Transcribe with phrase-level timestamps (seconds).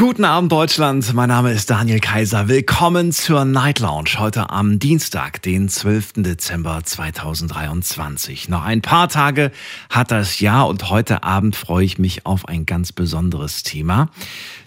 [0.00, 2.48] Guten Abend Deutschland, mein Name ist Daniel Kaiser.
[2.48, 6.14] Willkommen zur Night Lounge heute am Dienstag, den 12.
[6.22, 8.48] Dezember 2023.
[8.48, 9.52] Noch ein paar Tage
[9.90, 14.08] hat das Jahr und heute Abend freue ich mich auf ein ganz besonderes Thema,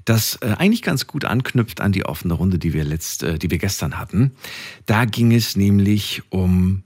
[0.06, 3.50] das äh, eigentlich ganz gut anknüpft an die offene Runde, die wir letzt, äh, die
[3.50, 4.36] wir gestern hatten.
[4.86, 6.84] Da ging es nämlich um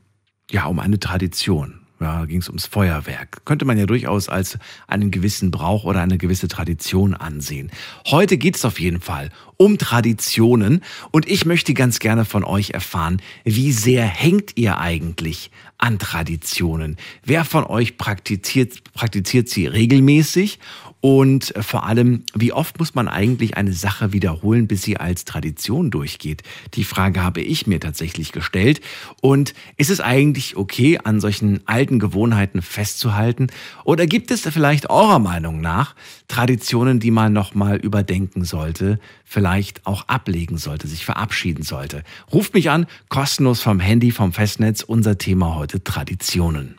[0.49, 3.45] ja, um eine Tradition ja, ging es ums Feuerwerk.
[3.45, 4.57] Könnte man ja durchaus als
[4.87, 7.71] einen gewissen Brauch oder eine gewisse Tradition ansehen.
[8.07, 12.71] Heute geht es auf jeden Fall um Traditionen und ich möchte ganz gerne von euch
[12.71, 16.97] erfahren, wie sehr hängt ihr eigentlich an Traditionen?
[17.23, 20.59] Wer von euch praktiziert, praktiziert sie regelmäßig
[20.99, 25.91] und vor allem, wie oft muss man eigentlich eine Sache wiederholen, bis sie als Tradition
[25.91, 26.41] durchgeht?
[26.73, 28.81] Die Frage habe ich mir tatsächlich gestellt.
[29.21, 33.47] Und ist es eigentlich okay, an solchen alten Gewohnheiten festzuhalten?
[33.83, 35.95] Oder gibt es vielleicht eurer Meinung nach
[36.27, 42.03] Traditionen, die man nochmal überdenken sollte, vielleicht auch ablegen sollte, sich verabschieden sollte?
[42.33, 44.81] Ruft mich an, kostenlos vom Handy, vom Festnetz.
[44.81, 46.75] Unser Thema heute Traditionen.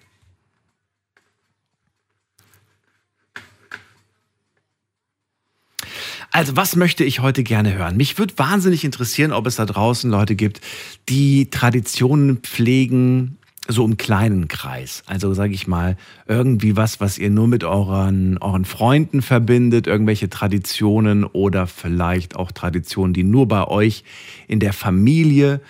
[6.30, 7.96] Also, was möchte ich heute gerne hören?
[7.96, 10.60] Mich würde wahnsinnig interessieren, ob es da draußen Leute gibt,
[11.08, 15.02] die Traditionen pflegen, so im kleinen Kreis.
[15.06, 20.30] Also sage ich mal, irgendwie was, was ihr nur mit euren, euren Freunden verbindet, irgendwelche
[20.30, 24.04] Traditionen oder vielleicht auch Traditionen, die nur bei euch
[24.48, 25.60] in der Familie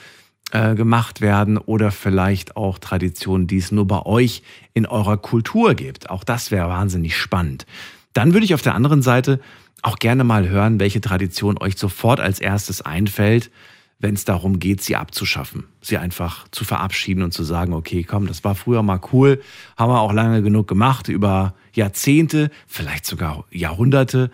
[0.53, 4.43] äh, gemacht werden oder vielleicht auch Traditionen, die es nur bei euch
[4.75, 6.09] in eurer Kultur gibt.
[6.09, 7.67] Auch das wäre wahnsinnig spannend.
[8.13, 9.41] Dann würde ich auf der anderen Seite
[9.83, 13.51] auch gerne mal hören, welche Tradition euch sofort als erstes einfällt,
[14.01, 18.27] wenn es darum geht, sie abzuschaffen, sie einfach zu verabschieden und zu sagen, okay, komm,
[18.27, 19.43] das war früher mal cool,
[19.77, 24.31] haben wir auch lange genug gemacht, über Jahrzehnte, vielleicht sogar Jahrhunderte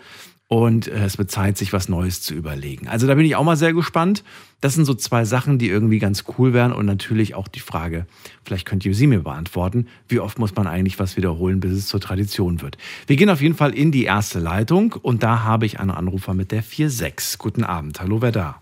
[0.47, 2.87] und äh, es wird Zeit, sich was Neues zu überlegen.
[2.87, 4.23] Also da bin ich auch mal sehr gespannt.
[4.61, 8.07] Das sind so zwei Sachen, die irgendwie ganz cool wären und natürlich auch die Frage,
[8.43, 11.87] vielleicht könnt ihr sie mir beantworten, wie oft muss man eigentlich was wiederholen, bis es
[11.87, 12.77] zur Tradition wird.
[13.05, 16.33] Wir gehen auf jeden Fall in die erste Leitung und da habe ich einen Anrufer
[16.33, 17.37] mit der 46.
[17.37, 17.99] Guten Abend.
[17.99, 18.61] Hallo, wer da?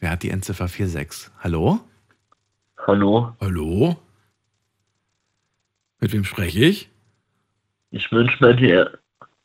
[0.00, 1.30] Wer hat die Endziffer 46?
[1.38, 1.80] Hallo?
[2.86, 3.36] Hallo?
[3.40, 3.96] Hallo?
[6.00, 6.90] Mit wem spreche ich?
[7.90, 8.84] Ich wünsche mir die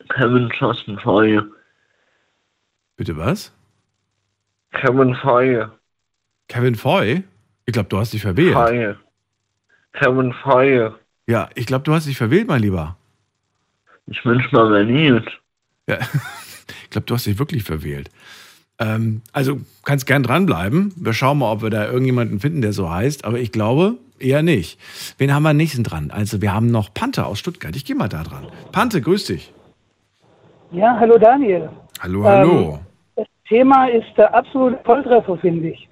[0.09, 1.51] Kevin Justin Feige.
[2.95, 3.53] Bitte was?
[4.71, 5.71] Kevin Feige.
[6.47, 7.23] Kevin Foy?
[7.65, 8.53] Ich glaube, du hast dich verwählt.
[8.53, 8.97] Feige.
[9.93, 10.95] Kevin Feige.
[11.27, 12.95] Ja, ich glaube, du hast dich verwählt, mein Lieber.
[14.07, 15.25] Ich wünsche mir Berlin.
[15.87, 15.97] Ja,
[16.83, 18.09] ich glaube, du hast dich wirklich verwählt.
[18.79, 20.93] Ähm, also kannst gern dranbleiben.
[20.95, 23.25] Wir schauen mal, ob wir da irgendjemanden finden, der so heißt.
[23.25, 24.79] Aber ich glaube eher nicht.
[25.17, 26.11] Wen haben wir nächsten dran?
[26.11, 27.75] Also wir haben noch Pante aus Stuttgart.
[27.75, 28.47] Ich gehe mal da dran.
[28.71, 29.53] Pante, grüß dich.
[30.71, 31.69] Ja, hallo Daniel.
[31.99, 32.79] Hallo, hallo.
[32.79, 32.86] Ähm,
[33.47, 35.87] Thema ist der absolute Volltreffer, finde ich.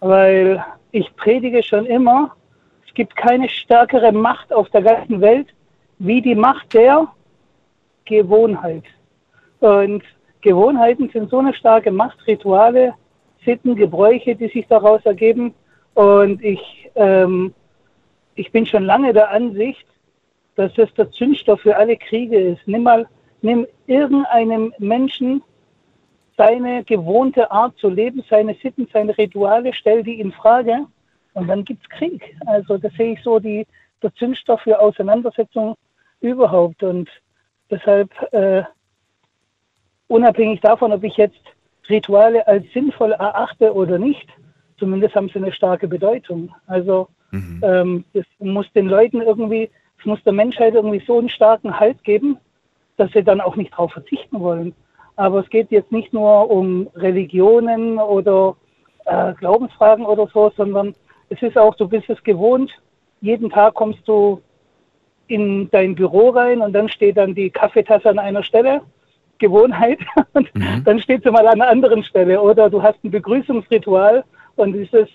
[0.00, 2.34] Weil ich predige schon immer,
[2.86, 5.48] es gibt keine stärkere Macht auf der ganzen Welt
[5.98, 7.08] wie die Macht der
[8.04, 8.84] Gewohnheit.
[9.60, 10.02] Und
[10.40, 12.94] Gewohnheiten sind so eine starke Macht, Rituale,
[13.44, 15.54] Sitten, Gebräuche, die sich daraus ergeben.
[15.94, 17.54] Und ich, ähm,
[18.34, 19.86] ich bin schon lange der Ansicht,
[20.56, 22.60] dass das der Zündstoff für alle Kriege ist.
[22.66, 23.06] Nimm mal
[23.42, 25.42] nimm irgendeinem Menschen
[26.36, 30.86] seine gewohnte Art zu leben, seine Sitten, seine Rituale, stell die in Frage
[31.34, 32.36] und dann gibt es Krieg.
[32.46, 33.66] Also das sehe ich so die,
[34.02, 35.76] der Zündstoff für Auseinandersetzung
[36.20, 36.82] überhaupt.
[36.82, 37.08] Und
[37.70, 38.62] deshalb, äh,
[40.08, 41.40] unabhängig davon, ob ich jetzt
[41.88, 44.28] Rituale als sinnvoll erachte oder nicht,
[44.78, 46.54] zumindest haben sie eine starke Bedeutung.
[46.66, 47.60] Also mhm.
[47.62, 52.02] ähm, es muss den Leuten irgendwie, es muss der Menschheit irgendwie so einen starken Halt
[52.04, 52.38] geben,
[52.96, 54.74] dass sie dann auch nicht darauf verzichten wollen.
[55.16, 58.56] Aber es geht jetzt nicht nur um Religionen oder
[59.04, 60.94] äh, Glaubensfragen oder so, sondern
[61.28, 62.70] es ist auch, du bist es gewohnt,
[63.20, 64.40] jeden Tag kommst du
[65.26, 68.82] in dein Büro rein und dann steht dann die Kaffeetasse an einer Stelle,
[69.38, 69.98] Gewohnheit,
[70.34, 70.82] und mhm.
[70.84, 72.40] dann steht sie mal an einer anderen Stelle.
[72.40, 74.24] Oder du hast ein Begrüßungsritual
[74.56, 75.08] und dieses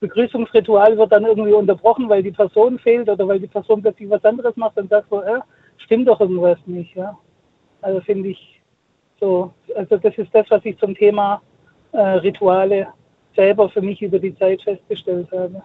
[0.00, 4.24] Begrüßungsritual wird dann irgendwie unterbrochen, weil die Person fehlt oder weil die Person plötzlich was
[4.24, 5.40] anderes macht und sagt so, äh,
[5.78, 7.16] stimmt doch irgendwas nicht, ja.
[7.80, 8.51] Also finde ich
[9.22, 11.40] so, also das ist das, was ich zum Thema
[11.92, 12.88] äh, Rituale
[13.36, 15.62] selber für mich über die Zeit festgestellt habe.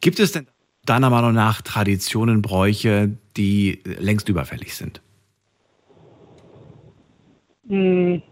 [0.00, 0.48] Gibt es denn
[0.84, 5.00] deiner Meinung nach Traditionen, Bräuche, die längst überfällig sind?
[7.68, 8.22] Hm,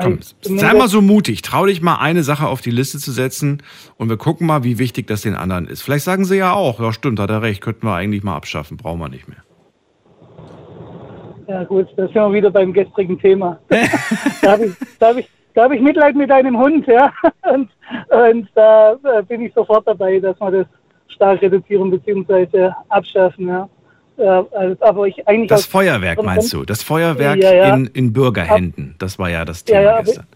[0.00, 1.42] Komm, also sei mal so mutig.
[1.42, 3.62] Trau dich mal, eine Sache auf die Liste zu setzen
[3.96, 5.82] und wir gucken mal, wie wichtig das den anderen ist.
[5.82, 8.76] Vielleicht sagen sie ja auch, ja stimmt, hat er recht, könnten wir eigentlich mal abschaffen,
[8.76, 9.42] brauchen wir nicht mehr.
[11.48, 13.58] Ja gut, da sind wir wieder beim gestrigen Thema.
[14.42, 17.10] da habe ich, da hab ich, da hab ich Mitleid mit einem Hund, ja.
[17.52, 17.70] Und,
[18.10, 20.66] und da äh, bin ich sofort dabei, dass wir das
[21.08, 22.70] stark reduzieren bzw.
[22.90, 23.68] abschaffen, ja.
[24.18, 26.64] Also, aber ich eigentlich Das Feuerwerk meinst du?
[26.64, 27.74] Das Feuerwerk Ja, ja.
[27.74, 28.96] In, in Bürgerhänden.
[28.98, 30.26] Das war ja das Thema ja, gestern.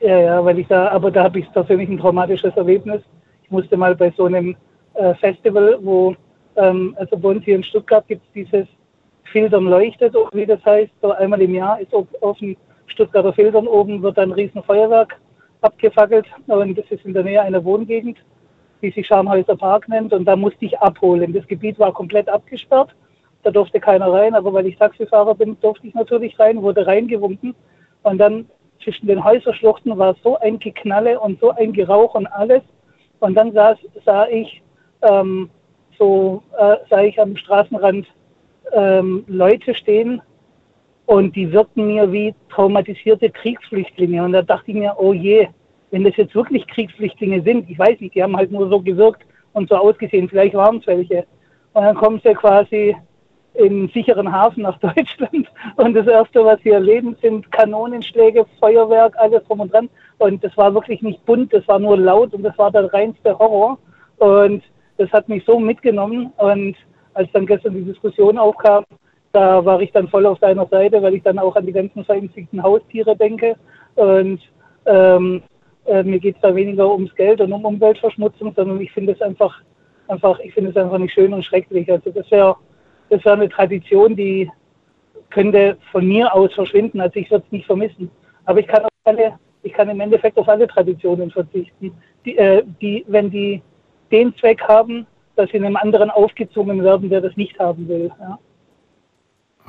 [0.00, 3.00] Ja, ja, weil ich da, aber da habe ich persönlich ein traumatisches Erlebnis.
[3.44, 4.54] Ich musste mal bei so einem
[4.94, 6.14] äh, Festival, wo,
[6.56, 8.66] ähm, also bei uns hier in Stuttgart gibt es dieses
[9.32, 12.56] Filtern leuchtet, wie das heißt, so einmal im Jahr ist auf, dem
[12.86, 15.18] Stuttgarter Filtern oben wird ein riesen Feuerwerk
[15.60, 18.18] abgefackelt und das ist in der Nähe einer Wohngegend,
[18.82, 21.32] die sich Schamhäuser Park nennt und da musste ich abholen.
[21.32, 22.94] Das Gebiet war komplett abgesperrt,
[23.42, 27.54] da durfte keiner rein, aber weil ich Taxifahrer bin, durfte ich natürlich rein, wurde reingewunken
[28.02, 28.46] und dann
[28.82, 32.62] zwischen den Häuserschluchten war so ein Geknalle und so ein Gerauch und alles.
[33.20, 34.62] Und dann saß, sah ich
[35.02, 35.50] ähm,
[35.98, 38.06] so äh, sah ich am Straßenrand
[38.72, 40.20] ähm, Leute stehen
[41.06, 44.24] und die wirkten mir wie traumatisierte Kriegsflüchtlinge.
[44.24, 45.48] Und da dachte ich mir, oh je,
[45.90, 49.22] wenn das jetzt wirklich Kriegsflüchtlinge sind, ich weiß nicht, die haben halt nur so gewirkt
[49.52, 51.24] und so ausgesehen, vielleicht waren es welche.
[51.72, 52.96] Und dann kommen sie quasi
[53.54, 55.48] in sicheren Hafen nach Deutschland.
[55.76, 59.88] Und das Erste, was sie erleben, sind Kanonenschläge, Feuerwerk, alles drum und dran.
[60.18, 63.38] Und das war wirklich nicht bunt, das war nur laut und das war der reinste
[63.38, 63.78] Horror.
[64.18, 64.62] Und
[64.98, 66.32] das hat mich so mitgenommen.
[66.36, 66.76] Und
[67.16, 68.84] als dann gestern die Diskussion aufkam,
[69.32, 72.04] da war ich dann voll auf seiner Seite, weil ich dann auch an die ganzen
[72.04, 73.56] verängstigten Haustiere denke.
[73.94, 74.40] Und
[74.86, 75.42] ähm,
[75.86, 79.22] äh, mir geht es da weniger ums Geld und um Umweltverschmutzung, sondern ich finde es
[79.22, 79.60] einfach,
[80.08, 81.90] einfach, ich finde es einfach nicht schön und schrecklich.
[81.90, 82.56] Also das wäre
[83.08, 84.50] das wäre eine Tradition, die
[85.30, 87.00] könnte von mir aus verschwinden.
[87.00, 88.10] Also ich würde es nicht vermissen.
[88.44, 91.92] Aber ich kann auf alle, ich kann im Endeffekt auf alle Traditionen verzichten,
[92.24, 93.62] die, äh, die, wenn die
[94.10, 95.06] den Zweck haben,
[95.36, 98.10] dass sie einem anderen aufgezwungen werden, der das nicht haben will.
[98.20, 98.38] Ja.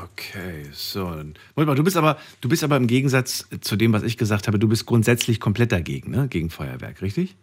[0.04, 1.06] Okay, so.
[1.06, 4.48] Moment mal, du bist aber, du bist aber im Gegensatz zu dem, was ich gesagt
[4.48, 6.28] habe, du bist grundsätzlich komplett dagegen, ne?
[6.30, 7.36] Gegen Feuerwerk, richtig?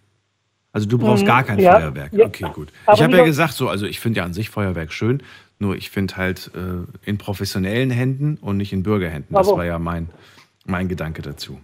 [0.72, 2.12] Also du brauchst Mhm, gar kein ja, Feuerwerk.
[2.12, 2.26] ja.
[2.26, 2.68] Okay, gut.
[2.86, 5.22] Aber ich habe ja gesagt, so, also ich finde ja an sich Feuerwerk schön,
[5.58, 9.34] nur ich finde halt äh, in professionellen Händen und nicht in Bürgerhänden.
[9.34, 10.08] Das war ja mein,
[10.64, 11.60] mein Gedanke dazu.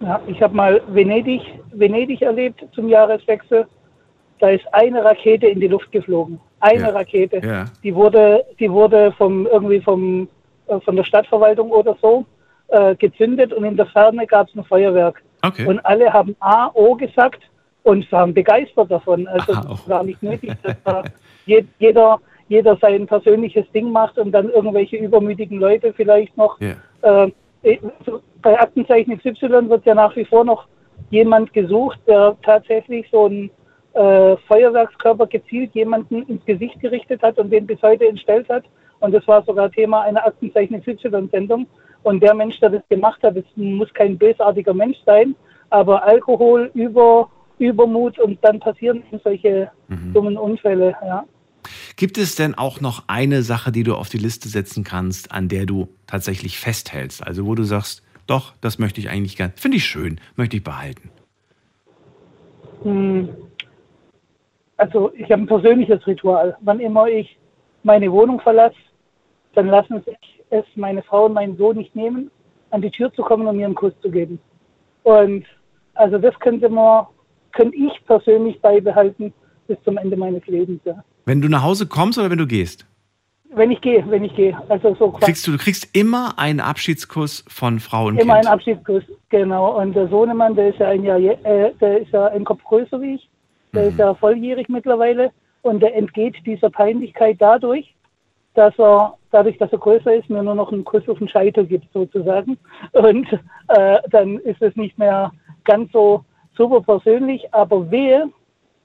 [0.00, 1.40] Ja, ich habe mal Venedig,
[1.72, 3.66] Venedig erlebt zum Jahreswechsel.
[4.38, 6.40] Da ist eine Rakete in die Luft geflogen.
[6.60, 6.88] Eine Ja.
[6.90, 7.40] Rakete.
[7.44, 7.64] Ja.
[7.82, 10.28] Die wurde, die wurde vom, irgendwie vom,
[10.66, 12.24] äh, von der Stadtverwaltung oder so
[12.68, 15.22] äh, gezündet und in der Ferne gab es ein Feuerwerk.
[15.44, 15.66] Okay.
[15.66, 17.42] Und alle haben A, O gesagt
[17.84, 19.26] und waren begeistert davon.
[19.28, 19.88] Also Aha, es oh.
[19.90, 21.04] war nicht nötig, dass da
[21.46, 26.74] je, jeder, jeder sein persönliches Ding macht und dann irgendwelche übermütigen Leute vielleicht noch Ja.
[27.24, 27.30] äh,
[28.42, 30.66] bei Aktenzeichen XY wird ja nach wie vor noch
[31.10, 33.50] jemand gesucht, der tatsächlich so einen
[33.94, 38.64] äh, Feuerwerkskörper gezielt jemanden ins Gesicht gerichtet hat und den bis heute entstellt hat.
[39.00, 41.66] Und das war sogar Thema einer Aktenzeichen XY-Sendung.
[42.02, 45.34] Und der Mensch, der das gemacht hat, das muss kein bösartiger Mensch sein,
[45.70, 49.70] aber Alkohol, Über, Übermut und dann passieren solche
[50.14, 50.96] dummen Unfälle.
[51.02, 51.24] Ja.
[51.96, 55.48] Gibt es denn auch noch eine Sache, die du auf die Liste setzen kannst, an
[55.48, 57.26] der du tatsächlich festhältst?
[57.26, 60.64] Also wo du sagst, doch, das möchte ich eigentlich gern, finde ich schön, möchte ich
[60.64, 61.10] behalten.
[62.84, 63.28] Hm.
[64.78, 66.56] Also ich habe ein persönliches Ritual.
[66.60, 67.38] Wann immer ich
[67.82, 68.76] meine Wohnung verlasse,
[69.54, 70.16] dann lassen sich
[70.50, 72.30] es meine Frau und mein Sohn nicht nehmen,
[72.70, 74.38] an die Tür zu kommen und mir einen Kuss zu geben.
[75.02, 75.44] Und
[75.94, 77.06] also das könnte man,
[77.52, 79.32] könnte ich persönlich beibehalten
[79.66, 80.80] bis zum Ende meines Lebens.
[80.84, 81.02] Ja.
[81.26, 82.86] Wenn du nach Hause kommst oder wenn du gehst?
[83.50, 84.56] Wenn ich gehe, wenn ich gehe.
[84.68, 88.46] Also so Kriegst du, du kriegst immer einen Abschiedskuss von Frau und immer Kind.
[88.46, 89.80] einen Abschiedskuss, genau.
[89.80, 93.00] Und der Sohnemann, der ist ja ein Jahr, äh, der ist ja ein Kopf größer
[93.00, 93.28] wie ich.
[93.78, 95.30] Der ist ja volljährig mittlerweile
[95.62, 97.94] und der entgeht dieser Peinlichkeit dadurch,
[98.54, 101.64] dass er, dadurch, dass er größer ist, mir nur noch einen Kuss auf den Scheitel
[101.64, 102.58] gibt sozusagen.
[102.90, 103.32] Und
[103.68, 105.30] äh, dann ist es nicht mehr
[105.62, 106.24] ganz so
[106.56, 108.28] super persönlich, aber wehe,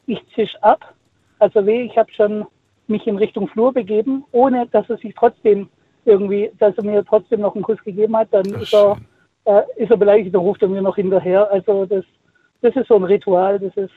[0.05, 0.93] ich zisch ab.
[1.39, 2.45] Also wehe, ich habe schon
[2.85, 5.69] mich in Richtung Flur begeben, ohne dass er sich trotzdem
[6.05, 8.97] irgendwie, dass er mir trotzdem noch einen Kuss gegeben hat, dann Ach, ist er,
[9.45, 11.49] äh, ist er beleidigt, dann ruft er mir noch hinterher.
[11.51, 12.05] Also das,
[12.61, 13.93] das ist so ein Ritual, das ist,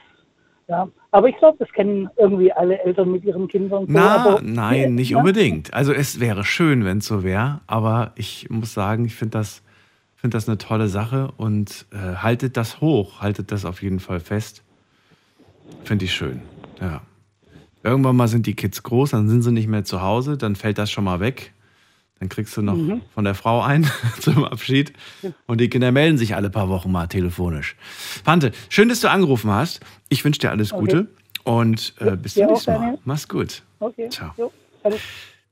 [0.68, 0.88] ja.
[1.10, 3.86] Aber ich glaube, das kennen irgendwie alle Eltern mit ihren Kindern.
[3.86, 5.72] So, Na, nein, nicht ja, unbedingt.
[5.72, 9.62] Also es wäre schön, wenn es so wäre, aber ich muss sagen, ich finde das,
[10.16, 14.20] find das eine tolle Sache und äh, haltet das hoch, haltet das auf jeden Fall
[14.20, 14.62] fest.
[15.84, 16.42] Finde ich schön,
[16.80, 17.02] ja.
[17.82, 20.78] Irgendwann mal sind die Kids groß, dann sind sie nicht mehr zu Hause, dann fällt
[20.78, 21.52] das schon mal weg.
[22.18, 22.78] Dann kriegst du noch
[23.14, 24.92] von der Frau ein zum Abschied.
[25.46, 27.76] Und die Kinder melden sich alle paar Wochen mal telefonisch.
[28.24, 29.80] Pante, schön, dass du angerufen hast.
[30.08, 31.08] Ich wünsche dir alles Gute
[31.44, 32.98] und äh, bis zum nächsten Mal.
[33.04, 33.62] Mach's gut.
[33.80, 34.08] Okay.
[34.08, 34.32] Ciao.
[34.36, 34.52] Jo.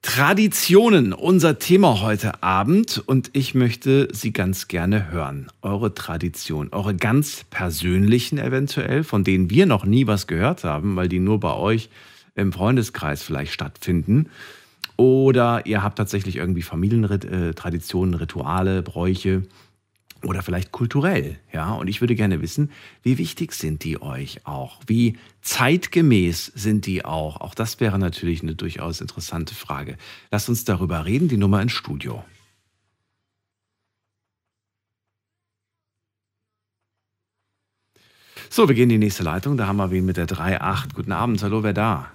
[0.02, 5.48] Traditionen, unser Thema heute Abend und ich möchte Sie ganz gerne hören.
[5.62, 11.08] Eure Tradition, eure ganz persönlichen eventuell, von denen wir noch nie was gehört haben, weil
[11.08, 11.88] die nur bei euch
[12.34, 14.28] im Freundeskreis vielleicht stattfinden.
[14.96, 19.42] Oder ihr habt tatsächlich irgendwie Familientraditionen, Rituale, Bräuche
[20.22, 21.74] oder vielleicht kulturell, ja.
[21.74, 22.70] Und ich würde gerne wissen,
[23.02, 24.80] wie wichtig sind die euch auch?
[24.86, 27.40] Wie zeitgemäß sind die auch?
[27.40, 29.96] Auch das wäre natürlich eine durchaus interessante Frage.
[30.30, 31.28] Lasst uns darüber reden.
[31.28, 32.24] Die Nummer ins Studio.
[38.48, 39.56] So, wir gehen in die nächste Leitung.
[39.56, 40.94] Da haben wir wen mit der 3.8.
[40.94, 41.42] Guten Abend.
[41.42, 42.10] Hallo, wer da?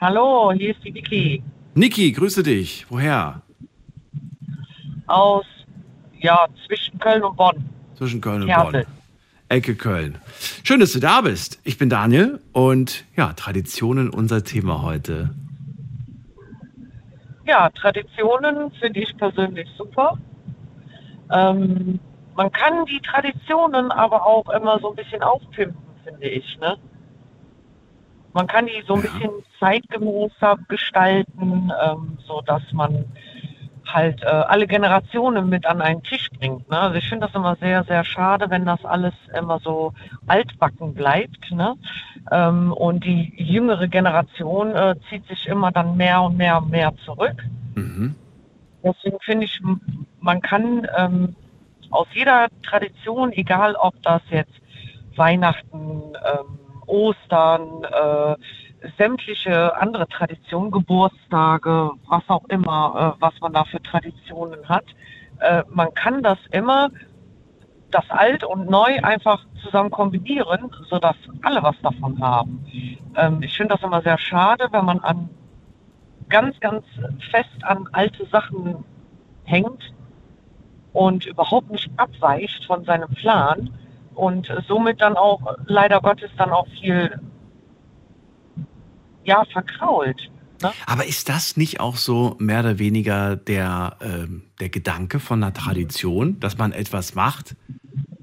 [0.00, 1.42] Hallo, hier ist die Vicky
[1.74, 2.86] Niki, grüße dich.
[2.88, 3.42] Woher?
[5.06, 5.44] aus,
[6.18, 7.68] ja, zwischen Köln und Bonn.
[7.96, 8.84] Zwischen Köln und Kersel.
[8.84, 8.92] Bonn.
[9.48, 10.18] Ecke Köln.
[10.62, 11.60] Schön, dass du da bist.
[11.64, 15.30] Ich bin Daniel und ja, Traditionen unser Thema heute.
[17.46, 20.18] Ja, Traditionen finde ich persönlich super.
[21.30, 22.00] Ähm,
[22.34, 26.58] man kann die Traditionen aber auch immer so ein bisschen aufpimpen, finde ich.
[26.58, 26.78] Ne?
[28.34, 29.10] Man kann die so ein Ja.
[29.10, 33.04] bisschen zeitgemäßer gestalten, ähm, so dass man
[33.86, 36.68] halt äh, alle Generationen mit an einen Tisch bringt.
[36.68, 36.78] Ne?
[36.78, 39.92] Also ich finde das immer sehr, sehr schade, wenn das alles immer so
[40.26, 41.50] altbacken bleibt.
[41.52, 41.74] Ne?
[42.32, 46.92] Ähm, und die jüngere Generation äh, zieht sich immer dann mehr und mehr und mehr
[47.04, 47.44] zurück.
[47.76, 48.16] Mhm.
[48.82, 49.60] Deswegen finde ich,
[50.20, 51.36] man kann ähm,
[51.90, 54.52] aus jeder Tradition, egal ob das jetzt
[55.16, 58.36] Weihnachten, ähm, Ostern, äh,
[58.98, 64.84] sämtliche andere Traditionen, Geburtstage, was auch immer, äh, was man da für Traditionen hat,
[65.40, 66.90] äh, man kann das immer,
[67.90, 72.64] das Alt und Neu einfach zusammen kombinieren, sodass alle was davon haben.
[73.16, 75.30] Ähm, ich finde das immer sehr schade, wenn man an
[76.28, 76.84] ganz, ganz
[77.30, 78.84] fest an alte Sachen
[79.44, 79.92] hängt
[80.92, 83.70] und überhaupt nicht abweicht von seinem Plan
[84.14, 87.18] und somit dann auch leider Gottes dann auch viel
[89.24, 90.30] ja verkrault.
[90.62, 90.72] Ne?
[90.86, 95.52] Aber ist das nicht auch so mehr oder weniger der, ähm, der Gedanke von einer
[95.52, 97.56] Tradition, dass man etwas macht,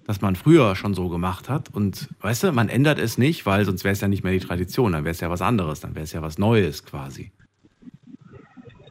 [0.05, 3.65] das man früher schon so gemacht hat und weißt du, man ändert es nicht, weil
[3.65, 5.95] sonst wäre es ja nicht mehr die Tradition, dann wäre es ja was anderes, dann
[5.95, 7.31] wäre es ja was Neues quasi.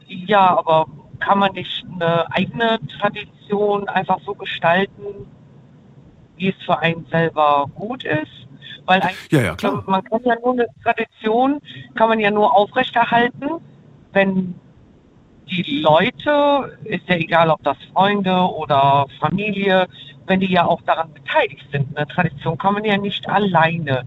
[0.07, 0.87] Ja, aber
[1.19, 5.27] kann man nicht eine eigene Tradition einfach so gestalten,
[6.41, 8.47] wie es für einen selber gut ist?
[8.85, 9.83] Weil ein, Ja, ja, klar.
[9.85, 11.59] man kann ja nur eine Tradition,
[11.95, 13.61] kann man ja nur aufrechterhalten,
[14.11, 14.55] wenn
[15.49, 19.87] die Leute, ist ja egal, ob das Freunde oder Familie,
[20.25, 21.95] wenn die ja auch daran beteiligt sind.
[21.95, 24.03] Eine Tradition kann man ja nicht alleine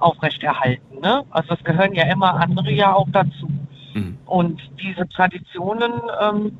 [0.00, 1.00] aufrechterhalten.
[1.00, 1.24] Ne?
[1.30, 3.48] Also es gehören ja immer andere ja auch dazu.
[3.94, 4.18] Mhm.
[4.26, 6.58] Und diese Traditionen, ähm,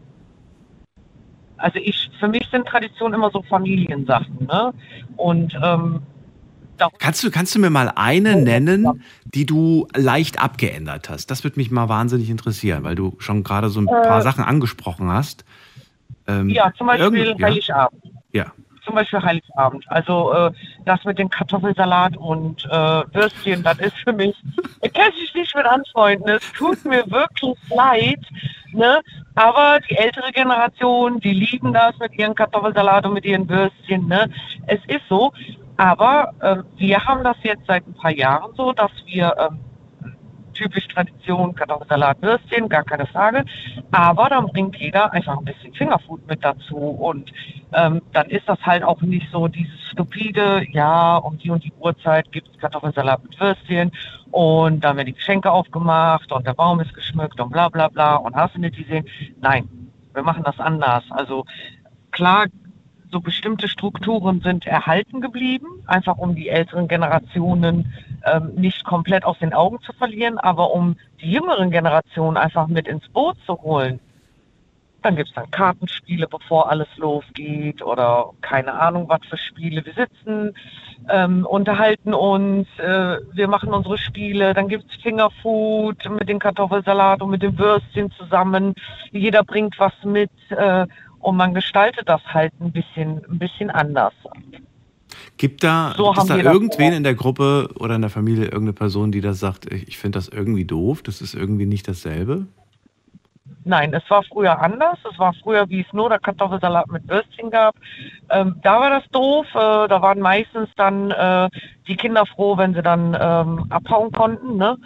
[1.59, 4.73] also ich, für mich sind Traditionen immer so Familiensachen, ne?
[5.17, 6.03] Und ähm,
[7.01, 11.29] Kannst du, kannst du mir mal eine nennen, die du leicht abgeändert hast?
[11.29, 15.11] Das würde mich mal wahnsinnig interessieren, weil du schon gerade so ein paar Sachen angesprochen
[15.11, 15.45] hast.
[16.29, 18.05] Ähm, ja, zum Beispiel Heiligabend.
[18.05, 18.18] ja.
[18.89, 19.85] Zum Beispiel Heiligabend.
[19.89, 20.51] Also äh,
[20.87, 24.35] das mit dem Kartoffelsalat und äh, Würstchen, das ist für mich,
[24.81, 26.27] ich kann mich nicht mit anfreunden.
[26.31, 28.21] Es tut mir wirklich leid.
[28.73, 29.01] Ne?
[29.35, 34.09] Aber die ältere Generation, die lieben das mit ihren Kartoffelsalat und mit ihren Würstchen.
[34.09, 34.31] Ne?
[34.67, 35.33] Es ist so.
[35.77, 39.61] Aber äh, wir haben das jetzt seit ein paar Jahren so, dass wir ähm,
[40.59, 43.45] typisch Tradition, Kartoffelsalat, Würstchen, gar keine Frage.
[43.93, 46.77] Aber dann bringt jeder einfach ein bisschen Fingerfood mit dazu.
[46.77, 47.33] Und
[47.73, 51.73] ähm, dann ist das halt auch nicht so dieses stupide, ja, um die und die
[51.79, 53.93] Uhrzeit gibt es Kartoffelsalat mit Würstchen
[54.31, 58.17] und dann werden die Geschenke aufgemacht und der Baum ist geschmückt und bla bla bla
[58.17, 59.07] und hast du nicht gesehen.
[59.41, 59.69] Nein,
[60.13, 61.05] wir machen das anders.
[61.11, 61.47] Also
[62.11, 62.47] klar,
[63.11, 67.93] so bestimmte Strukturen sind erhalten geblieben, einfach um die älteren Generationen
[68.33, 72.89] ähm, nicht komplett aus den Augen zu verlieren, aber um die jüngeren Generationen einfach mit
[72.89, 74.01] ins Boot zu holen.
[75.03, 79.85] Dann gibt es dann Kartenspiele, bevor alles losgeht oder keine Ahnung, was für Spiele.
[79.87, 80.55] Wir sitzen,
[81.09, 87.23] ähm, unterhalten uns, äh, wir machen unsere Spiele, dann gibt es Fingerfood mit dem Kartoffelsalat
[87.23, 88.75] und mit dem Würstchen zusammen.
[89.13, 90.87] Jeder bringt was mit äh,
[91.21, 94.15] und man gestaltet das halt ein bisschen, ein bisschen anders.
[95.39, 98.73] Gibt da, So gibt es da irgendwen in der Gruppe oder in der Familie, irgendeine
[98.73, 102.47] Person, die das sagt, ich, ich finde das irgendwie doof, das ist irgendwie nicht dasselbe?
[103.65, 104.99] Nein, es war früher anders.
[105.13, 107.75] Es war früher, wie es nur der Kartoffelsalat mit Würstchen gab.
[108.31, 109.47] Ähm, da war das doof.
[109.55, 111.51] Äh, da waren meistens dann äh,
[111.87, 114.57] die Kinder froh, wenn sie dann ähm, abhauen konnten.
[114.57, 114.79] Ne?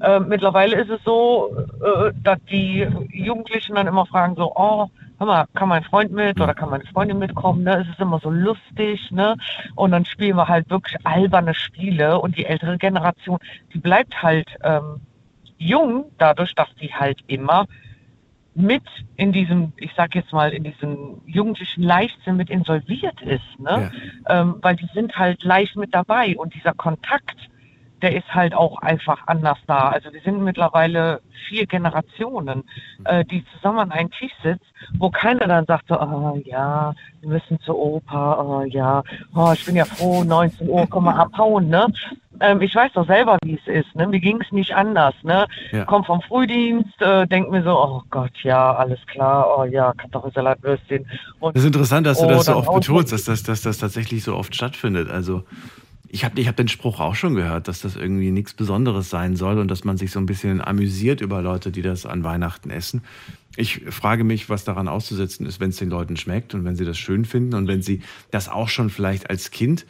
[0.00, 1.50] Äh, mittlerweile ist es so,
[1.82, 6.40] äh, dass die Jugendlichen dann immer fragen so, oh, hör mal, kann mein Freund mit
[6.40, 7.64] oder kann meine Freundin mitkommen?
[7.64, 7.82] Ne?
[7.82, 9.10] Es ist immer so lustig.
[9.10, 9.36] Ne?
[9.74, 12.20] Und dann spielen wir halt wirklich alberne Spiele.
[12.20, 13.38] Und die ältere Generation,
[13.72, 15.00] die bleibt halt ähm,
[15.58, 17.66] jung, dadurch, dass die halt immer
[18.54, 18.82] mit
[19.16, 23.92] in diesem, ich sag jetzt mal, in diesem jugendlichen Leichtsinn mit insolviert ist, ne?
[24.28, 24.40] Ja.
[24.40, 27.36] Ähm, weil die sind halt leicht mit dabei und dieser Kontakt,
[28.02, 29.88] der ist halt auch einfach anders da.
[29.88, 32.64] Also wir sind mittlerweile vier Generationen,
[33.04, 34.64] äh, die zusammen an einem Tisch sitzen,
[34.98, 39.02] wo keiner dann sagt so, oh ja, wir müssen zur Oper, oh ja,
[39.34, 41.86] oh, ich bin ja froh, 19 Uhr, komm mal abhauen, ne?
[42.40, 44.06] Ähm, ich weiß doch selber, wie es ist, ne?
[44.06, 45.46] Mir ging es nicht anders, ne?
[45.72, 45.84] Ja.
[45.84, 50.62] Komm vom Frühdienst, äh, denk mir so, oh Gott, ja, alles klar, oh ja, Kartoffelsalat,
[50.62, 51.06] Würstchen.
[51.40, 54.22] Und, das ist interessant, dass du das so oft betonst, dass das, dass das tatsächlich
[54.22, 55.10] so oft stattfindet.
[55.10, 55.42] Also
[56.10, 59.36] ich habe ich hab den Spruch auch schon gehört, dass das irgendwie nichts Besonderes sein
[59.36, 62.70] soll und dass man sich so ein bisschen amüsiert über Leute, die das an Weihnachten
[62.70, 63.02] essen.
[63.56, 66.84] Ich frage mich, was daran auszusetzen ist, wenn es den Leuten schmeckt und wenn sie
[66.84, 68.00] das schön finden und wenn sie
[68.30, 69.84] das auch schon vielleicht als Kind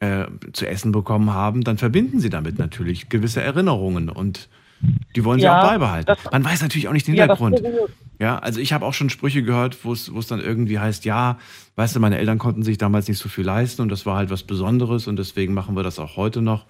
[0.00, 4.48] äh, zu essen bekommen haben, dann verbinden sie damit natürlich gewisse Erinnerungen und
[5.16, 6.14] die wollen sie ja, auch beibehalten.
[6.30, 7.62] Man weiß natürlich auch nicht den Hintergrund.
[8.18, 11.38] Ja, also ich habe auch schon Sprüche gehört, wo es dann irgendwie heißt, ja,
[11.76, 14.30] weißt du, meine Eltern konnten sich damals nicht so viel leisten und das war halt
[14.30, 16.66] was Besonderes und deswegen machen wir das auch heute noch.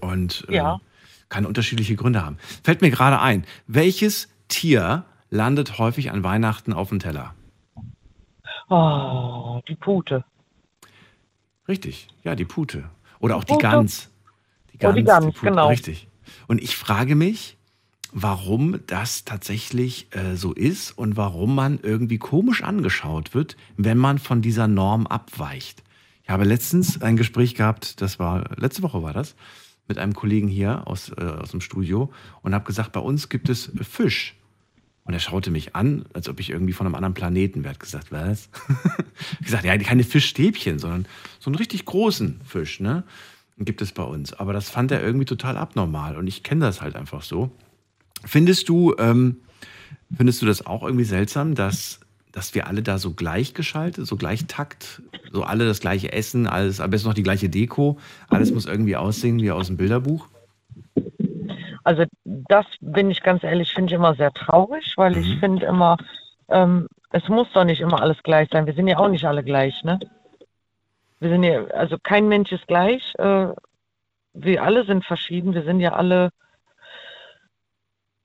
[0.00, 0.80] Und äh, ja.
[1.28, 2.38] kann unterschiedliche Gründe haben.
[2.62, 7.34] Fällt mir gerade ein, welches Tier landet häufig an Weihnachten auf dem Teller?
[8.68, 10.24] Oh, die Pute.
[11.68, 12.84] Richtig, ja, die Pute.
[13.18, 14.10] Oder auch die Gans.
[14.72, 15.68] Die Gans, oh, die Gans die genau.
[15.68, 16.08] Richtig.
[16.46, 17.56] Und ich frage mich,
[18.12, 24.18] warum das tatsächlich äh, so ist und warum man irgendwie komisch angeschaut wird, wenn man
[24.18, 25.82] von dieser Norm abweicht.
[26.22, 29.34] Ich habe letztens ein Gespräch gehabt, das war, letzte Woche war das,
[29.88, 33.48] mit einem Kollegen hier aus, äh, aus dem Studio und habe gesagt, bei uns gibt
[33.48, 34.34] es Fisch.
[35.04, 37.74] Und er schaute mich an, als ob ich irgendwie von einem anderen Planeten wäre.
[37.74, 38.48] Hat gesagt, was?
[39.40, 41.06] ich gesagt, ja, keine Fischstäbchen, sondern
[41.38, 43.04] so einen richtig großen Fisch, ne?
[43.58, 44.34] Gibt es bei uns.
[44.34, 46.16] Aber das fand er irgendwie total abnormal.
[46.16, 47.50] Und ich kenne das halt einfach so.
[48.24, 49.38] Findest du, ähm,
[50.14, 52.00] findest du das auch irgendwie seltsam, dass,
[52.32, 56.80] dass wir alle da so gleichgeschaltet, so gleich Takt, so alle das gleiche Essen, alles,
[56.80, 60.28] am besten noch die gleiche Deko, alles muss irgendwie aussehen wie aus dem Bilderbuch?
[61.84, 65.22] Also das bin ich ganz ehrlich, finde ich immer sehr traurig, weil mhm.
[65.22, 65.96] ich finde immer,
[66.48, 68.66] ähm, es muss doch nicht immer alles gleich sein.
[68.66, 69.98] Wir sind ja auch nicht alle gleich, ne?
[71.20, 73.14] Wir sind ja, also kein Mensch ist gleich.
[73.18, 73.48] Äh,
[74.34, 75.54] wir alle sind verschieden.
[75.54, 76.30] Wir sind ja alle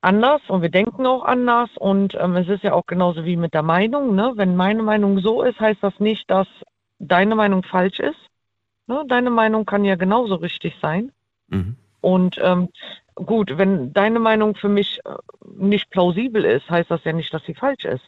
[0.02, 3.54] anders und wir denken auch anders und ähm, es ist ja auch genauso wie mit
[3.54, 4.14] der Meinung.
[4.14, 4.32] Ne?
[4.34, 6.48] Wenn meine Meinung so ist, heißt das nicht, dass
[6.98, 8.18] deine Meinung falsch ist.
[8.88, 9.04] Ne?
[9.08, 11.12] Deine Meinung kann ja genauso richtig sein.
[11.48, 11.76] Mhm.
[12.00, 12.68] Und ähm,
[13.14, 15.14] gut, wenn deine Meinung für mich äh,
[15.56, 18.04] nicht plausibel ist, heißt das ja nicht, dass sie falsch ist.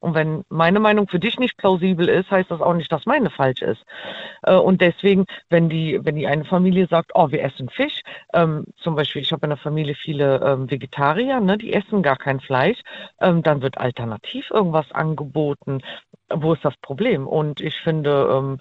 [0.00, 3.30] Und wenn meine Meinung für dich nicht plausibel ist, heißt das auch nicht, dass meine
[3.30, 3.84] falsch ist.
[4.42, 8.00] Äh, und deswegen, wenn die, wenn die eine Familie sagt, oh, wir essen Fisch,
[8.32, 12.16] ähm, zum Beispiel, ich habe in der Familie viele ähm, Vegetarier, ne, die essen gar
[12.16, 12.80] kein Fleisch,
[13.20, 15.82] ähm, dann wird alternativ irgendwas angeboten.
[16.30, 17.26] Wo ist das Problem?
[17.26, 18.58] Und ich finde, ähm,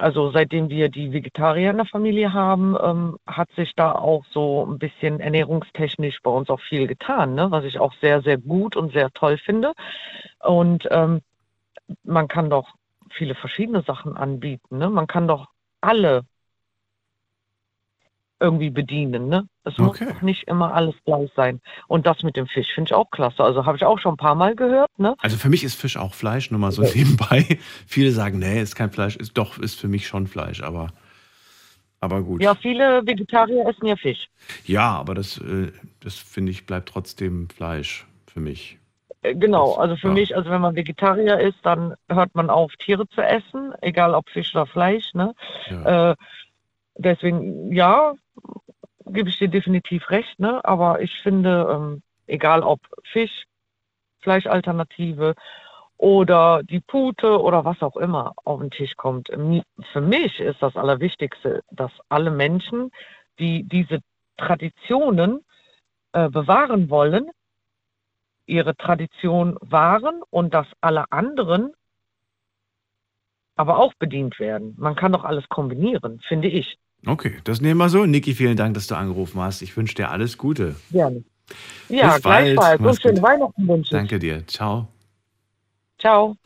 [0.00, 4.66] also seitdem wir die Vegetarier in der Familie haben, ähm, hat sich da auch so
[4.66, 7.50] ein bisschen ernährungstechnisch bei uns auch viel getan, ne?
[7.50, 9.72] was ich auch sehr, sehr gut und sehr toll finde.
[10.40, 11.20] Und ähm,
[12.02, 12.68] man kann doch
[13.10, 14.78] viele verschiedene Sachen anbieten.
[14.78, 14.88] Ne?
[14.88, 15.48] Man kann doch
[15.80, 16.24] alle
[18.40, 19.28] irgendwie bedienen.
[19.28, 19.46] Ne?
[19.64, 20.06] Es okay.
[20.06, 21.60] muss nicht immer alles gleich sein.
[21.86, 23.44] Und das mit dem Fisch finde ich auch klasse.
[23.44, 24.90] Also habe ich auch schon ein paar Mal gehört.
[24.98, 25.14] Ne?
[25.18, 27.58] Also für mich ist Fisch auch Fleisch, nur mal so nebenbei.
[27.86, 29.16] Viele sagen, nee, ist kein Fleisch.
[29.16, 30.88] Ist, doch, ist für mich schon Fleisch, aber,
[32.00, 32.42] aber gut.
[32.42, 34.28] Ja, viele Vegetarier essen ja Fisch.
[34.64, 38.78] Ja, aber das, äh, das finde ich, bleibt trotzdem Fleisch für mich.
[39.22, 40.14] Äh, genau, also für ja.
[40.14, 44.28] mich, also wenn man Vegetarier ist, dann hört man auf, Tiere zu essen, egal ob
[44.30, 45.12] Fisch oder Fleisch.
[45.14, 45.34] Ne?
[45.70, 46.12] Ja.
[46.12, 46.16] Äh,
[47.00, 48.14] deswegen, ja,
[49.06, 50.64] gebe ich dir definitiv recht, ne?
[50.64, 52.80] aber ich finde, ähm, egal ob
[53.12, 53.44] Fisch,
[54.20, 55.34] Fleischalternative
[55.96, 59.28] oder die Pute oder was auch immer auf den Tisch kommt.
[59.92, 62.90] Für mich ist das Allerwichtigste, dass alle Menschen,
[63.38, 64.00] die diese
[64.36, 65.44] Traditionen
[66.12, 67.30] äh, bewahren wollen,
[68.46, 71.72] ihre Tradition wahren und dass alle anderen
[73.56, 74.74] aber auch bedient werden.
[74.78, 76.78] Man kann doch alles kombinieren, finde ich.
[77.06, 78.04] Okay, das nehmen wir so.
[78.04, 79.62] Niki, vielen Dank, dass du angerufen hast.
[79.62, 80.76] Ich wünsche dir alles Gute.
[80.90, 81.24] Gerne.
[81.88, 82.54] Ja, Bis bald.
[82.54, 82.80] gleichfalls.
[82.80, 83.22] Und schöne.
[83.22, 83.90] Weihnachten wünsche ich.
[83.90, 84.46] Danke dir.
[84.46, 84.88] Ciao.
[85.98, 86.36] Ciao.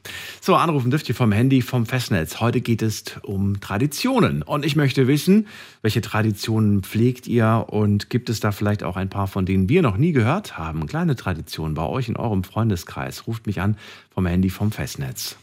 [0.40, 2.40] So, anrufen dürft ihr vom Handy, vom Festnetz.
[2.40, 4.42] Heute geht es um Traditionen.
[4.42, 5.46] Und ich möchte wissen,
[5.80, 9.82] welche Traditionen pflegt ihr und gibt es da vielleicht auch ein paar, von denen wir
[9.82, 10.86] noch nie gehört haben?
[10.86, 13.28] Kleine Traditionen bei euch in eurem Freundeskreis.
[13.28, 13.76] Ruft mich an
[14.10, 15.36] vom Handy, vom Festnetz.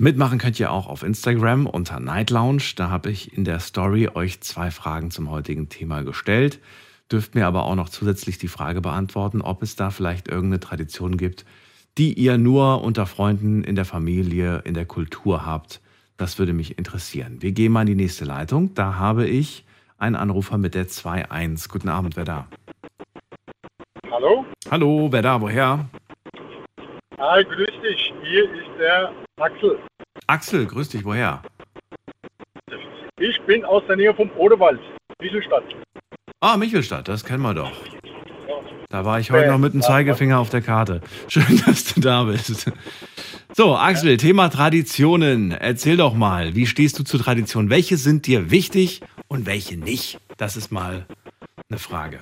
[0.00, 2.62] Mitmachen könnt ihr auch auf Instagram unter Night Lounge.
[2.76, 6.60] Da habe ich in der Story euch zwei Fragen zum heutigen Thema gestellt.
[7.10, 11.16] Dürft mir aber auch noch zusätzlich die Frage beantworten, ob es da vielleicht irgendeine Tradition
[11.16, 11.44] gibt,
[11.96, 15.80] die ihr nur unter Freunden, in der Familie, in der Kultur habt.
[16.16, 17.42] Das würde mich interessieren.
[17.42, 18.74] Wir gehen mal in die nächste Leitung.
[18.74, 19.64] Da habe ich
[19.98, 21.68] einen Anrufer mit der 2.1.
[21.68, 22.46] Guten Abend, wer da?
[24.12, 24.46] Hallo?
[24.70, 25.40] Hallo, wer da?
[25.40, 25.88] Woher?
[27.18, 28.12] Hi, grüß dich.
[28.22, 29.78] Hier ist der Axel.
[30.26, 31.42] Axel, grüß dich, woher?
[33.20, 34.80] Ich bin aus der Nähe vom Odewald,
[35.20, 35.64] Wieselstadt.
[36.40, 37.72] Ah, Michelstadt, das kennen wir doch.
[38.90, 41.02] Da war ich heute noch mit dem Zeigefinger auf der Karte.
[41.28, 42.72] Schön, dass du da bist.
[43.52, 45.52] So, Axel, Thema Traditionen.
[45.52, 47.70] Erzähl doch mal, wie stehst du zu Traditionen?
[47.70, 50.18] Welche sind dir wichtig und welche nicht?
[50.36, 51.06] Das ist mal
[51.68, 52.20] eine Frage.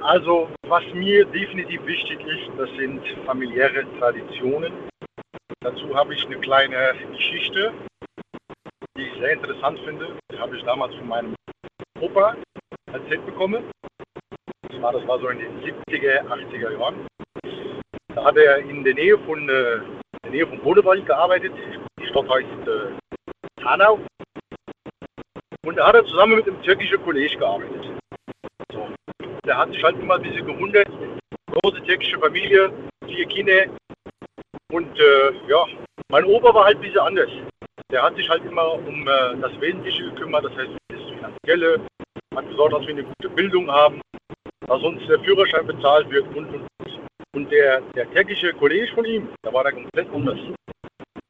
[0.00, 4.72] Also, was mir definitiv wichtig ist, das sind familiäre Traditionen.
[5.60, 7.72] Dazu habe ich eine kleine Geschichte,
[8.96, 10.16] die ich sehr interessant finde.
[10.32, 11.34] Die habe ich damals von meinem
[12.00, 12.36] Opa
[12.92, 13.64] erzählt bekommen.
[14.68, 17.06] Das war, das war so in den 70er, 80er Jahren.
[18.14, 19.80] Da hat er in der Nähe von, äh,
[20.24, 21.52] der Nähe von Bodewald gearbeitet.
[22.00, 24.00] Die Stadt heißt äh, Hanau.
[25.64, 27.98] Und da hat er zusammen mit einem türkischen Kollegen gearbeitet.
[28.72, 28.88] So.
[29.44, 30.88] Der hat sich halt immer ein bisschen gewundert.
[31.50, 32.72] Große türkische Familie,
[33.06, 33.66] vier Kinder.
[34.72, 35.64] Und äh, ja,
[36.08, 37.30] mein Opa war halt ein bisschen anders.
[37.90, 41.80] Der hat sich halt immer um äh, das Wesentliche gekümmert, das heißt das Finanzielle,
[42.34, 44.00] hat gesorgt, dass wir eine gute Bildung haben,
[44.66, 47.00] dass uns der Führerschein bezahlt wird und und und.
[47.34, 50.38] Und der, der türkische Kollege von ihm, da war der komplett anders.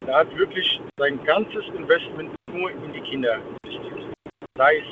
[0.07, 4.14] Der hat wirklich sein ganzes Investment nur in die Kinder investiert.
[4.57, 4.85] Sei es,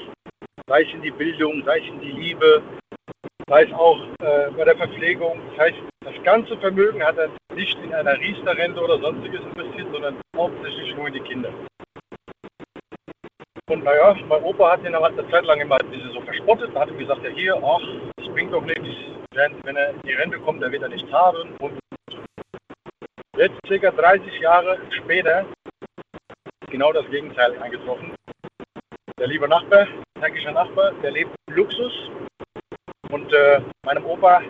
[0.66, 2.62] sei es in die Bildung, sei es in die Liebe,
[3.46, 5.40] sei es auch äh, bei der Verpflegung.
[5.50, 10.20] Das heißt, das ganze Vermögen hat er nicht in einer Riester-Rente oder sonstiges investiert, sondern
[10.36, 11.50] hauptsächlich nur in die Kinder.
[13.70, 16.70] Und naja, mein Opa hat ihn aber eine Zeit lang immer ein so verspottet.
[16.74, 17.80] Da hat ihm gesagt, ja hier, ach,
[18.16, 18.88] das bringt doch nichts.
[19.32, 21.56] Wenn, er in die Rente kommt, dann wird er nichts haben.
[21.58, 21.78] Und
[23.36, 25.46] jetzt, circa 30 Jahre später,
[26.68, 28.14] genau das Gegenteil eingetroffen.
[29.18, 29.86] Der liebe Nachbar,
[30.20, 31.92] türkischer Nachbar, der lebt im Luxus.
[33.10, 34.42] Und äh, meinem Opa,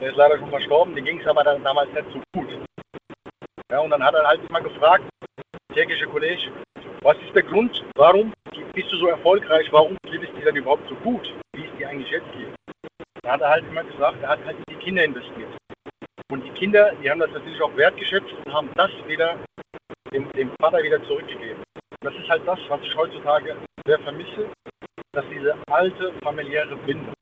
[0.00, 2.48] der ist leider schon verstorben, dem ging es aber dann damals nicht so gut.
[3.70, 5.04] Ja, und dann hat er halt immer gefragt,
[5.74, 6.50] türkische Kollege,
[7.02, 8.32] was ist der Grund, warum
[8.74, 11.88] bist du so erfolgreich, warum geht es dir denn überhaupt so gut, wie es dir
[11.88, 12.54] eigentlich jetzt geht?
[13.22, 15.50] Da hat er halt immer gesagt, er hat halt in die Kinder investiert.
[16.30, 19.36] Und die Kinder, die haben das natürlich auch wertgeschätzt und haben das wieder
[20.12, 21.62] dem, dem Vater wieder zurückgegeben.
[22.00, 23.56] Das ist halt das, was ich heutzutage
[23.86, 24.48] sehr vermisse,
[25.12, 27.14] dass diese alte familiäre Bindung,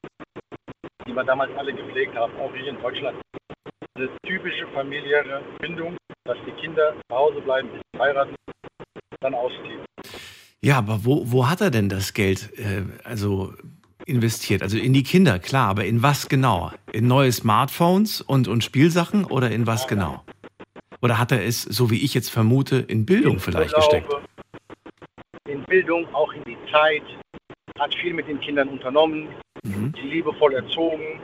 [1.17, 3.17] wir damals alle gepflegt haben, auch hier in Deutschland,
[3.97, 8.35] diese typische familiäre Bindung, dass die Kinder zu Hause bleiben, bis sie heiraten,
[9.21, 9.81] dann ausziehen.
[10.61, 13.55] Ja, aber wo, wo hat er denn das Geld äh, also
[14.05, 14.63] investiert?
[14.63, 16.71] Also in die Kinder, klar, aber in was genau?
[16.93, 20.25] In neue Smartphones und, und Spielsachen oder in was genau?
[21.01, 24.13] Oder hat er es, so wie ich jetzt vermute, in Bildung vielleicht gesteckt?
[25.49, 27.05] In Bildung, auch in die Zeit,
[27.79, 29.29] hat viel mit den Kindern unternommen,
[29.67, 29.93] Mhm.
[30.03, 31.21] liebevoll erzogen.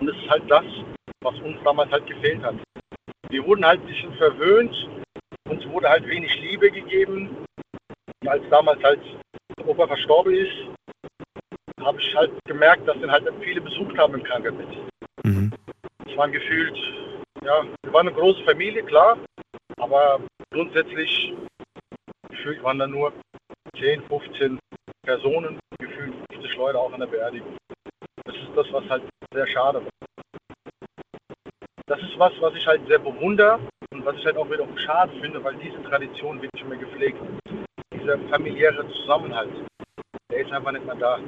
[0.00, 0.64] Und das ist halt das,
[1.22, 2.54] was uns damals halt gefehlt hat.
[3.30, 4.74] Wir wurden halt ein bisschen verwöhnt,
[5.48, 7.44] uns wurde halt wenig Liebe gegeben.
[8.22, 9.00] Und als damals halt
[9.66, 10.52] Opa verstorben ist,
[11.80, 14.68] habe ich halt gemerkt, dass den halt viele besucht haben im Krankenbett.
[15.24, 15.52] Mhm.
[16.06, 16.76] Es waren gefühlt,
[17.44, 19.18] ja, wir waren eine große Familie, klar,
[19.78, 20.20] aber
[20.52, 21.34] grundsätzlich
[22.28, 23.12] gefühlt waren da nur
[23.78, 24.58] 10, 15
[25.04, 26.14] Personen, gefühlt
[26.52, 27.56] 50 Leute auch an der Beerdigung.
[28.24, 29.90] Das ist das, was halt sehr schade war.
[31.86, 33.58] Das ist was, was ich halt sehr bewundere
[33.92, 37.18] und was ich halt auch wiederum schade finde, weil diese Tradition wird nicht mehr gepflegt.
[37.92, 39.50] Dieser familiäre Zusammenhalt,
[40.30, 41.18] der ist einfach nicht mehr da.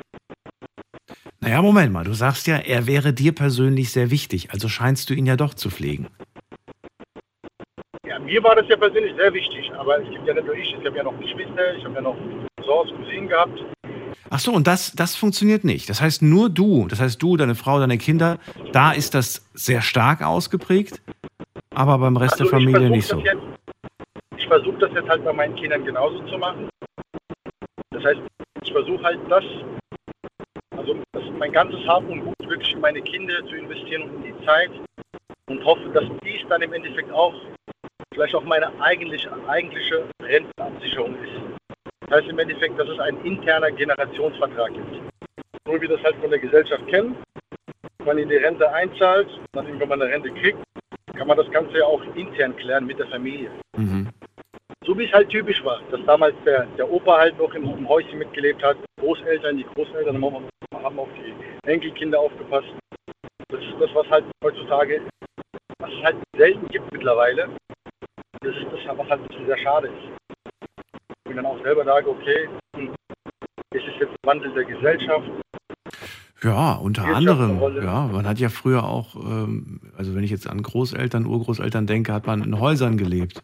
[1.40, 5.14] Naja, Moment mal, du sagst ja, er wäre dir persönlich sehr wichtig, also scheinst du
[5.14, 6.08] ihn ja doch zu pflegen.
[8.06, 10.74] Ja, mir war das ja persönlich sehr wichtig, aber es gibt ja nicht nur ich,
[10.74, 12.16] ich habe ja noch Geschwister, ich habe ja noch
[12.56, 13.73] Cousins, Cousinen gehabt.
[14.34, 15.88] Ach so, und das, das funktioniert nicht.
[15.88, 18.38] Das heißt, nur du, das heißt du, deine Frau, deine Kinder,
[18.72, 21.00] da ist das sehr stark ausgeprägt,
[21.72, 23.20] aber beim Rest der Also ich Familie nicht so.
[23.20, 23.38] Jetzt,
[24.36, 26.68] ich versuche das jetzt halt bei meinen Kindern genauso zu machen.
[27.92, 28.22] Das heißt,
[28.64, 29.44] ich versuche halt das,
[30.78, 34.34] also das, mein ganzes Hab und Gut wirklich in meine Kinder zu investieren und in
[34.34, 34.70] die Zeit
[35.48, 37.34] und hoffe, dass dies dann im Endeffekt auch
[38.12, 41.53] vielleicht auch meine eigentliche, eigentliche Rentenabsicherung ist.
[42.14, 45.02] Das heißt im Endeffekt, dass es ein interner Generationsvertrag gibt.
[45.66, 47.16] So wie wir das halt von der Gesellschaft kennen,
[48.04, 50.58] man in die Rente einzahlt, dann wenn man eine Rente kriegt,
[51.16, 53.50] kann man das Ganze ja auch intern klären mit der Familie.
[53.76, 54.10] Mhm.
[54.86, 57.88] So wie es halt typisch war, dass damals der, der Opa halt noch im, im
[57.88, 62.68] Häuschen mitgelebt hat, Großeltern, die Großeltern haben, haben auf die Enkelkinder aufgepasst.
[63.48, 65.02] Das ist das, was halt heutzutage,
[65.80, 67.48] was es halt selten gibt mittlerweile.
[68.40, 70.23] Das ist das, was halt sehr schade ist.
[71.26, 72.90] Und dann auch selber sage, okay, hm,
[73.70, 75.26] es ist jetzt ein Wandel der Gesellschaft,
[76.42, 77.58] Ja, unter anderem.
[77.82, 82.12] Ja, man hat ja früher auch, ähm, also wenn ich jetzt an Großeltern, Urgroßeltern denke,
[82.12, 83.42] hat man in Häusern gelebt.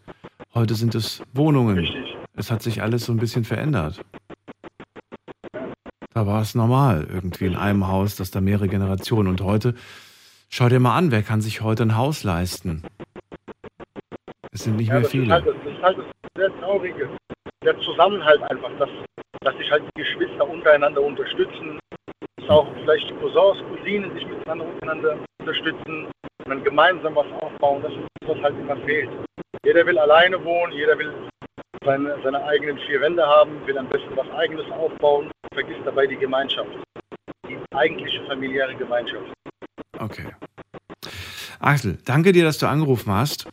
[0.55, 1.79] Heute sind es Wohnungen.
[1.79, 2.16] Richtig.
[2.37, 4.01] Es hat sich alles so ein bisschen verändert.
[6.12, 9.29] Da war es normal, irgendwie in einem Haus, dass da mehrere Generationen.
[9.29, 9.75] Und heute,
[10.51, 12.83] schau dir mal an, wer kann sich heute ein Haus leisten?
[14.53, 15.33] Es sind nicht Ja, mehr das, ist viele.
[15.33, 16.05] halt, das ist halt das
[16.37, 17.09] sehr Traurige.
[17.62, 18.88] Der Zusammenhalt einfach, dass,
[19.40, 21.79] dass sich halt die Geschwister untereinander unterstützen,
[22.37, 27.83] dass auch vielleicht die Cousins, Cousinen sich miteinander untereinander unterstützen und dann gemeinsam was aufbauen.
[27.83, 29.11] Das ist das, was halt immer fehlt.
[29.62, 31.12] Jeder will alleine wohnen, jeder will
[31.85, 36.16] seine, seine eigenen vier Wände haben, will am besten was Eigenes aufbauen, vergisst dabei die
[36.16, 36.70] Gemeinschaft.
[37.46, 39.33] Die eigentliche familiäre Gemeinschaft.
[39.99, 40.35] Okay.
[41.59, 43.46] Axel, danke dir, dass du angerufen hast.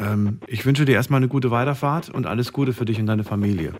[0.00, 3.24] Ähm, ich wünsche dir erstmal eine gute Weiterfahrt und alles Gute für dich und deine
[3.24, 3.74] Familie.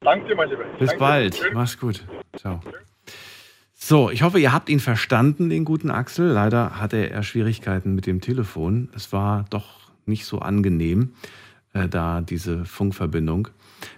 [0.00, 0.64] Danke dir, mein Lieber.
[0.78, 1.00] Bis Danke.
[1.00, 1.34] bald.
[1.34, 1.52] Tschüss.
[1.52, 2.04] Mach's gut.
[2.36, 2.60] Ciao.
[3.74, 6.26] So, ich hoffe, ihr habt ihn verstanden, den guten Axel.
[6.28, 8.88] Leider hatte er Schwierigkeiten mit dem Telefon.
[8.94, 11.14] Es war doch nicht so angenehm,
[11.72, 13.48] äh, da diese Funkverbindung.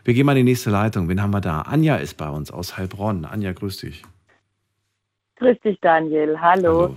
[0.05, 1.09] Wir gehen mal in die nächste Leitung.
[1.09, 1.63] Wen haben wir da?
[1.63, 3.25] Anja ist bei uns aus Heilbronn.
[3.25, 4.03] Anja, grüß dich.
[5.37, 6.41] Grüß dich, Daniel.
[6.41, 6.97] Hallo.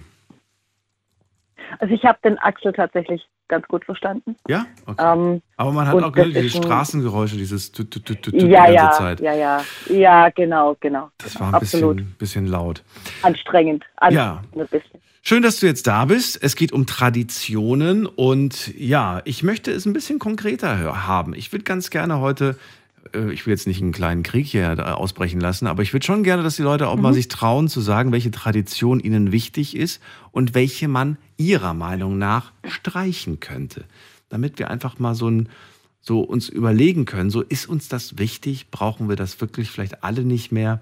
[1.80, 4.36] Also ich habe den Axel tatsächlich ganz gut verstanden.
[4.48, 4.66] Ja?
[4.86, 5.04] Okay.
[5.14, 8.74] Ähm, Aber man hat auch gehört, diese Straßengeräusche, dieses Tut, Tut, Tut, Tut, ja, die
[8.74, 9.20] ja, ganze Zeit.
[9.20, 11.10] ja, ja, ja, genau, genau.
[11.18, 12.84] Das war ein Absolut bisschen, bisschen laut.
[13.22, 13.84] anstrengend.
[14.10, 14.38] Ja.
[14.38, 15.02] Anstrengend ein bisschen.
[15.24, 16.42] Schön, dass du jetzt da bist.
[16.42, 21.36] Es geht um Traditionen und ja, ich möchte es ein bisschen konkreter haben.
[21.36, 22.58] Ich würde ganz gerne heute,
[23.32, 26.24] ich will jetzt nicht einen kleinen Krieg hier da ausbrechen lassen, aber ich würde schon
[26.24, 30.02] gerne, dass die Leute auch mal sich trauen zu sagen, welche Tradition ihnen wichtig ist
[30.32, 33.86] und welche man ihrer Meinung nach streichen könnte.
[34.30, 35.50] Damit wir einfach mal so ein
[36.04, 40.24] so uns überlegen können, so ist uns das wichtig, brauchen wir das wirklich vielleicht alle
[40.24, 40.82] nicht mehr?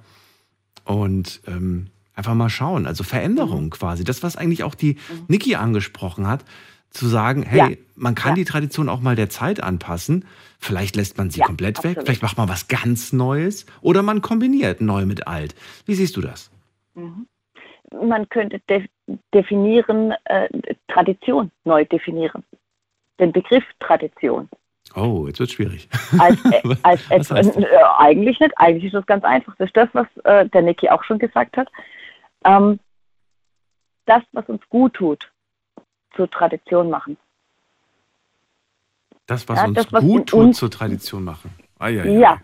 [0.86, 3.69] Und ähm, einfach mal schauen, also Veränderung Mhm.
[3.69, 6.45] quasi, das was eigentlich auch die Niki angesprochen hat,
[6.91, 7.78] zu sagen, hey, Ja.
[7.95, 8.36] man kann Ja.
[8.36, 10.25] die Tradition auch mal der Zeit anpassen,
[10.60, 12.06] vielleicht lässt man sie Ja, komplett weg, absolut.
[12.06, 15.56] vielleicht macht man was ganz Neues oder man kombiniert neu mit alt.
[15.86, 16.52] Wie siehst du das?
[17.91, 18.86] Man könnte de
[19.34, 20.47] definieren, äh,
[20.88, 22.43] Tradition neu definieren.
[23.19, 24.47] Den Begriff Tradition.
[24.95, 25.89] Oh, jetzt wird schwierig.
[26.19, 27.32] Als, äh, als das?
[27.56, 27.65] äh,
[27.97, 29.56] eigentlich nicht, eigentlich ist das ganz einfach.
[29.58, 31.67] Das ist das, was äh, der Niki auch schon gesagt hat.
[32.45, 32.80] Ähm,
[34.06, 35.29] das, was uns gut tut,
[36.15, 37.17] zur Tradition machen.
[39.28, 41.52] Das, was Ja, uns das, was gut tut, uns- zur Tradition machen.
[41.78, 42.38] Ah, ja, Ja,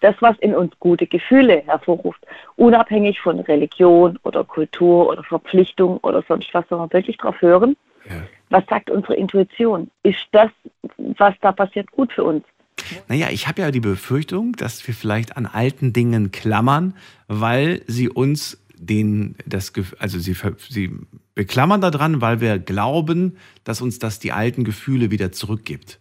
[0.00, 2.24] das, was in uns gute Gefühle hervorruft,
[2.56, 7.76] unabhängig von Religion oder Kultur oder Verpflichtung oder sonst was, sondern wirklich drauf hören,
[8.08, 8.22] Ja.
[8.50, 9.90] was sagt unsere Intuition?
[10.02, 10.50] Ist das,
[11.18, 12.44] was da passiert, gut für uns?
[13.06, 16.94] Naja, ich habe ja die Befürchtung, dass wir vielleicht an alten Dingen klammern,
[17.28, 20.36] weil sie uns den, das, also sie,
[20.68, 20.90] sie
[21.34, 26.00] beklammern daran, weil wir glauben, dass uns das die alten Gefühle wieder zurückgibt.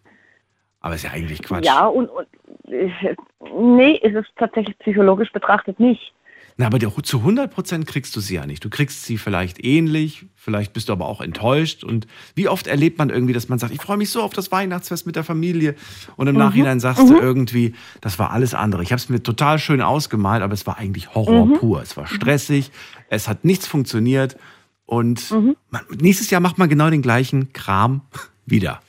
[0.80, 1.66] Aber ist ja eigentlich Quatsch.
[1.66, 2.28] Ja, und, und
[2.68, 3.16] äh,
[3.56, 6.14] nee, ist es tatsächlich psychologisch betrachtet nicht.
[6.58, 8.64] Na, aber zu 100 Prozent kriegst du sie ja nicht.
[8.64, 11.84] Du kriegst sie vielleicht ähnlich, vielleicht bist du aber auch enttäuscht.
[11.84, 14.52] Und wie oft erlebt man irgendwie, dass man sagt, ich freue mich so auf das
[14.52, 15.76] Weihnachtsfest mit der Familie.
[16.18, 18.84] Und im Nachhinein sagst du irgendwie, das war alles andere.
[18.84, 21.82] Ich habe es mir total schön ausgemalt, aber es war eigentlich Horror pur.
[21.82, 22.72] Es war stressig,
[23.10, 24.38] es hat nichts funktioniert.
[24.86, 25.32] Und
[25.70, 28.02] man, nächstes Jahr macht man genau den gleichen Kram
[28.46, 28.82] wieder.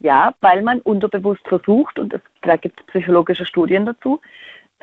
[0.00, 4.20] Ja, weil man unterbewusst versucht, und das, da gibt es psychologische Studien dazu,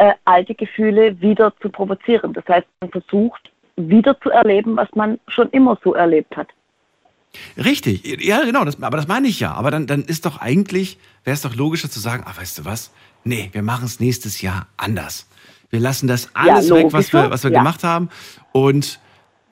[0.01, 2.33] äh, alte Gefühle wieder zu provozieren.
[2.33, 6.47] Das heißt, man versucht, wieder zu erleben, was man schon immer so erlebt hat.
[7.55, 9.53] Richtig, ja, genau, das, aber das meine ich ja.
[9.53, 12.65] Aber dann, dann ist doch eigentlich, wäre es doch logischer zu sagen, ach, weißt du
[12.65, 12.91] was?
[13.23, 15.29] Nee, wir machen es nächstes Jahr anders.
[15.69, 17.59] Wir lassen das alles weg, was wir, was wir ja.
[17.59, 18.09] gemacht haben.
[18.51, 18.99] Und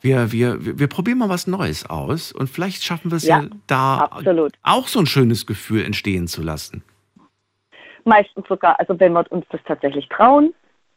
[0.02, 2.32] wir, wir, wir, wir probieren mal was Neues aus.
[2.32, 4.54] Und vielleicht schaffen wir es ja, Ja, da absolut.
[4.64, 6.84] auch so ein schönes Gefühl entstehen zu lassen.
[8.06, 10.54] Meistens sogar, also wenn wir uns das tatsächlich trauen,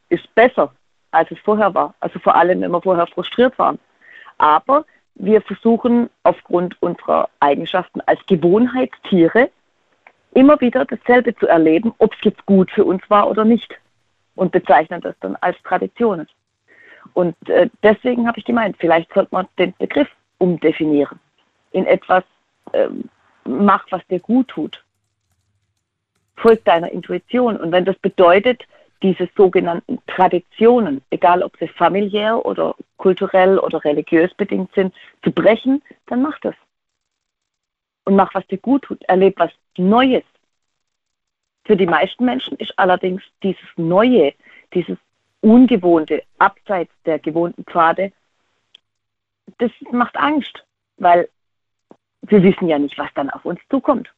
[0.09, 0.73] ist besser,
[1.11, 1.93] als es vorher war.
[1.99, 3.79] Also vor allem, wenn wir vorher frustriert waren.
[4.37, 4.85] Aber
[5.15, 9.49] wir versuchen aufgrund unserer Eigenschaften als Gewohnheitstiere
[10.33, 13.73] immer wieder dasselbe zu erleben, ob es jetzt gut für uns war oder nicht.
[14.35, 16.27] Und bezeichnen das dann als Traditionen.
[17.13, 21.19] Und äh, deswegen habe ich gemeint, vielleicht sollte man den Begriff umdefinieren
[21.71, 22.23] in etwas,
[22.71, 23.09] ähm,
[23.45, 24.83] mach, was dir gut tut.
[26.35, 27.57] Folg deiner Intuition.
[27.57, 28.63] Und wenn das bedeutet,
[29.01, 34.93] diese sogenannten Traditionen, egal ob sie familiär oder kulturell oder religiös bedingt sind,
[35.23, 36.55] zu brechen, dann mach das.
[38.05, 39.03] Und mach, was dir gut tut.
[39.03, 40.23] Erleb was Neues.
[41.65, 44.33] Für die meisten Menschen ist allerdings dieses Neue,
[44.73, 44.97] dieses
[45.41, 48.11] Ungewohnte, abseits der gewohnten Pfade,
[49.57, 50.65] das macht Angst,
[50.97, 51.29] weil
[52.23, 54.09] wir wissen ja nicht, was dann auf uns zukommt.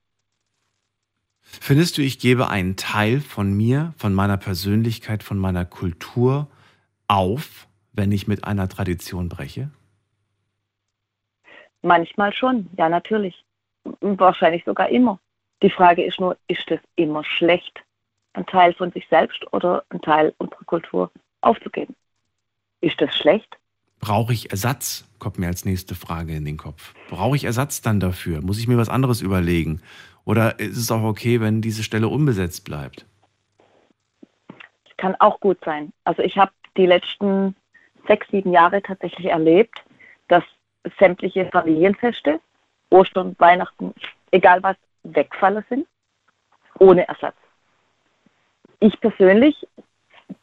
[1.46, 6.48] Findest du, ich gebe einen Teil von mir, von meiner Persönlichkeit, von meiner Kultur
[7.08, 9.70] auf, wenn ich mit einer Tradition breche?
[11.82, 13.46] Manchmal schon, ja natürlich.
[14.02, 15.20] Wahrscheinlich sogar immer.
[15.62, 17.84] Die Frage ist nur, ist es immer schlecht,
[18.34, 21.96] einen Teil von sich selbst oder einen Teil unserer Kultur aufzugeben?
[22.82, 23.58] Ist das schlecht?
[24.00, 25.06] Brauche ich Ersatz?
[25.20, 26.94] Kommt mir als nächste Frage in den Kopf.
[27.10, 28.42] Brauche ich Ersatz dann dafür?
[28.42, 29.82] Muss ich mir was anderes überlegen?
[30.26, 33.06] Oder ist es auch okay, wenn diese Stelle unbesetzt bleibt?
[34.48, 35.94] Das kann auch gut sein.
[36.04, 37.56] Also ich habe die letzten
[38.08, 39.84] sechs, sieben Jahre tatsächlich erlebt,
[40.28, 40.44] dass
[41.00, 42.40] sämtliche Familienfeste,
[42.90, 43.94] Ostern, Weihnachten,
[44.32, 45.88] egal was, wegfallen sind,
[46.80, 47.36] ohne Ersatz.
[48.80, 49.68] Ich persönlich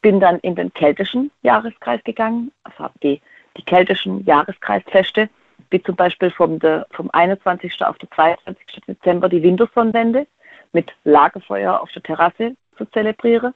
[0.01, 3.21] bin dann in den keltischen Jahreskreis gegangen, also habe die,
[3.57, 5.29] die keltischen Jahreskreisfeste
[5.73, 7.85] wie zum Beispiel vom, de, vom 21.
[7.85, 8.83] auf den 22.
[8.87, 10.27] Dezember die Wintersonnenwende
[10.73, 13.55] mit Lagerfeuer auf der Terrasse zu zelebrieren.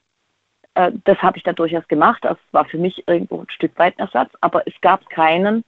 [0.73, 2.23] Äh, das habe ich da durchaus gemacht.
[2.23, 5.63] Das war für mich irgendwo ein Stück weit ein Ersatz, aber es gab keinen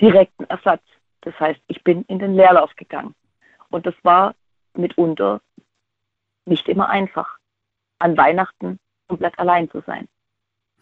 [0.00, 0.82] direkten Ersatz.
[1.22, 3.14] Das heißt, ich bin in den Leerlauf gegangen.
[3.70, 4.34] Und das war
[4.74, 5.40] mitunter
[6.44, 7.38] nicht immer einfach,
[7.98, 10.08] an Weihnachten komplett allein zu sein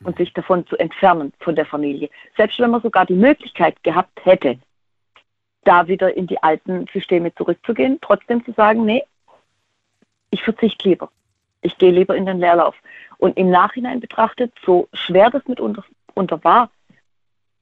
[0.03, 2.09] und sich davon zu entfernen von der Familie.
[2.37, 4.59] Selbst wenn man sogar die Möglichkeit gehabt hätte,
[5.65, 9.03] da wieder in die alten Systeme zurückzugehen, trotzdem zu sagen, nee,
[10.31, 11.11] ich verzichte lieber.
[11.63, 12.75] Ich gehe lieber in den Leerlauf.
[13.19, 16.71] Und im Nachhinein betrachtet, so schwer das mitunter unter war,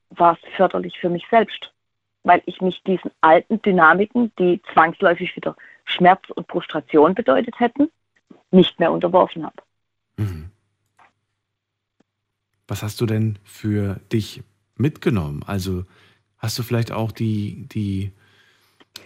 [0.09, 1.71] war es förderlich für mich selbst,
[2.23, 7.89] weil ich mich diesen alten Dynamiken, die zwangsläufig wieder Schmerz und Frustration bedeutet hätten,
[8.51, 9.61] nicht mehr unterworfen habe.
[10.17, 10.51] Mhm.
[12.67, 14.43] Was hast du denn für dich
[14.75, 15.43] mitgenommen?
[15.45, 15.85] Also
[16.39, 18.13] Hast du vielleicht auch die, die,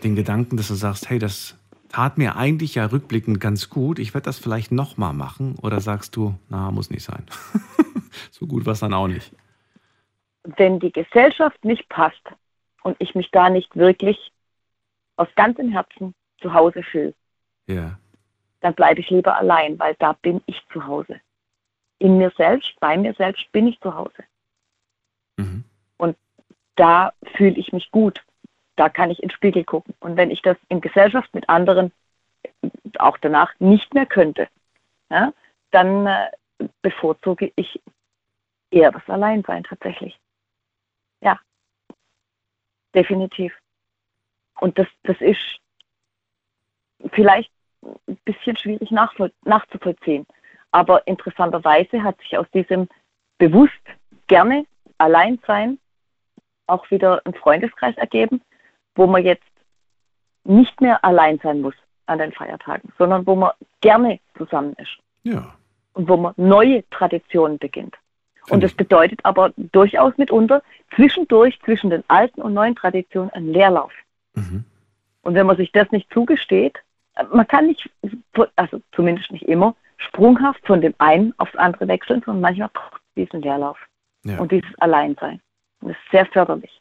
[0.04, 1.58] den Gedanken, dass du sagst, hey, das
[1.90, 5.58] tat mir eigentlich ja rückblickend ganz gut, ich werde das vielleicht nochmal machen?
[5.62, 7.26] Oder sagst du, na, muss nicht sein.
[8.32, 9.32] so gut war es dann auch nicht.
[10.44, 12.22] Wenn die Gesellschaft nicht passt
[12.84, 14.32] und ich mich da nicht wirklich
[15.16, 17.16] aus ganzem Herzen zu Hause fühle,
[17.68, 17.98] ja.
[18.60, 21.20] dann bleibe ich lieber allein, weil da bin ich zu Hause.
[21.98, 24.24] In mir selbst, bei mir selbst bin ich zu Hause.
[25.38, 25.64] Mhm
[26.76, 28.24] da fühle ich mich gut.
[28.76, 29.94] Da kann ich in den Spiegel gucken.
[30.00, 31.92] Und wenn ich das in Gesellschaft mit anderen
[32.98, 34.48] auch danach nicht mehr könnte,
[35.10, 35.34] ja,
[35.72, 36.30] dann äh,
[36.82, 37.82] bevorzuge ich
[38.72, 40.18] eher das Alleinsein tatsächlich.
[41.22, 41.40] Ja,
[42.96, 43.54] definitiv.
[44.60, 45.60] Und das, das ist
[47.12, 50.26] vielleicht ein bisschen schwierig nachzuvollziehen.
[50.72, 52.88] Aber interessanterweise hat sich aus diesem
[53.38, 53.74] bewusst
[54.28, 54.66] gerne
[54.98, 55.80] Alleinsein
[56.68, 58.42] auch wieder einen Freundeskreis ergeben,
[58.96, 59.44] wo man jetzt
[60.44, 64.98] nicht mehr allein sein muss an den Feiertagen, sondern wo man gerne zusammen ist.
[65.24, 65.54] Ja.
[65.94, 67.96] Und wo man neue Traditionen beginnt.
[68.50, 70.62] Und das bedeutet aber durchaus mitunter
[70.96, 73.94] zwischendurch zwischen den alten und neuen Traditionen einen Leerlauf.
[74.34, 74.66] Mhm.
[75.22, 76.78] Und wenn man sich das nicht zugesteht,
[77.32, 77.90] man kann nicht,
[78.56, 83.42] also zumindest nicht immer, sprunghaft von dem einen aufs andere wechseln, sondern manchmal braucht diesen
[83.42, 83.78] Leerlauf
[84.24, 84.40] ja.
[84.40, 85.40] und dieses Alleinsein.
[85.84, 86.72] Das ist sehr förderlich.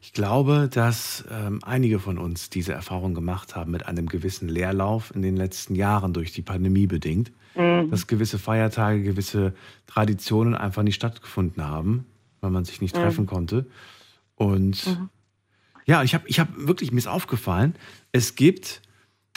[0.00, 5.14] Ich glaube, dass ähm, einige von uns diese Erfahrung gemacht haben mit einem gewissen Leerlauf
[5.14, 7.90] in den letzten Jahren durch die Pandemie bedingt, mhm.
[7.90, 9.54] dass gewisse Feiertage, gewisse
[9.86, 12.06] Traditionen einfach nicht stattgefunden haben,
[12.40, 13.00] weil man sich nicht mhm.
[13.00, 13.66] treffen konnte.
[14.34, 15.10] Und mhm.
[15.84, 17.74] ja, ich habe ich hab wirklich, mir ist aufgefallen,
[18.10, 18.80] es gibt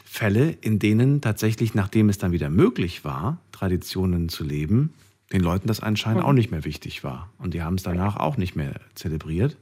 [0.05, 4.93] Fälle, in denen tatsächlich, nachdem es dann wieder möglich war, Traditionen zu leben,
[5.31, 6.27] den Leuten das anscheinend mhm.
[6.27, 7.29] auch nicht mehr wichtig war.
[7.37, 9.57] Und die haben es danach auch nicht mehr zelebriert.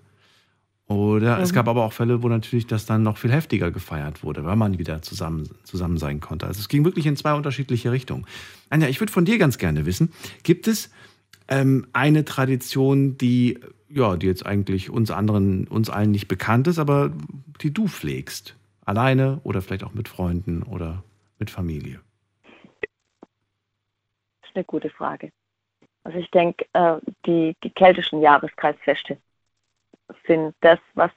[0.90, 1.56] Oder es Mhm.
[1.56, 4.80] gab aber auch Fälle, wo natürlich das dann noch viel heftiger gefeiert wurde, weil man
[4.80, 6.48] wieder zusammen, zusammen sein konnte.
[6.48, 8.26] Also es ging wirklich in zwei unterschiedliche Richtungen.
[8.72, 10.12] Anja, ich würde von dir ganz gerne wissen,
[10.42, 10.90] gibt es
[11.48, 16.80] ähm, eine Tradition, die, ja, die jetzt eigentlich uns anderen, uns allen nicht bekannt ist,
[16.80, 17.12] aber
[17.62, 18.56] die du pflegst?
[18.84, 21.04] Alleine oder vielleicht auch mit Freunden oder
[21.38, 22.00] mit Familie?
[24.42, 25.32] Das ist eine gute Frage.
[26.10, 26.96] Also ich denke, äh,
[27.28, 29.18] die, die keltischen Jahreskreisfeste
[30.26, 31.12] sind das, was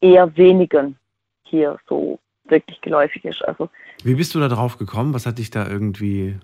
[0.00, 0.96] eher wenigen
[1.42, 3.44] hier so wirklich geläufig ist.
[3.44, 3.68] Also
[4.02, 5.12] Wie bist du da drauf gekommen?
[5.12, 6.38] Was hat dich da irgendwie.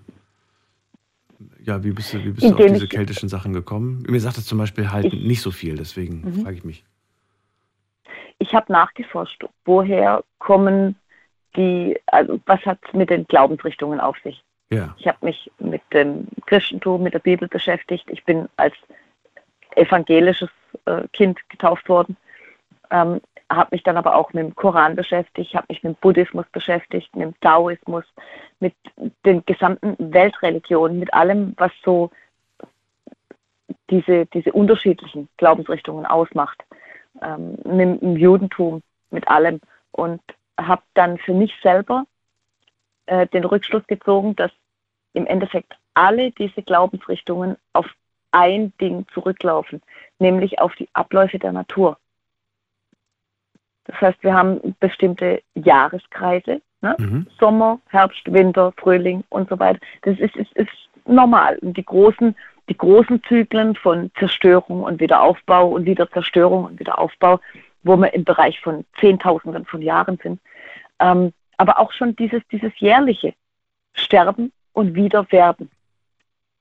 [1.63, 4.03] Ja, wie bist du, wie bist du auf diese keltischen Sachen gekommen?
[4.07, 6.43] Mir sagt das zum Beispiel halt Ich- nicht so viel, deswegen Mhm.
[6.43, 6.83] frage ich mich.
[8.37, 10.97] ich habe nachgeforscht, woher kommen
[11.55, 14.43] die, also was hat es mit den Glaubensrichtungen auf sich?
[14.69, 14.95] Ja.
[14.97, 18.05] Ich habe mich mit dem Christentum, mit der Bibel beschäftigt.
[18.09, 18.73] Ich bin als
[19.75, 20.49] evangelisches
[20.85, 22.17] äh, Kind getauft worden,
[22.91, 26.45] ähm, habe mich dann aber auch mit dem Koran beschäftigt, habe mich mit dem Buddhismus
[26.51, 28.03] beschäftigt, mit dem Taoismus,
[28.59, 28.73] mit
[29.25, 32.09] den gesamten Weltreligionen, mit allem, was so
[33.89, 36.63] diese, diese unterschiedlichen Glaubensrichtungen ausmacht,
[37.21, 39.61] ähm, mit dem Judentum, mit allem
[39.91, 40.21] und
[40.59, 42.05] habe dann für mich selber
[43.07, 44.51] äh, den Rückschluss gezogen, dass
[45.13, 47.87] im Endeffekt alle diese Glaubensrichtungen auf
[48.31, 49.81] ein Ding zurücklaufen,
[50.19, 51.97] nämlich auf die Abläufe der Natur.
[53.85, 56.95] Das heißt, wir haben bestimmte Jahreskreise, ne?
[56.97, 57.27] Mhm.
[57.39, 59.79] Sommer, Herbst, Winter, Frühling und so weiter.
[60.01, 60.71] Das ist, ist, ist
[61.05, 61.57] normal.
[61.59, 62.35] Und die großen,
[62.67, 67.39] die großen Zyklen von Zerstörung und Wiederaufbau und wieder Zerstörung und Wiederaufbau,
[67.83, 70.41] wo wir im Bereich von Zehntausenden von Jahren sind.
[70.99, 73.33] Ähm, aber auch schon dieses, dieses jährliche
[73.93, 75.69] Sterben und Wiederwerden.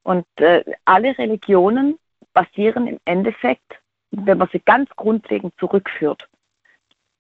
[0.02, 1.98] Und äh, alle Religionen
[2.32, 3.80] basieren im Endeffekt,
[4.10, 6.28] wenn man sie ganz grundlegend zurückführt,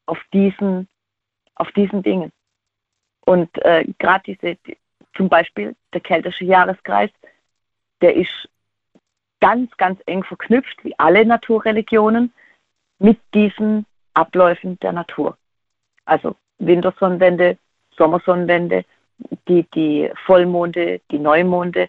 [0.06, 0.88] auf diesen,
[1.54, 2.30] auf diesen Dingen.
[3.24, 4.76] Und äh, gerade diese, die,
[5.16, 7.10] zum Beispiel der keltische Jahreskreis,
[8.02, 8.48] der ist
[9.40, 12.32] ganz, ganz eng verknüpft, wie alle Naturreligionen,
[12.98, 15.36] mit diesen Abläufen der Natur.
[16.04, 17.58] Also Wintersonnenwende,
[17.96, 18.84] Sommersonnenwende,
[19.48, 21.88] die, die Vollmonde, die Neumonde,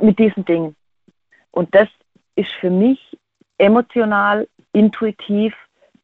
[0.00, 0.76] mit diesen Dingen.
[1.50, 1.88] Und das
[2.34, 3.16] ist für mich
[3.58, 5.54] emotional, intuitiv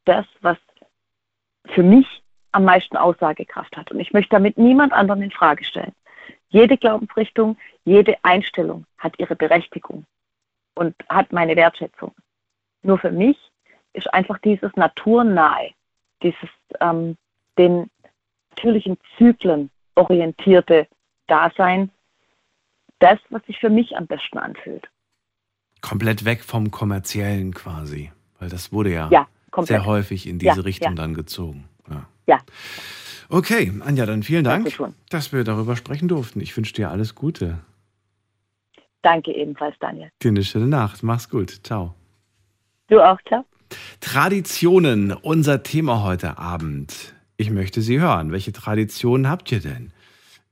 [0.04, 0.56] das, was
[1.66, 2.22] für mich
[2.52, 3.90] am meisten Aussagekraft hat.
[3.90, 5.92] Und ich möchte damit niemand anderen in Frage stellen.
[6.48, 10.04] Jede Glaubensrichtung, jede Einstellung hat ihre Berechtigung
[10.74, 12.14] und hat meine Wertschätzung.
[12.82, 13.38] Nur für mich
[13.94, 15.70] ist einfach dieses naturnahe,
[16.22, 17.16] dieses ähm,
[17.58, 17.90] den
[18.56, 20.86] natürlichen Zyklen orientierte
[21.26, 21.90] Dasein,
[22.98, 24.88] das, was sich für mich am besten anfühlt.
[25.80, 28.12] Komplett weg vom kommerziellen quasi.
[28.38, 29.26] Weil das wurde ja, Ja,
[29.62, 30.94] sehr häufig in diese Ja, Richtung ja.
[30.96, 31.68] dann gezogen.
[32.26, 32.38] Ja.
[33.28, 34.68] Okay, Anja, dann vielen Dank,
[35.10, 36.40] dass wir darüber sprechen durften.
[36.40, 37.58] Ich wünsche dir alles Gute.
[39.02, 40.10] Danke ebenfalls, Daniel.
[40.22, 41.02] Dir eine schöne Nacht.
[41.02, 41.50] Mach's gut.
[41.64, 41.94] Ciao.
[42.88, 43.44] Du auch, ciao.
[44.00, 47.14] Traditionen, unser Thema heute Abend.
[47.36, 48.32] Ich möchte Sie hören.
[48.32, 49.92] Welche Traditionen habt ihr denn?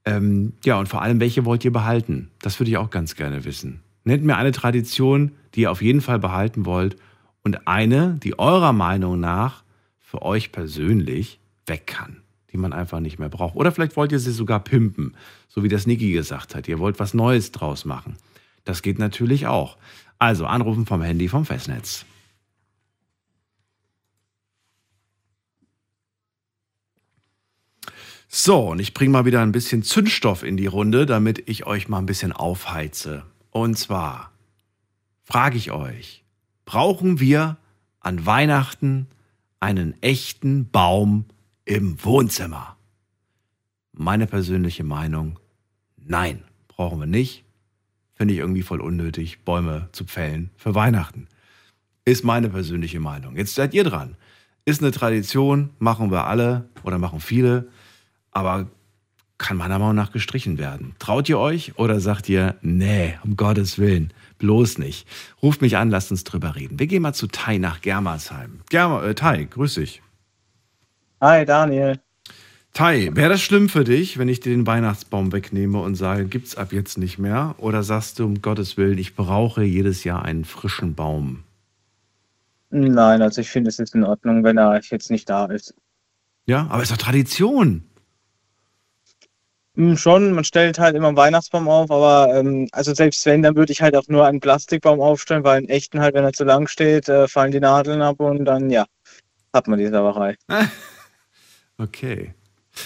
[0.04, 2.30] Ähm, ja, und vor allem, welche wollt ihr behalten?
[2.40, 3.80] Das würde ich auch ganz gerne wissen.
[4.04, 6.96] Nennt mir eine Tradition, die ihr auf jeden Fall behalten wollt
[7.42, 9.62] und eine, die eurer Meinung nach
[9.98, 12.22] für euch persönlich weg kann,
[12.52, 13.56] die man einfach nicht mehr braucht.
[13.56, 15.14] Oder vielleicht wollt ihr sie sogar pimpen,
[15.48, 16.66] so wie das Niki gesagt hat.
[16.66, 18.16] Ihr wollt was Neues draus machen.
[18.64, 19.76] Das geht natürlich auch.
[20.18, 22.04] Also anrufen vom Handy vom Festnetz.
[28.32, 31.88] So, und ich bringe mal wieder ein bisschen Zündstoff in die Runde, damit ich euch
[31.88, 33.24] mal ein bisschen aufheize.
[33.50, 34.30] Und zwar
[35.24, 36.22] frage ich euch,
[36.64, 37.56] brauchen wir
[37.98, 39.08] an Weihnachten
[39.58, 41.24] einen echten Baum
[41.64, 42.76] im Wohnzimmer?
[43.92, 45.40] Meine persönliche Meinung,
[45.96, 47.42] nein, brauchen wir nicht.
[48.14, 51.26] Finde ich irgendwie voll unnötig, Bäume zu pfällen für Weihnachten.
[52.04, 53.36] Ist meine persönliche Meinung.
[53.36, 54.14] Jetzt seid ihr dran.
[54.64, 57.68] Ist eine Tradition, machen wir alle oder machen viele,
[58.32, 58.66] aber
[59.38, 60.94] kann meiner Meinung nach gestrichen werden.
[60.98, 65.08] Traut ihr euch oder sagt ihr, nee, um Gottes Willen, bloß nicht.
[65.42, 66.78] Ruft mich an, lasst uns drüber reden.
[66.78, 68.60] Wir gehen mal zu Tai nach Germersheim.
[68.68, 70.02] Germer, äh, Tai, grüß dich.
[71.20, 71.98] Hi, Daniel.
[72.72, 76.56] Tai, wäre das schlimm für dich, wenn ich dir den Weihnachtsbaum wegnehme und sage, gibt's
[76.56, 77.54] ab jetzt nicht mehr?
[77.58, 81.42] Oder sagst du, um Gottes Willen, ich brauche jedes Jahr einen frischen Baum?
[82.70, 85.74] Nein, also ich finde, es ist in Ordnung, wenn er jetzt nicht da ist.
[86.46, 87.82] Ja, aber es ist doch Tradition.
[89.76, 93.56] Hm, Schon, man stellt halt immer einen Weihnachtsbaum auf, aber ähm, also selbst wenn, dann
[93.56, 96.44] würde ich halt auch nur einen Plastikbaum aufstellen, weil einen echten halt, wenn er zu
[96.44, 98.86] lang steht, äh, fallen die Nadeln ab und dann, ja,
[99.52, 100.36] hat man die Sauerei.
[101.78, 102.34] Okay.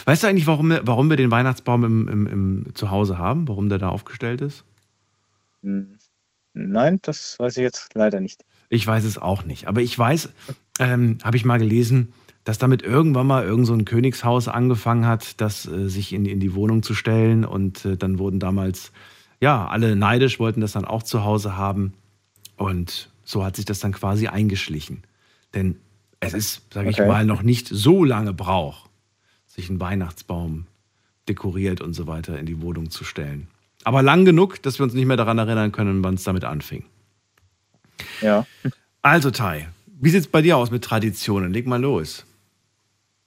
[0.04, 3.48] Weißt du eigentlich, warum, wir- warum wir den Weihnachtsbaum im, im, im Zuhause haben?
[3.48, 4.64] Warum der da aufgestellt ist?
[5.62, 5.98] Hm,
[6.52, 8.44] Nein, das weiß ich jetzt leider nicht.
[8.68, 9.66] Ich weiß es auch nicht.
[9.66, 10.28] Aber ich weiß,
[10.78, 12.12] ähm, habe ich mal gelesen,
[12.44, 16.40] dass damit irgendwann mal irgend so ein Königshaus angefangen hat, das äh, sich in, in
[16.40, 17.44] die Wohnung zu stellen.
[17.44, 18.92] Und äh, dann wurden damals,
[19.40, 21.94] ja, alle neidisch, wollten das dann auch zu Hause haben.
[22.56, 25.02] Und so hat sich das dann quasi eingeschlichen.
[25.54, 25.76] Denn
[26.20, 27.08] es ist, sage ich Okay.
[27.08, 28.88] mal, noch nicht so lange Brauch,
[29.46, 30.66] sich einen Weihnachtsbaum
[31.28, 33.48] dekoriert und so weiter in die Wohnung zu stellen.
[33.84, 36.84] Aber lang genug, dass wir uns nicht mehr daran erinnern können, wann es damit anfing.
[38.20, 38.46] Ja.
[39.02, 39.68] Also, Tai,
[40.00, 41.52] wie sieht es bei dir aus mit Traditionen?
[41.52, 42.24] Leg mal los.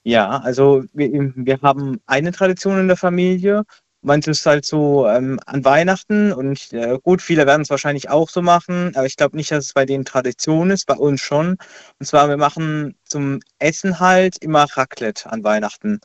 [0.08, 3.64] Ja, also wir, wir haben eine Tradition in der Familie.
[4.00, 8.30] Manches ist halt so ähm, an Weihnachten und äh, gut, viele werden es wahrscheinlich auch
[8.30, 11.58] so machen, aber ich glaube nicht, dass es bei denen Tradition ist, bei uns schon.
[11.98, 16.00] Und zwar, wir machen zum Essen halt immer Raclette an Weihnachten.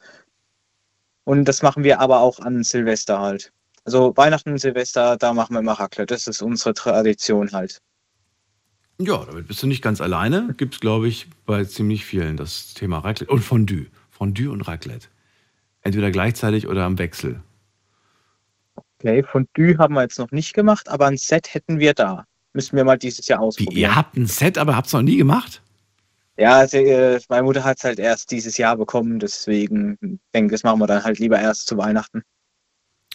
[1.24, 3.54] Und das machen wir aber auch an Silvester halt.
[3.86, 6.14] Also Weihnachten und Silvester, da machen wir immer Raclette.
[6.14, 7.80] Das ist unsere Tradition halt.
[9.06, 10.54] Ja, damit bist du nicht ganz alleine.
[10.58, 13.88] Gibt es, glaube ich, bei ziemlich vielen das Thema Raclette und Fondue.
[14.10, 15.08] Fondue und Raclette.
[15.82, 17.42] Entweder gleichzeitig oder am Wechsel.
[19.00, 22.26] Okay, Fondue haben wir jetzt noch nicht gemacht, aber ein Set hätten wir da.
[22.54, 23.78] Müssen wir mal dieses Jahr Wie, ausprobieren.
[23.78, 25.62] ihr habt ein Set, aber habt es noch nie gemacht?
[26.38, 29.98] Ja, also, äh, meine Mutter hat es halt erst dieses Jahr bekommen, deswegen
[30.34, 32.24] denke ich, das machen wir dann halt lieber erst zu Weihnachten.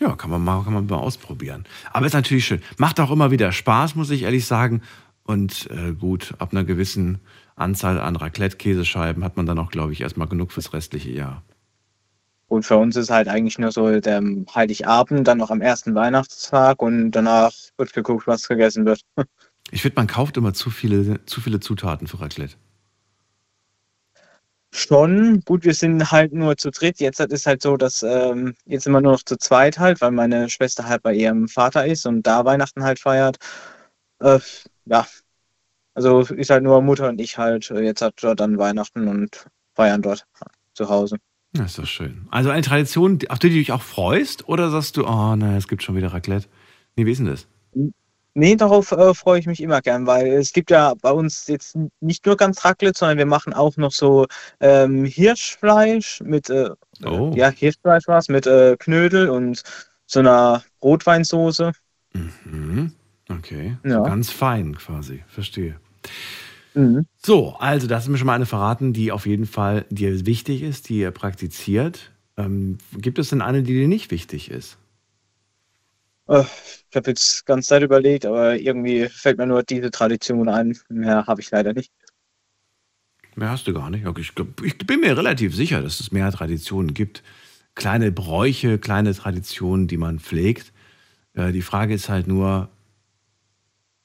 [0.00, 1.64] Ja, kann man mal, kann man mal ausprobieren.
[1.92, 2.62] Aber ist natürlich schön.
[2.76, 4.82] Macht auch immer wieder Spaß, muss ich ehrlich sagen.
[5.28, 7.20] Und äh, gut, ab einer gewissen
[7.54, 11.42] Anzahl an Raclette-Käsescheiben hat man dann auch, glaube ich, erstmal genug fürs restliche Jahr.
[12.46, 14.22] Und für uns ist halt eigentlich nur so der
[14.54, 19.02] Heiligabend, dann noch am ersten Weihnachtstag und danach wird geguckt, was gegessen wird.
[19.70, 22.54] Ich finde, man kauft immer zu viele, zu viele Zutaten für Raclette.
[24.72, 27.00] Schon, gut, wir sind halt nur zu dritt.
[27.00, 30.12] Jetzt ist halt so, dass ähm, jetzt sind wir nur noch zu zweit halt, weil
[30.12, 33.36] meine Schwester halt bei ihrem Vater ist und da Weihnachten halt feiert.
[34.20, 34.38] Äh,
[34.88, 35.06] ja,
[35.94, 37.70] also ist halt nur Mutter und ich halt.
[37.70, 40.26] Jetzt hat dort dann Weihnachten und feiern dort
[40.74, 41.16] zu Hause.
[41.52, 42.28] Das ist doch schön.
[42.30, 44.48] Also eine Tradition, auf die du dich auch freust?
[44.48, 46.46] Oder sagst du, oh nein, es gibt schon wieder Raclette?
[46.96, 47.46] Nee, wie ist denn das?
[48.34, 51.76] Nee, darauf äh, freue ich mich immer gern, weil es gibt ja bei uns jetzt
[52.00, 54.26] nicht nur ganz Raclette, sondern wir machen auch noch so
[54.60, 56.70] ähm, Hirschfleisch mit, äh,
[57.04, 57.32] Oh.
[57.34, 59.62] ja, Hirschfleisch war's, mit äh, Knödel und
[60.06, 61.72] so einer Rotweinsoße.
[62.12, 62.92] Mhm.
[63.28, 63.76] Okay.
[63.84, 63.98] Ja.
[63.98, 65.22] So ganz fein quasi.
[65.28, 65.76] Verstehe.
[66.74, 67.06] Mhm.
[67.16, 70.62] So, also das ist mir schon mal eine verraten, die auf jeden Fall dir wichtig
[70.62, 72.12] ist, die ihr praktiziert.
[72.36, 74.78] Ähm, gibt es denn eine, die dir nicht wichtig ist?
[76.28, 76.44] Äh,
[76.90, 80.78] ich habe jetzt ganz Zeit überlegt, aber irgendwie fällt mir nur diese Tradition ein.
[80.88, 81.92] Mehr habe ich leider nicht.
[83.34, 84.04] Mehr hast du gar nicht.
[84.18, 87.22] Ich, ich bin mir relativ sicher, dass es mehr Traditionen gibt.
[87.74, 90.72] Kleine Bräuche, kleine Traditionen, die man pflegt.
[91.34, 92.68] Äh, die Frage ist halt nur,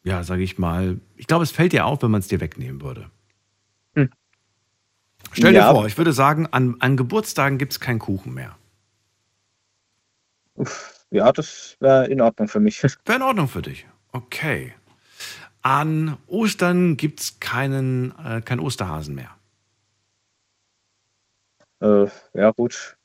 [0.04, 2.82] ja, sage ich mal, ich glaube, es fällt dir auf, wenn man es dir wegnehmen
[2.82, 3.10] würde.
[3.96, 4.10] Hm.
[5.32, 5.70] Stell Ja.
[5.70, 8.58] dir vor, ich würde sagen, an, an Geburtstagen gibt es keinen Kuchen mehr.
[10.56, 12.84] Uff, ja, das wäre in Ordnung für mich.
[13.06, 13.88] Wäre in Ordnung für dich.
[14.12, 14.74] Okay.
[15.62, 19.32] An Ostern gibt es keinen, äh, keinen Osterhasen mehr.
[21.82, 22.98] Äh, ja, gut.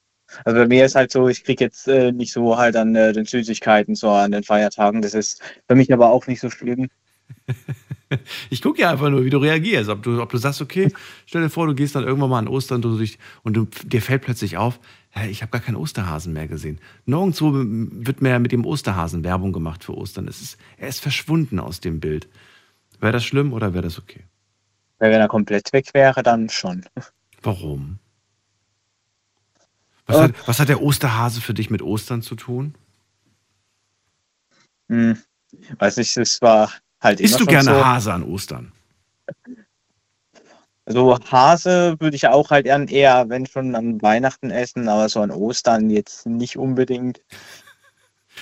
[0.45, 3.12] Also bei mir ist halt so, ich kriege jetzt äh, nicht so halt an äh,
[3.12, 5.03] den Süßigkeiten, so an den Feiertagen.
[5.03, 6.89] Das ist für mich aber auch nicht so schlimm.
[8.49, 9.91] Ich gucke ja einfach nur, wie du reagierst.
[9.91, 10.91] Ob du, ob du sagst, okay,
[11.26, 14.01] stell dir vor, du gehst dann irgendwann mal an Ostern du durch, und du, dir
[14.01, 14.81] fällt plötzlich auf,
[15.29, 16.79] ich habe gar keinen Osterhasen mehr gesehen.
[17.07, 20.29] Nirgendwo wird mehr mit dem Osterhasen Werbung gemacht für Ostern.
[20.29, 22.29] Es ist, er ist verschwunden aus dem Bild.
[23.01, 24.24] Wäre das schlimm oder wäre das okay?
[24.99, 26.85] Wenn er komplett weg wäre, dann schon.
[27.43, 27.99] Warum?
[30.09, 30.21] Was, Äh.
[30.23, 32.75] hat, was hat der Osterhase für dich mit Ostern zu tun?
[34.89, 35.19] Hm.
[35.79, 37.85] Weiß nicht, es war halt Isst du gerne so.
[37.85, 38.73] Hase an Ostern?
[40.87, 45.21] Also Hase würde ich auch halt eher, eher, wenn schon an Weihnachten essen, aber so
[45.21, 47.21] an Ostern jetzt nicht unbedingt.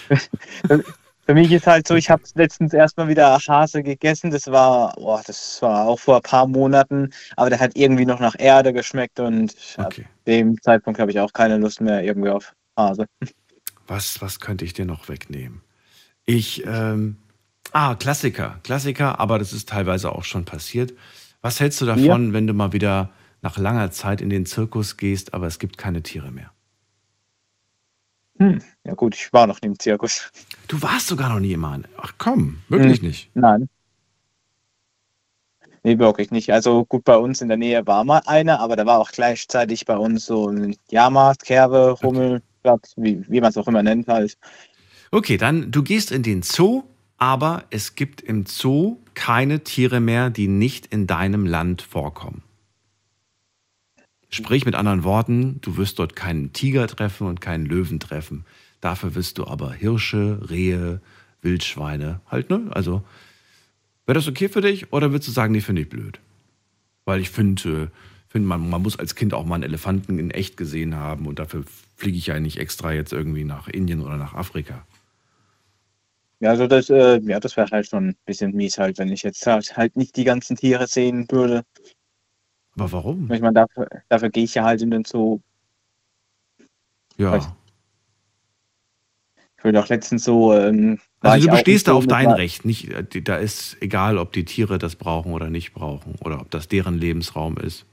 [1.27, 4.31] Für mich ist halt so, ich habe letztens erstmal wieder Hase gegessen.
[4.31, 8.21] Das war, boah, das war auch vor ein paar Monaten, aber der hat irgendwie noch
[8.21, 10.03] nach Erde geschmeckt und Okay.
[10.03, 13.07] ab dem Zeitpunkt habe ich auch keine Lust mehr irgendwie auf Hase.
[13.89, 15.63] Was, was könnte ich dir noch wegnehmen?
[16.27, 17.17] Ich, ähm,
[17.73, 20.95] ah, Klassiker, Klassiker, aber das ist teilweise auch schon passiert.
[21.41, 23.11] Was hältst du davon, wenn du mal wieder
[23.43, 26.53] nach langer Zeit in den Zirkus gehst, aber es gibt keine Tiere mehr?
[28.39, 30.31] Hm, ja gut, ich war noch nie im Zirkus.
[30.69, 31.87] Du warst sogar noch nie im Mann.
[31.97, 33.31] Ach komm, wirklich Hm, nicht.
[33.35, 33.69] Nein.
[35.83, 36.53] Nee, wirklich nicht.
[36.53, 39.87] Also gut, bei uns in der Nähe war mal einer, aber da war auch gleichzeitig
[39.87, 44.37] bei uns so ein Jahrmarkt, Kerbe, Rummelplatz, wie, wie man es auch immer nennt halt.
[45.13, 46.83] Okay, dann du gehst in den Zoo,
[47.19, 52.43] aber es gibt im Zoo keine Tiere mehr, die nicht in deinem Land vorkommen.
[54.37, 58.45] Sprich mit anderen Worten, du wirst dort keinen Tiger treffen und keinen Löwen treffen.
[58.83, 61.01] Dafür wirst du aber Hirsche, Rehe,
[61.41, 62.67] Wildschweine, halt, ne?
[62.69, 63.03] Also,
[64.05, 66.21] wäre das okay für dich oder würdest du sagen, nee, finde ich blöd?
[67.07, 67.91] Weil ich finde,
[68.29, 71.39] find man, man muss als Kind auch mal einen Elefanten in echt gesehen haben und
[71.39, 71.65] dafür
[71.97, 74.85] fliege ich ja nicht extra jetzt irgendwie nach Indien oder nach Afrika.
[76.41, 79.23] Ja, also das, äh, ja, das wäre halt schon ein bisschen mies halt, wenn ich
[79.23, 81.65] jetzt halt, halt nicht die ganzen Tiere sehen würde.
[82.79, 83.31] Aber warum?
[83.33, 85.41] Ich meine, dafür, dafür gehe ich ja halt in den Zoo.
[87.17, 87.57] Ja.
[89.59, 90.53] Ich würde auch letztens so.
[90.55, 92.65] Ähm, Also du bestehst da auf dein Recht.
[92.65, 96.51] Nicht, äh, da ist egal, ob die Tiere das brauchen oder nicht brauchen oder ob
[96.51, 97.87] das deren Lebensraum ist.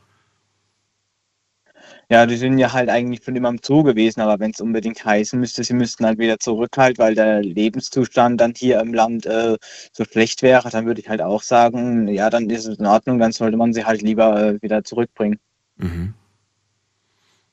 [2.09, 5.03] Ja, die sind ja halt eigentlich schon immer im Zoo gewesen, aber wenn es unbedingt
[5.03, 9.25] heißen müsste, sie müssten halt wieder zurück halt, weil der Lebenszustand dann hier im Land
[9.25, 9.57] äh,
[9.91, 13.19] so schlecht wäre, dann würde ich halt auch sagen, ja, dann ist es in Ordnung,
[13.19, 15.39] dann sollte man sie halt lieber äh, wieder zurückbringen.
[15.77, 16.13] Mhm.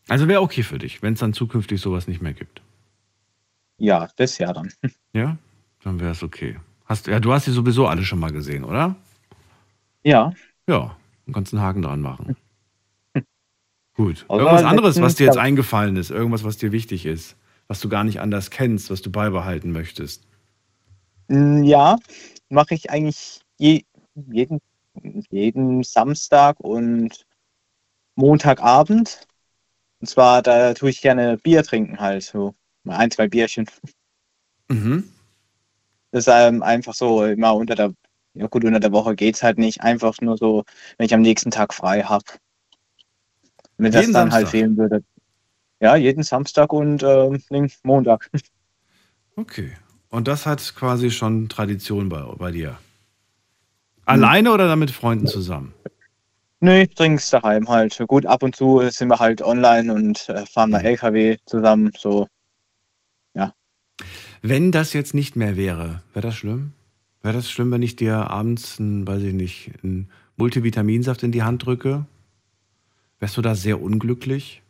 [0.08, 2.60] Also wäre okay für dich, wenn es dann zukünftig sowas nicht mehr gibt.
[3.78, 4.70] Ja, das ja dann.
[5.12, 5.36] Ja,
[5.82, 6.56] dann wäre es okay.
[6.84, 8.94] Hast, ja, du hast die sowieso alle schon mal gesehen, oder?
[10.04, 10.32] Ja.
[10.68, 10.96] Ja,
[11.26, 12.36] dann kannst du einen Haken dran machen.
[14.00, 14.24] Gut.
[14.28, 17.36] Aber Irgendwas anderes, was dir jetzt eingefallen ist, irgendwas, was dir wichtig ist,
[17.68, 20.26] was du gar nicht anders kennst, was du beibehalten möchtest.
[21.28, 21.98] Mm, Ja,
[22.48, 23.82] mache ich eigentlich je,
[24.14, 24.60] jeden,
[25.30, 27.26] jeden Samstag und
[28.16, 29.26] Montagabend.
[30.00, 33.66] Und zwar, da tue ich gerne Bier trinken halt, so mal ein, zwei Bierchen.
[34.68, 35.04] Mhm.
[36.12, 37.92] Das ist ähm, einfach so immer unter der,
[38.34, 39.80] ja gut, unter der Woche geht's halt nicht.
[39.82, 40.64] Einfach nur so,
[40.96, 42.24] wenn ich am nächsten Tag frei habe.
[43.80, 44.50] Wenn das Jeden dann halt Samstag?
[44.50, 45.02] fehlen würde.
[45.80, 47.02] Ja, jeden Samstag und
[47.50, 48.30] nee, Montag.
[49.36, 49.72] Okay.
[50.10, 52.76] Und das hat quasi schon Tradition bei, bei dir.
[54.04, 55.72] Alleine oder dann mit Freunden zusammen?
[56.58, 57.96] Nee, ich trinke es daheim halt.
[58.06, 61.92] Gut, ab und zu sind wir halt online und äh, fahren mal LKW zusammen.
[61.96, 62.26] So,
[64.42, 66.72] Wenn das jetzt nicht mehr wäre, wäre das schlimm?
[67.22, 71.42] Wäre das schlimm, wenn ich dir abends, einen, weiß ich nicht, einen Multivitaminsaft in die
[71.42, 72.06] Hand drücke?
[73.20, 74.62] Wärst du da sehr unglücklich?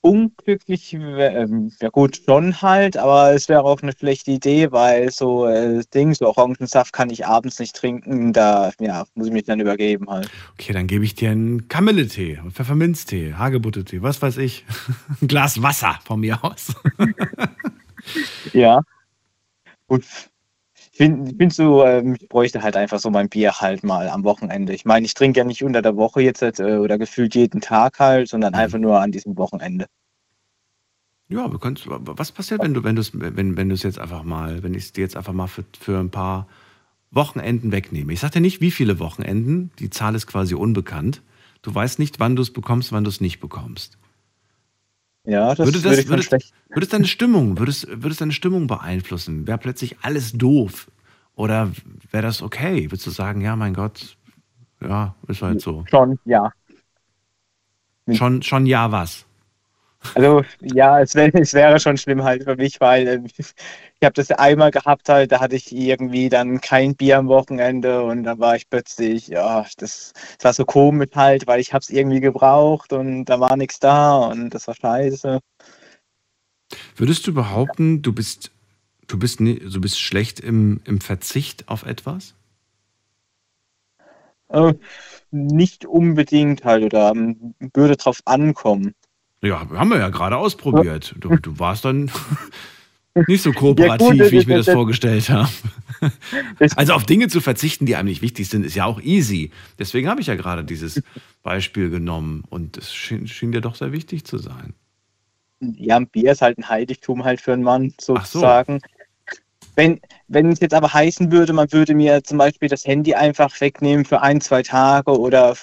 [0.00, 5.46] unglücklich ähm, ja gut schon halt, aber es wäre auch eine schlechte Idee, weil so
[5.46, 8.32] äh, Ding, so Orangensaft kann ich abends nicht trinken.
[8.32, 10.30] Da ja, muss ich mich dann übergeben halt.
[10.52, 14.64] Okay, dann gebe ich dir einen Kamilletee, einen Pfefferminztee, Hagebuttentee, was weiß ich.
[15.20, 16.74] Ein Glas Wasser von mir aus.
[18.54, 18.80] Ja.
[19.86, 20.04] Gut.
[20.98, 24.24] Ich finde find so, ähm, ich bräuchte halt einfach so mein Bier halt mal am
[24.24, 24.74] Wochenende.
[24.74, 28.00] Ich meine, ich trinke ja nicht unter der Woche jetzt äh, oder gefühlt jeden Tag
[28.00, 29.86] halt, sondern einfach nur an diesem Wochenende.
[31.28, 34.00] Ja, wir können, was passiert, wenn du, wenn du es, wenn, wenn du es jetzt
[34.00, 36.48] einfach mal, wenn ich es dir jetzt einfach mal für, für ein paar
[37.12, 38.12] Wochenenden wegnehme?
[38.12, 41.22] Ich sag dir nicht, wie viele Wochenenden, die Zahl ist quasi unbekannt.
[41.62, 43.98] Du weißt nicht, wann du es bekommst, wann du es nicht bekommst.
[45.28, 46.54] Ja, das würde würde das, ich schon würde, schlecht.
[46.70, 49.46] würde es deine Stimmung, würde es, würde es deine Stimmung beeinflussen?
[49.46, 50.90] Wäre plötzlich alles doof?
[51.34, 51.70] Oder
[52.10, 52.90] wäre das okay?
[52.90, 54.16] Würdest du sagen, ja, mein Gott,
[54.80, 55.84] ja, ist halt so.
[55.90, 56.50] Schon, ja.
[58.10, 59.26] Schon, schon ja was.
[60.14, 63.22] Also ja, es, wär, es wäre schon schlimm halt für mich, weil äh,
[64.00, 68.02] ich habe das einmal gehabt halt, da hatte ich irgendwie dann kein Bier am Wochenende
[68.02, 71.82] und dann war ich plötzlich, ja, das, das war so komisch halt, weil ich habe
[71.82, 75.40] es irgendwie gebraucht und da war nichts da und das war scheiße.
[76.94, 78.52] Würdest du behaupten, du bist,
[79.08, 82.34] du bist, du bist schlecht im, im Verzicht auf etwas?
[84.48, 84.74] Äh,
[85.32, 88.94] nicht unbedingt halt oder ähm, würde drauf ankommen.
[89.42, 91.14] Ja, haben wir ja gerade ausprobiert.
[91.18, 92.10] Du, du warst dann
[93.26, 95.48] nicht so Ja, kooperativ, gut, wie ich mir das- das vorgestellt habe.
[96.76, 99.50] Also auf Dinge zu verzichten, die einem nicht wichtig sind, ist ja auch easy.
[99.80, 101.02] Deswegen habe ich ja gerade dieses
[101.42, 104.74] Beispiel genommen und es schien, schien dir doch sehr wichtig zu sein.
[105.60, 108.14] Ja, ein Bier ist halt ein Heiligtum halt für einen Mann so.
[108.14, 108.80] sozusagen.
[109.74, 113.60] Wenn, wenn es jetzt aber heißen würde, man würde mir zum Beispiel das Handy einfach
[113.60, 115.56] wegnehmen für ein, zwei Tage oder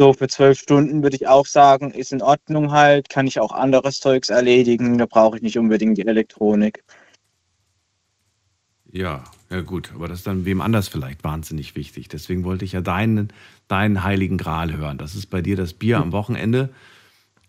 [0.00, 3.52] so für zwölf Stunden, würde ich auch sagen, ist in Ordnung halt, kann ich auch
[3.52, 6.82] anderes Zeugs erledigen, da brauche ich nicht unbedingt die Elektronik.
[8.90, 12.08] Ja, ja gut, aber das ist dann wem anders vielleicht wahnsinnig wichtig.
[12.08, 13.30] Deswegen wollte ich ja deinen,
[13.68, 14.96] deinen heiligen Gral hören.
[14.96, 16.70] Das ist bei dir das Bier am Wochenende.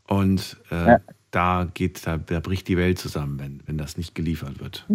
[0.07, 0.99] Und äh, Ja.
[1.31, 4.85] da geht, da, da bricht die Welt zusammen, wenn, wenn das nicht geliefert wird.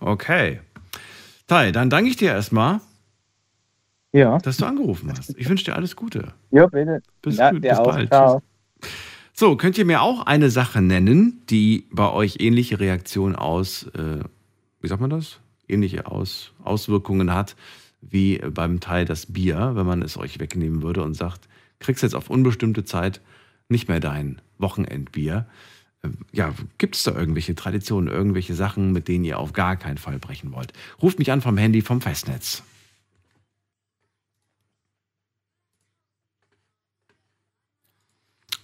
[0.00, 0.58] Okay.
[1.46, 2.80] Tai, dann danke ich dir erstmal,
[4.12, 4.38] Ja.
[4.38, 5.36] dass du angerufen hast.
[5.38, 6.32] Ich wünsche dir alles Gute.
[6.50, 7.02] Ja, bitte.
[7.22, 8.08] Bis, Ja, gut, bis bald.
[8.08, 8.42] Ciao.
[9.34, 14.20] So, könnt ihr mir auch eine Sache nennen, die bei euch ähnliche Reaktionen aus, äh,
[14.80, 15.40] wie sagt man das?
[15.68, 17.54] Ähnliche aus, Auswirkungen hat
[18.00, 21.48] wie beim Teil das Bier, wenn man es euch wegnehmen würde und sagt,
[21.80, 23.20] kriegst jetzt auf unbestimmte Zeit
[23.68, 25.46] nicht mehr dein Wochenendbier.
[26.02, 29.98] Äh, Ja, gibt es da irgendwelche Traditionen, irgendwelche Sachen, mit denen ihr auf gar keinen
[29.98, 30.72] Fall brechen wollt?
[31.02, 32.62] Ruft mich an vom Handy vom Festnetz.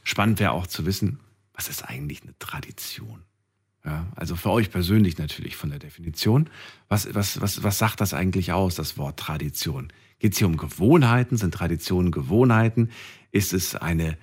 [0.05, 1.19] Spannend wäre auch zu wissen,
[1.55, 3.23] was ist eigentlich eine Tradition?
[3.85, 6.49] Ja, also für euch persönlich natürlich von der Definition.
[6.89, 9.93] Was, was, was, was sagt das eigentlich aus, das Wort Tradition?
[10.19, 11.37] Geht es hier um Gewohnheiten?
[11.37, 12.91] Sind Traditionen Gewohnheiten?
[13.31, 14.17] Ist es eine,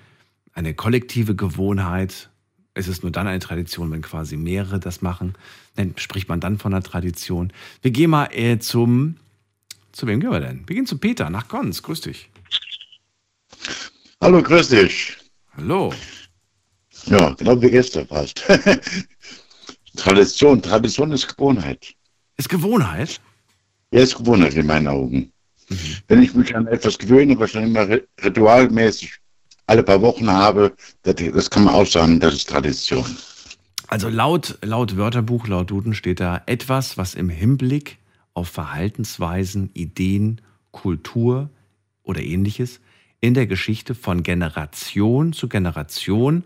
[0.54, 2.30] eine kollektive Gewohnheit?
[2.74, 5.36] Ist es nur dann eine Tradition, wenn quasi mehrere das machen?
[5.76, 7.54] Dann spricht man dann von einer Tradition.
[7.82, 9.18] Wir gehen mal äh, zum,
[9.92, 10.68] zu wem gehen wir denn?
[10.68, 11.84] Wir gehen zu Peter nach Konz.
[11.84, 12.30] Grüß dich.
[14.20, 15.21] Hallo, grüß dich.
[15.58, 15.94] Hallo.
[17.06, 18.44] Ja, genau wie gestern fast.
[19.96, 21.94] Tradition, Tradition ist Gewohnheit.
[22.38, 23.20] Ist Gewohnheit?
[23.92, 25.32] Ja, ist Gewohnheit in meinen Augen.
[25.70, 25.78] Mhm.
[26.08, 29.14] Wenn ich mich an etwas gewöhne, was ich dann immer ri- ritualmäßig
[29.68, 30.74] alle paar Wochen habe,
[31.04, 33.06] das, das kann man auch sagen, das ist Tradition.
[33.88, 37.98] Also laut, laut Wörterbuch, laut Duden steht da etwas, was im Hinblick
[38.34, 40.40] auf Verhaltensweisen, Ideen,
[40.72, 41.50] Kultur
[42.04, 42.80] oder ähnliches
[43.22, 46.44] in der Geschichte von Generation zu Generation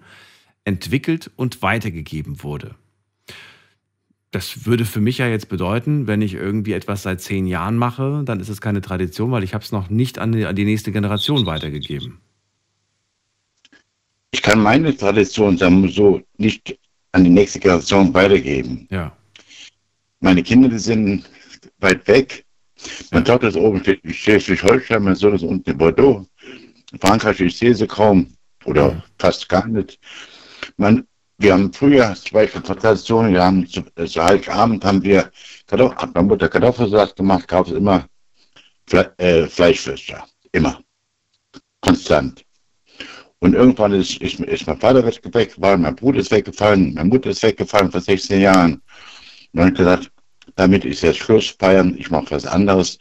[0.66, 2.76] entwickelt und weitergegeben wurde.
[4.32, 8.24] Das würde für mich ja jetzt bedeuten, wenn ich irgendwie etwas seit zehn Jahren mache,
[8.26, 10.66] dann ist es keine Tradition, weil ich habe es noch nicht an die, an die
[10.66, 12.20] nächste Generation weitergegeben.
[14.32, 16.78] Ich kann meine Tradition, wir so, nicht
[17.14, 18.86] an die nächste Generation weitergeben.
[18.92, 19.16] Ja.
[20.20, 21.30] Meine Kinder, die sind
[21.80, 22.44] weit weg.
[23.12, 26.28] Meine Tochter ist oben in Schleswig-Holstein, mein Sohn ist unten in Bordeaux.
[26.96, 28.34] In Frankreich, ich sehe sie kaum
[28.64, 30.00] oder fast gar nicht.
[30.78, 31.06] Man,
[31.38, 35.30] wir haben früher zum Beispiel Traditionen, wir haben zu, zu Heiligabend haben wir,
[35.68, 38.08] Kartoffel, hat meine Mutter Kartoffelsalat gemacht, gab es immer
[38.88, 40.24] Fle äh, Fleischwürste.
[40.54, 40.80] Immer.
[41.82, 42.46] Konstant.
[43.40, 47.44] Und irgendwann ist, ist, ist mein Vater weggefallen, mein Bruder ist weggefallen, meine Mutter ist
[47.44, 48.76] weggefallen vor 16 Jahren.
[48.76, 48.82] Und
[49.52, 50.12] dann habe ich gesagt,
[50.56, 52.98] damit ist jetzt Schluss feiern, ich mache was anderes.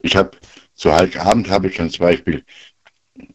[0.00, 0.32] Ich habe
[0.74, 2.44] zu Heiligabend habe ich dann zum Beispiel,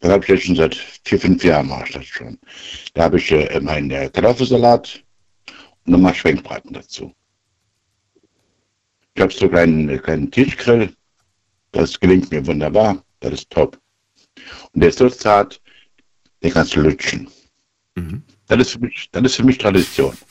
[0.02, 0.74] das habe ich jetzt schon seit
[1.04, 2.36] vier, fünf Jahren mache ich das schon.
[2.94, 5.00] Da habe ich äh, meinen äh, Kartoffelsalat
[5.86, 7.14] und nochmal Schwenkbraten dazu.
[9.14, 10.92] Ich habe so einen kleinen, kleinen Tischgrill,
[11.70, 13.78] das gelingt mir wunderbar, das ist top.
[14.72, 15.62] Und der ist so zart,
[16.42, 17.28] den kannst du lutschen.
[18.48, 20.16] Das, ist für mich, das ist für mich Tradition.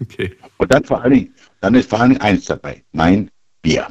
[0.00, 0.36] Okay.
[0.58, 3.88] Und dann vor allen Dingen, dann ist vor allen Dingen eins dabei, mein Bier.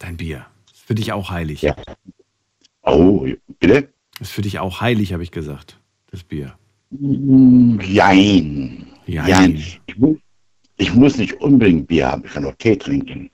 [0.00, 0.44] Dein Bier.
[0.86, 1.62] Für dich auch heilig.
[1.62, 1.76] Ja.
[2.82, 3.26] Oh,
[3.60, 3.88] bitte?
[4.20, 5.78] Ist für dich auch heilig, habe ich gesagt.
[6.10, 6.56] Das Bier.
[6.90, 8.86] Jein.
[9.06, 9.26] Jein.
[9.26, 9.62] Jein.
[9.86, 10.18] Ich, muss,
[10.76, 13.30] ich muss nicht unbedingt Bier haben, ich kann auch Tee trinken.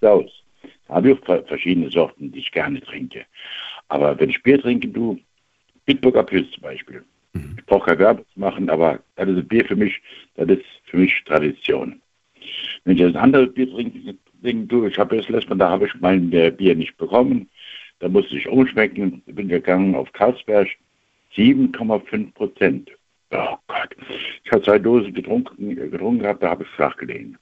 [0.00, 0.30] Saus.
[0.86, 3.24] Da habe ich auch ver- verschiedene Sorten, die ich gerne trinke.
[3.88, 5.18] Aber wenn ich Bier trinke, du,
[5.86, 7.04] Bitburger Pilz zum Beispiel.
[7.56, 10.00] Ich brauche keine Werbung zu machen, aber das ist ein Bier für mich,
[10.34, 12.00] das ist für mich Tradition.
[12.84, 15.86] Wenn ich ein anderes Bier trinke, trinke du, ich habe jetzt letztes Mal, da habe
[15.86, 17.48] ich mein äh, Bier nicht bekommen.
[18.00, 20.68] Da musste ich umschmecken, bin gegangen auf Karlsberg,
[21.34, 22.90] 7,5 Prozent.
[23.30, 23.96] Oh Gott.
[24.44, 27.36] Ich habe zwei Dosen getrunken, äh, getrunken gehabt, da habe ich flach gelegen.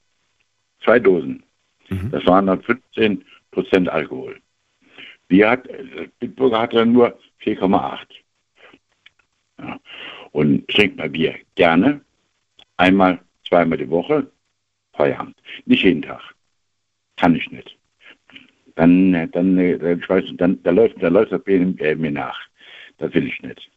[0.83, 1.43] Zwei Dosen.
[2.11, 4.39] Das waren dann 15 Prozent Alkohol.
[5.27, 8.07] Bier hat, äh, Bitburger hat dann nur 4,8.
[9.59, 9.79] Ja.
[10.31, 12.01] Und ich trinke mal Bier gerne.
[12.77, 14.29] Einmal, zweimal die Woche.
[14.93, 15.37] Feierabend.
[15.65, 16.21] Nicht jeden Tag.
[17.15, 17.76] Kann ich nicht.
[18.77, 22.11] Dann, äh, äh, dann, ich weiß, dann, da läuft, da läuft das Bier äh, mir
[22.11, 22.39] nach.
[22.99, 23.69] Das will ich nicht.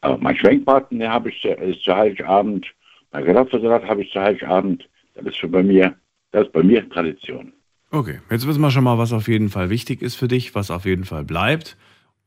[0.00, 2.66] Aber mein Schwenkbraten, den habe ich ist zu Heiligabend.
[3.12, 4.88] Mein Kartoffelsalat habe ich zu Heiligabend.
[5.14, 5.94] Das ist für bei mir,
[6.32, 7.52] das ist bei mir Tradition.
[7.90, 10.70] Okay, jetzt wissen wir schon mal, was auf jeden Fall wichtig ist für dich, was
[10.70, 11.76] auf jeden Fall bleibt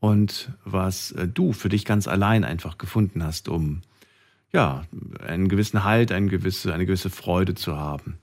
[0.00, 3.82] und was äh, du für dich ganz allein einfach gefunden hast, um
[4.52, 4.82] ja,
[5.26, 8.18] einen gewissen Halt, eine gewisse, eine gewisse Freude zu haben.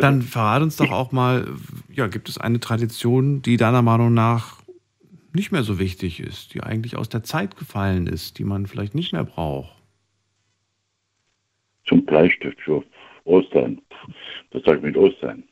[0.00, 1.46] Dann verrat uns doch auch mal,
[1.92, 4.62] ja, gibt es eine Tradition, die deiner Meinung nach
[5.34, 8.94] nicht mehr so wichtig ist, die eigentlich aus der Zeit gefallen ist, die man vielleicht
[8.94, 9.74] nicht mehr braucht?
[11.86, 12.82] Zum Bleistift für
[13.24, 13.80] Ostern.
[14.52, 15.44] Was soll ich mit Ostern?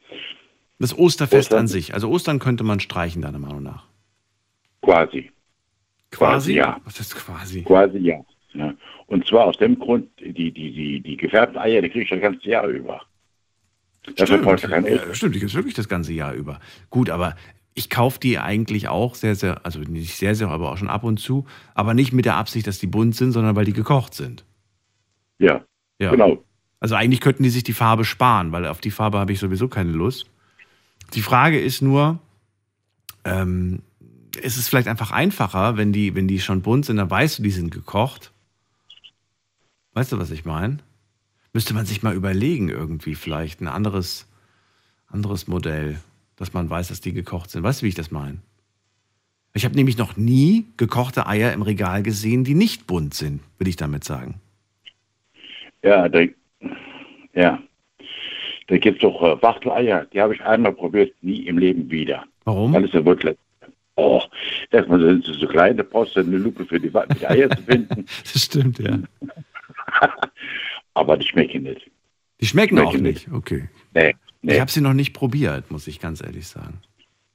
[0.78, 1.61] Das Osterfest Ostern?
[1.61, 1.93] an sich.
[1.93, 3.86] Also Ostern könnte man streichen, deiner Meinung nach.
[4.82, 5.30] Quasi.
[6.11, 6.55] Quasi?
[6.55, 6.80] ja.
[6.84, 7.62] Was ist quasi?
[7.62, 8.24] Quasi ja.
[8.55, 8.74] ja.
[9.07, 12.20] Und zwar aus dem Grund, die, die, die, die gefärbten Eier, die kriege ich das
[12.20, 13.03] ganze Jahr über.
[14.05, 15.14] Kein ja, Ostern.
[15.14, 16.59] stimmt, die gibt es wirklich das ganze Jahr über.
[16.88, 17.36] Gut, aber
[17.74, 21.05] ich kaufe die eigentlich auch sehr, sehr, also nicht sehr, sehr, aber auch schon ab
[21.05, 24.14] und zu, aber nicht mit der Absicht, dass die bunt sind, sondern weil die gekocht
[24.14, 24.44] sind.
[25.38, 25.64] Ja,
[25.98, 26.11] Ja.
[26.11, 26.42] genau.
[26.80, 29.68] Also eigentlich könnten die sich die Farbe sparen, weil auf die Farbe habe ich sowieso
[29.68, 30.26] keine Lust.
[31.12, 32.18] Die Frage ist nur,
[33.24, 33.82] ähm,
[34.40, 37.42] ist es vielleicht einfach einfacher, wenn die, wenn die schon bunt sind, dann weißt du,
[37.42, 38.32] die sind gekocht.
[39.92, 40.78] Weißt du, was ich meine?
[41.53, 44.28] Müsste man sich mal überlegen, irgendwie vielleicht ein anderes,
[45.09, 45.98] anderes Modell,
[46.36, 47.62] dass man weiß, dass die gekocht sind.
[47.62, 48.38] Weißt du, wie ich das meine?
[49.53, 53.66] Ich habe nämlich noch nie gekochte Eier im Regal gesehen, die nicht bunt sind, will
[53.66, 54.40] ich damit sagen.
[55.82, 56.20] Ja, da,
[57.34, 57.61] ja.
[58.68, 62.24] Da gibt es doch äh, Wachteleier, die habe ich einmal probiert, nie im Leben wieder.
[62.44, 62.74] Warum?
[62.76, 63.36] Alles ja wirklich.
[63.96, 64.22] Oh,
[64.70, 67.51] erstmal sind sie so klein, da brauchst du eine Lupe für die, für die Eier
[67.51, 68.07] zu finden.
[68.32, 68.98] Das stimmt, ja.
[70.95, 71.91] Aber die schmecken nicht.
[72.41, 73.28] Die schmecken Schmecken auch nicht.
[73.32, 73.68] Okay.
[73.95, 74.55] Nee, nee.
[74.55, 76.80] Ich habe sie noch nicht probiert, muss ich ganz ehrlich sagen.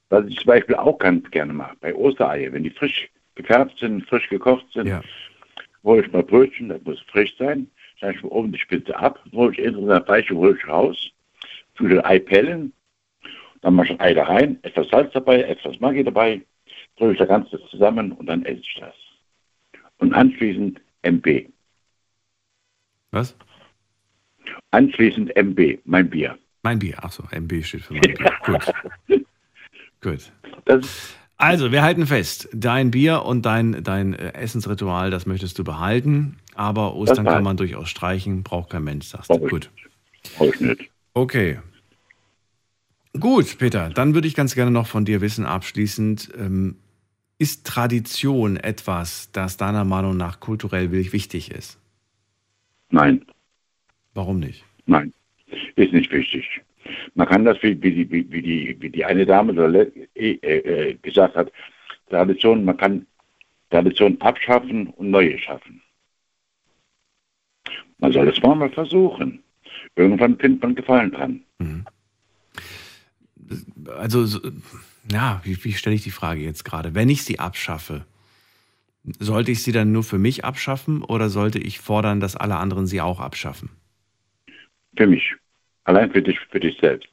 [0.08, 4.06] Was ich zum Beispiel auch ganz gerne mache, bei Ostereier, wenn die frisch gefärbt sind,
[4.08, 5.02] frisch gekocht sind, Ja.
[5.84, 9.22] hole ich mal Brötchen, das muss frisch sein, schneide ich mir oben die Spitze ab,
[9.32, 11.10] hole ich innen das Fleisch hole ich raus,
[11.74, 12.72] fülle Ei pellen,
[13.62, 16.40] dann mache ich das Ei da rein, etwas Salz dabei, etwas Maggi dabei,
[16.96, 18.94] drücke ich das Ganze zusammen und dann esse ich das.
[19.98, 21.46] Und anschließend MB.
[23.10, 23.36] Was?
[24.70, 26.38] Anschließend MB, mein Bier.
[26.62, 27.02] Mein Bier.
[27.04, 28.32] Achso, MB steht für mein Bier.
[28.44, 29.22] Gut.
[30.00, 30.32] Gut.
[31.38, 36.38] Also, wir halten fest, dein Bier und dein, dein äh, Essensritual, das möchtest du behalten,
[36.54, 39.38] aber Ostern kann man durchaus streichen, braucht kein Mensch, sagst du.
[39.38, 39.70] Gut.
[40.36, 40.90] brauche ich nicht.
[41.12, 41.58] Okay.
[43.20, 46.76] Gut, Peter, dann würde ich ganz gerne noch von dir wissen, abschließend, ähm,
[47.38, 51.78] ist Tradition etwas, das deiner Meinung nach kulturell wichtig ist?
[52.90, 53.24] Nein.
[54.14, 54.64] Warum nicht?
[54.86, 55.12] Nein,
[55.76, 56.44] ist nicht wichtig.
[57.14, 59.52] Man kann das, wie, wie, die, wie, die, wie die eine Dame
[60.14, 61.52] eh, äh, äh, gesagt hat,
[62.08, 63.06] Tradition, man kann
[63.70, 65.82] Tradition abschaffen und neue schaffen.
[67.98, 69.42] Man soll es mal versuchen.
[69.96, 71.42] Irgendwann findet man Gefallen dran.
[73.96, 74.40] Also, so-
[75.10, 76.94] ja, wie, wie stelle ich die Frage jetzt gerade?
[76.94, 78.04] Wenn ich sie abschaffe,
[79.18, 82.86] sollte ich sie dann nur für mich abschaffen oder sollte ich fordern, dass alle anderen
[82.86, 83.70] sie auch abschaffen?
[84.96, 85.34] Für mich.
[85.84, 87.08] Allein für dich, für dich selbst.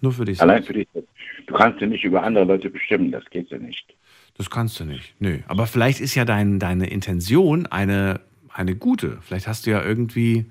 [0.00, 0.66] Nur für dich Allein selbst.
[0.68, 1.10] für dich selbst.
[1.46, 3.94] Du kannst ja nicht über andere Leute bestimmen, das geht ja nicht.
[4.36, 5.14] Das kannst du nicht.
[5.18, 5.40] Nö.
[5.46, 8.20] Aber vielleicht ist ja dein, deine Intention eine,
[8.52, 9.18] eine gute.
[9.22, 10.46] Vielleicht hast du ja irgendwie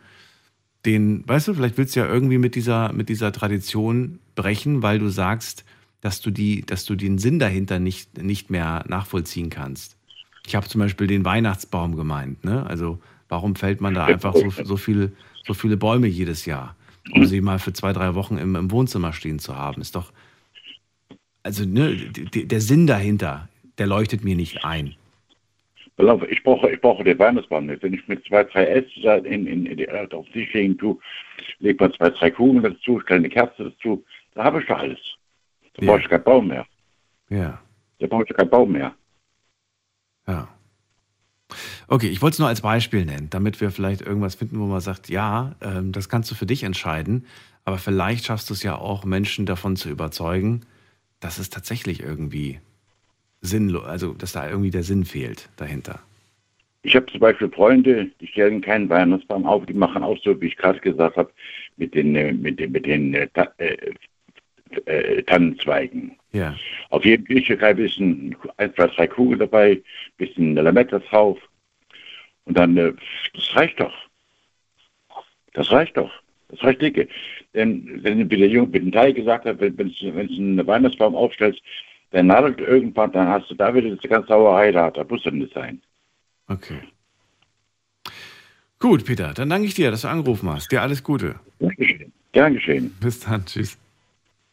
[0.85, 4.99] den, weißt du, vielleicht willst du ja irgendwie mit dieser, mit dieser Tradition brechen, weil
[4.99, 5.65] du sagst,
[6.01, 9.97] dass du die, dass du den Sinn dahinter nicht, nicht mehr nachvollziehen kannst.
[10.45, 12.65] Ich habe zum Beispiel den Weihnachtsbaum gemeint, ne?
[12.65, 15.13] Also warum fällt man da einfach so, so, viel,
[15.43, 16.75] so viele Bäume jedes Jahr?
[17.11, 20.11] Um sie mal für zwei, drei Wochen im, im Wohnzimmer stehen zu haben, ist doch,
[21.43, 24.95] also ne, der Sinn dahinter, der leuchtet mir nicht ein.
[25.95, 27.83] Pass auf, ich brauche, ich brauche den Weihnachtsbaum nicht.
[27.83, 30.97] Wenn ich mit zwei, drei Äste in, in, in die, auf den Tisch legen tue,
[31.59, 34.99] legt man zwei, drei Kugeln dazu, kleine Kerze dazu, da habe ich doch alles.
[35.75, 35.91] Da Ja.
[35.91, 36.65] brauche ich keinen Baum mehr.
[37.29, 37.61] Ja,
[37.99, 38.95] Da brauche ich keinen Baum mehr.
[40.27, 40.47] Ja.
[41.87, 44.81] Okay, ich wollte es nur als Beispiel nennen, damit wir vielleicht irgendwas finden, wo man
[44.81, 47.25] sagt, ja, ähm, das kannst du für dich entscheiden,
[47.65, 50.61] aber vielleicht schaffst du es ja auch, Menschen davon zu überzeugen,
[51.19, 52.59] dass es tatsächlich irgendwie
[53.41, 55.99] sinnlos, also dass da irgendwie der Sinn fehlt dahinter.
[56.83, 60.47] Ich habe zum Beispiel Freunde, die stellen keinen Weihnachtsbaum auf, die machen auch so, wie
[60.47, 61.31] ich gerade gesagt habe,
[61.77, 63.93] mit den, äh, mit den, mit den äh, äh,
[64.85, 66.17] äh, Tannenzweigen.
[66.33, 66.55] Ja,
[66.89, 69.81] Auf jedem Küchenreis ist ein, ein, zwei, drei Kugeln dabei,
[70.17, 71.37] bisschen Lametta drauf.
[72.45, 72.91] Und dann, äh,
[73.33, 73.93] das reicht doch.
[75.53, 76.11] Das reicht doch.
[76.49, 77.07] Das reicht dicke.
[77.53, 81.15] Denn, wenn wie der Junge mit dem Teil gesagt hat, wenn, wenn du einen Weihnachtsbaum
[81.15, 81.61] aufstellst,
[82.11, 84.89] der nadelt irgendwann, dann hast du da wieder diese ganze Sauerei da.
[84.91, 85.81] Da muss doch nicht sein.
[86.47, 86.79] okay.
[88.79, 90.69] Gut, Peter, dann danke ich dir, dass du angerufen hast.
[90.69, 91.39] Dir alles Gute.
[91.59, 92.13] Gern geschehen.
[92.33, 92.97] Gern geschehen.
[92.99, 93.77] Bis dann, tschüss.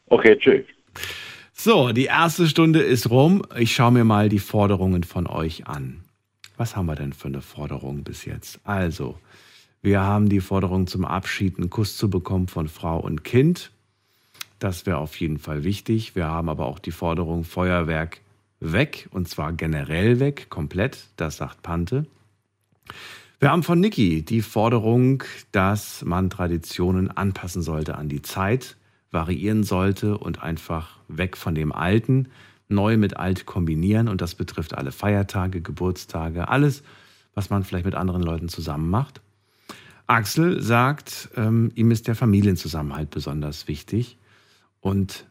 [0.06, 0.64] Okay, tschüss.
[1.62, 3.42] So, die erste Stunde ist rum.
[3.54, 6.00] Ich schaue mir mal die Forderungen von euch an.
[6.56, 8.60] Was haben wir denn für eine Forderung bis jetzt?
[8.64, 9.18] Also,
[9.82, 13.72] wir haben die Forderung zum Abschied, einen Kuss zu bekommen von Frau und Kind.
[14.58, 16.16] Das wäre auf jeden Fall wichtig.
[16.16, 18.22] Wir haben aber auch die Forderung Feuerwerk
[18.60, 21.08] weg und zwar generell weg, komplett.
[21.16, 22.06] Das sagt Pante.
[23.38, 28.78] Wir haben von Niki die Forderung, dass man Traditionen anpassen sollte an die Zeit,
[29.10, 32.28] variieren sollte und einfach weg von dem Alten.
[32.72, 36.84] neu mit alt kombinieren und das betrifft alle Feiertage, Geburtstage, alles,
[37.34, 39.20] was man vielleicht mit anderen Leuten zusammen macht.
[40.06, 44.18] Axel sagt, ähm, ihm ist der Familienzusammenhalt besonders wichtig
[44.80, 45.26] und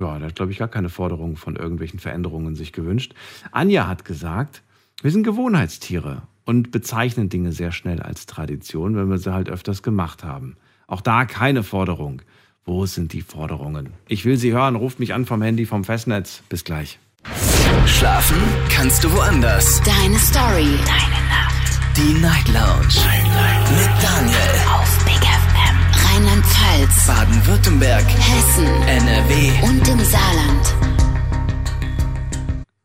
[0.00, 3.14] ja, der hat, glaube ich, gar keine Forderungen von irgendwelchen Veränderungen sich gewünscht.
[3.52, 4.62] Anja hat gesagt,
[5.02, 9.82] wir sind Gewohnheitstiere und bezeichnen Dinge sehr schnell als Tradition, wenn wir sie halt öfters
[9.82, 10.56] gemacht haben.
[10.86, 12.22] Auch da keine Forderung.
[12.66, 13.92] Wo sind die Forderungen?
[14.08, 14.74] Ich will sie hören.
[14.74, 16.42] Ruft mich an vom Handy vom Festnetz.
[16.48, 16.98] Bis gleich.
[17.86, 18.38] Schlafen
[18.70, 19.82] kannst du woanders.
[19.82, 20.78] Deine Story.
[20.86, 21.78] Deine Nacht.
[21.94, 22.88] Die Night Lounge.
[23.04, 23.70] Night, Night.
[23.70, 24.38] Mit Daniel.
[24.72, 25.76] Auf Big FM.
[26.06, 27.06] Rheinland-Pfalz.
[27.06, 28.06] Baden-Württemberg.
[28.06, 28.66] Hessen.
[28.88, 29.66] NRW.
[29.68, 30.74] Und im Saarland.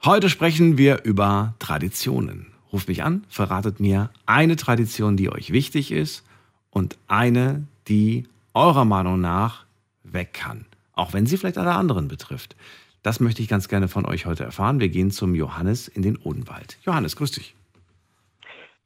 [0.03, 2.47] Heute sprechen wir über Traditionen.
[2.73, 6.23] Ruft mich an, verratet mir eine Tradition, die euch wichtig ist
[6.69, 9.68] und eine, die eurer Meinung nach
[10.03, 10.65] weg kann.
[10.93, 12.55] Auch wenn sie vielleicht alle anderen betrifft.
[13.03, 14.79] Das möchte ich ganz gerne von euch heute erfahren.
[14.79, 16.77] Wir gehen zum Johannes in den Odenwald.
[16.83, 17.55] Johannes, grüß dich.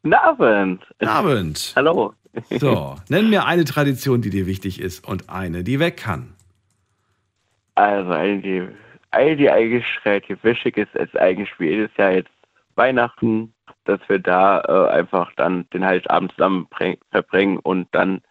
[0.03, 0.85] Guten Abend.
[0.99, 1.73] Guten Abend.
[1.75, 2.13] Hallo.
[2.49, 6.33] So, nenn mir eine Tradition, die dir wichtig ist und eine, die weg kann.
[7.75, 8.67] Also, eine, die,
[9.11, 12.31] eine, die eigentlich relativ wichtig ist, ist eigentlich wie jedes Jahr jetzt
[12.75, 13.53] Weihnachten,
[13.85, 16.67] dass wir da äh, einfach dann den Heiligabend zusammen
[17.11, 18.21] verbringen und dann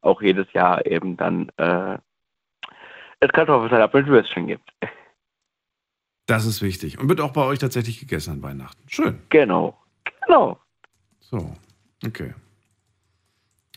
[0.00, 1.98] auch jedes Jahr eben dann äh,
[3.20, 4.70] es Kartoffelsalat mit Würstchen gibt.
[6.26, 6.98] Das ist wichtig.
[6.98, 8.82] Und wird auch bei euch tatsächlich gegessen an Weihnachten.
[8.88, 9.20] Schön.
[9.28, 9.76] Genau.
[10.26, 10.58] Genau.
[11.18, 11.56] So,
[12.06, 12.34] okay.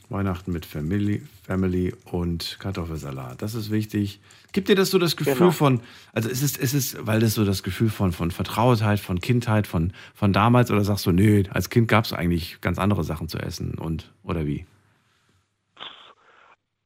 [0.09, 3.41] Weihnachten mit Family, Family und Kartoffelsalat.
[3.41, 4.21] Das ist wichtig.
[4.51, 5.51] Gibt dir das so das Gefühl Genau.
[5.51, 5.81] von,
[6.13, 9.65] also ist es, ist es, weil das so das Gefühl von, von Vertrautheit, von Kindheit,
[9.65, 13.27] von, von damals oder sagst du, nö, als Kind gab es eigentlich ganz andere Sachen
[13.27, 14.67] zu essen und oder wie?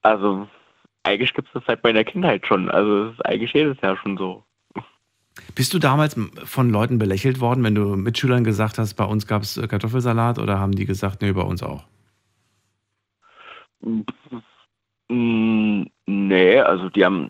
[0.03, 0.47] Also,
[1.07, 2.69] eigentlich gibt es das seit meiner Kindheit schon.
[2.69, 4.43] Also, es ist eigentlich jedes Jahr schon so.
[5.55, 9.43] Bist du damals von Leuten belächelt worden, wenn du Mitschülern gesagt hast, bei uns gab
[9.43, 11.85] es Kartoffelsalat oder haben die gesagt, nee, bei uns auch?
[15.09, 17.29] Mm, Nee, also die haben,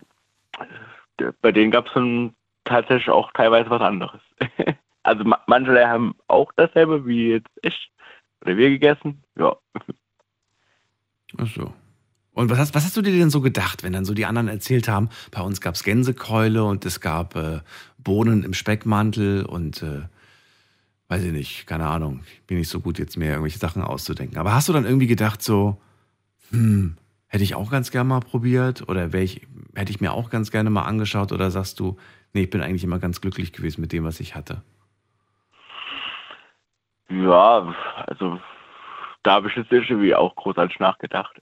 [1.41, 4.21] bei denen gab es dann tatsächlich auch teilweise was anderes.
[5.03, 7.93] Also ma- manche haben auch dasselbe wie jetzt ich
[8.41, 9.23] oder wir gegessen.
[9.39, 9.55] Ja.
[11.37, 11.73] Ach so.
[12.37, 14.47] Und was hast, was hast du dir denn so gedacht, wenn dann so die anderen
[14.47, 17.61] erzählt haben, bei uns gab es Gänsekeule und es gab äh,
[17.97, 20.03] Bohnen im Speckmantel und äh,
[21.07, 24.37] weiß ich nicht, keine Ahnung, ich bin nicht so gut jetzt mehr irgendwelche Sachen auszudenken.
[24.37, 25.81] Aber hast du dann irgendwie gedacht so,
[26.51, 30.51] hm, hätte ich auch ganz gerne mal probiert oder ich, hätte ich mir auch ganz
[30.51, 31.97] gerne mal angeschaut oder sagst du,
[32.33, 34.61] nee, ich bin eigentlich immer ganz glücklich gewesen mit dem, was ich hatte?
[37.09, 37.73] Ja,
[38.05, 38.39] also
[39.23, 41.41] da habe ich jetzt irgendwie auch großartig nachgedacht.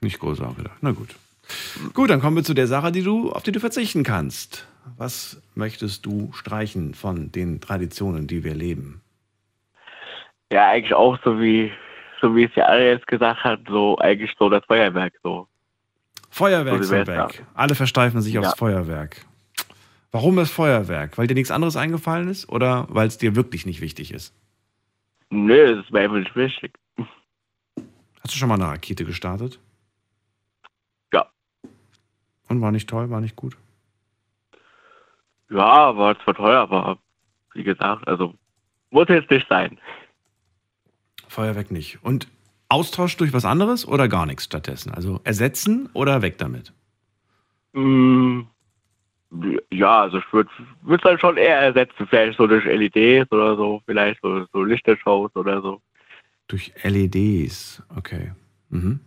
[0.00, 0.78] Nicht groß nachgedacht.
[0.80, 1.14] Na gut.
[1.94, 4.66] Gut, dann kommen wir zu der Sache, die du, auf die du verzichten kannst.
[4.96, 9.02] Was möchtest du streichen von den Traditionen, die wir leben?
[10.52, 11.72] Ja, eigentlich auch so wie
[12.20, 15.48] so wie es ja alle jetzt gesagt hat, so eigentlich so das Feuerwerk so.
[16.28, 17.44] Feuerwerk So weg.
[17.54, 18.56] Alle versteifen sich aufs Ja.
[18.56, 19.24] Feuerwerk.
[20.12, 21.18] Warum das Feuerwerk?
[21.18, 24.34] Weil dir nichts anderes eingefallen ist oder weil es dir wirklich nicht wichtig ist?
[25.30, 26.72] Nö, das ist mir einfach nicht wichtig.
[28.22, 29.60] Hast du schon mal eine Rakete gestartet?
[32.50, 33.56] Und war nicht toll, war nicht gut?
[35.50, 36.98] Ja, war zwar teuer, aber
[37.54, 38.34] wie gesagt, also
[38.90, 39.78] muss jetzt nicht sein.
[41.28, 42.02] Feuerwerk nicht.
[42.02, 42.26] Und
[42.68, 44.92] Austausch durch was anderes oder gar nichts stattdessen?
[44.92, 46.72] Also ersetzen oder weg damit?
[47.72, 48.40] Mm,
[49.70, 50.50] Ja, also ich würde
[50.88, 55.34] es dann schon eher ersetzen, vielleicht so durch LEDs oder so, vielleicht so, so Lichtershows
[55.36, 55.80] oder so.
[56.48, 58.32] Durch LEDs, okay.
[58.70, 58.98] Mhm.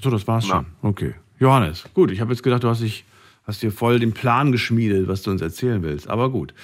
[0.00, 0.64] Achso, das war's schon.
[0.80, 1.14] Okay.
[1.38, 3.04] Johannes, gut, ich habe jetzt gedacht, du hast, dich,
[3.44, 6.08] hast dir voll den Plan geschmiedet, was du uns erzählen willst.
[6.08, 6.54] Aber gut.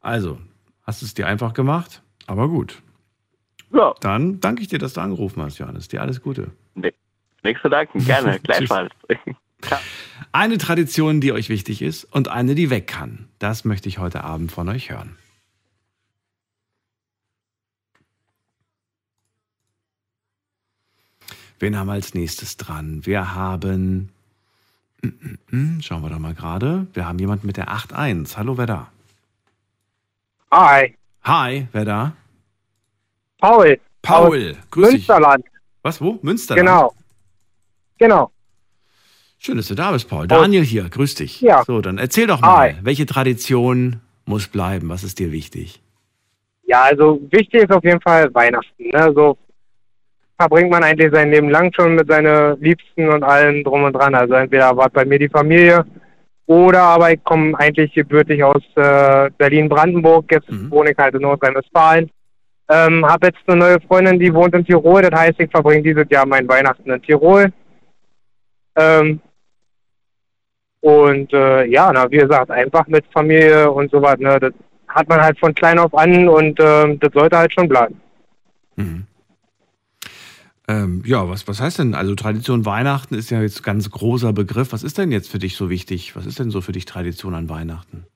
[0.00, 0.38] Also,
[0.84, 2.80] hast es dir einfach gemacht, aber gut.
[3.72, 3.94] Ja.
[3.98, 5.88] Dann danke ich dir, dass du angerufen hast, Johannes.
[5.88, 6.52] Dir alles Gute.
[7.42, 8.92] Nichts zu danken, gerne, gleichfalls.
[10.30, 13.26] Eine Tradition, die euch wichtig ist und eine, die weg kann.
[13.40, 15.16] Das möchte ich heute Abend von euch hören.
[21.58, 23.04] Wen haben wir als nächstes dran?
[23.06, 24.10] Wir haben.
[25.02, 25.38] Mm, mm,
[25.76, 26.86] mm, Schauen wir doch mal gerade.
[26.92, 28.36] Wir haben jemanden mit der 8.1.
[28.36, 28.88] Hallo, wer da?
[30.50, 30.94] Hi,
[31.24, 32.12] Hi, wer da?
[33.38, 33.78] Paul.
[34.02, 34.94] Paul, aus grüß dich.
[35.08, 35.44] Münsterland.
[35.82, 36.18] Was, wo?
[36.22, 36.66] Münsterland?
[36.66, 36.94] Genau.
[37.98, 38.30] Genau.
[39.38, 40.26] Schön, dass du da bist, Paul.
[40.28, 41.40] Daniel hier, grüß dich.
[41.40, 41.64] Ja.
[41.64, 42.78] So, dann erzähl doch mal, Hi.
[42.82, 44.88] welche Tradition muss bleiben?
[44.88, 45.80] Was ist dir wichtig?
[46.66, 48.88] Ja, also wichtig ist auf jeden Fall Weihnachten.
[48.90, 49.12] Ne?
[49.14, 49.38] So
[50.38, 54.14] verbringt man eigentlich sein Leben lang schon mit seinen Liebsten und allem drum und dran.
[54.14, 55.84] Also entweder war bei mir die Familie
[56.46, 62.10] Oder aber ich komme eigentlich gebürtig aus äh, Berlin-Brandenburg, jetzt wohne ich halt in Nordrhein-Westfalen.
[62.68, 66.06] Ähm, habe jetzt eine neue Freundin, die wohnt in Tirol, das heißt, ich verbringe dieses
[66.10, 67.52] Jahr meinen Weihnachten in Tirol.
[68.76, 69.20] Ähm,
[70.80, 74.52] und äh, ja, na, wie gesagt, einfach mit Familie und so was, ne, das
[74.88, 78.00] hat man halt von klein auf an und ähm, das sollte halt schon bleiben.
[80.66, 81.94] Ähm, ja, was, was heißt denn?
[81.94, 84.72] Also Tradition Weihnachten ist ja jetzt ein ganz großer Begriff.
[84.72, 86.16] Was ist denn jetzt für dich so wichtig?
[86.16, 88.06] Was ist denn so für dich Tradition an Weihnachten?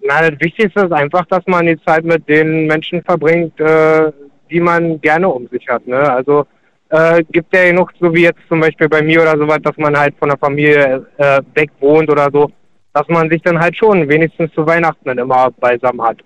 [0.00, 4.12] Na, das Wichtigste ist einfach, dass man die Zeit mit den Menschen verbringt, äh,
[4.50, 5.86] die man gerne um sich hat.
[5.86, 5.96] Ne?
[5.96, 6.46] Also
[6.90, 9.96] äh, gibt ja genug, so wie jetzt zum Beispiel bei mir oder sowas, dass man
[9.96, 12.50] halt von der Familie äh, weg wohnt oder so,
[12.92, 16.18] dass man sich dann halt schon wenigstens zu Weihnachten dann immer beisammen hat.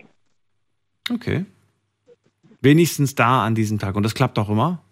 [1.08, 1.44] Okay.
[2.60, 3.94] Wenigstens da an diesem Tag.
[3.94, 4.82] Und das klappt auch immer?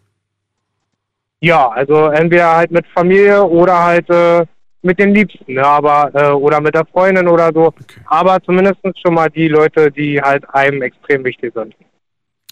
[1.45, 4.47] Ja, also entweder halt mit Familie oder halt äh,
[4.81, 5.63] mit den Liebsten, ne?
[5.63, 7.75] aber äh, oder mit der Freundin oder so.
[8.07, 11.75] Aber zumindest schon mal die Leute, die halt einem extrem wichtig sind.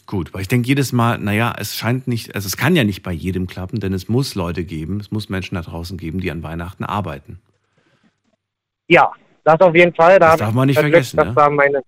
[0.06, 3.02] Gut, weil ich denke jedes Mal, naja, es scheint nicht, also es kann ja nicht
[3.02, 6.30] bei jedem klappen, denn es muss Leute geben, es muss Menschen da draußen geben, die
[6.30, 7.40] an Weihnachten arbeiten.
[8.88, 9.10] Ja,
[9.44, 10.18] das auf jeden Fall.
[10.18, 11.56] Da Das darf man nicht das Glück, vergessen, dass ne?
[11.56, 11.80] meine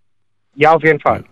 [0.54, 1.22] ja, auf jeden Fall.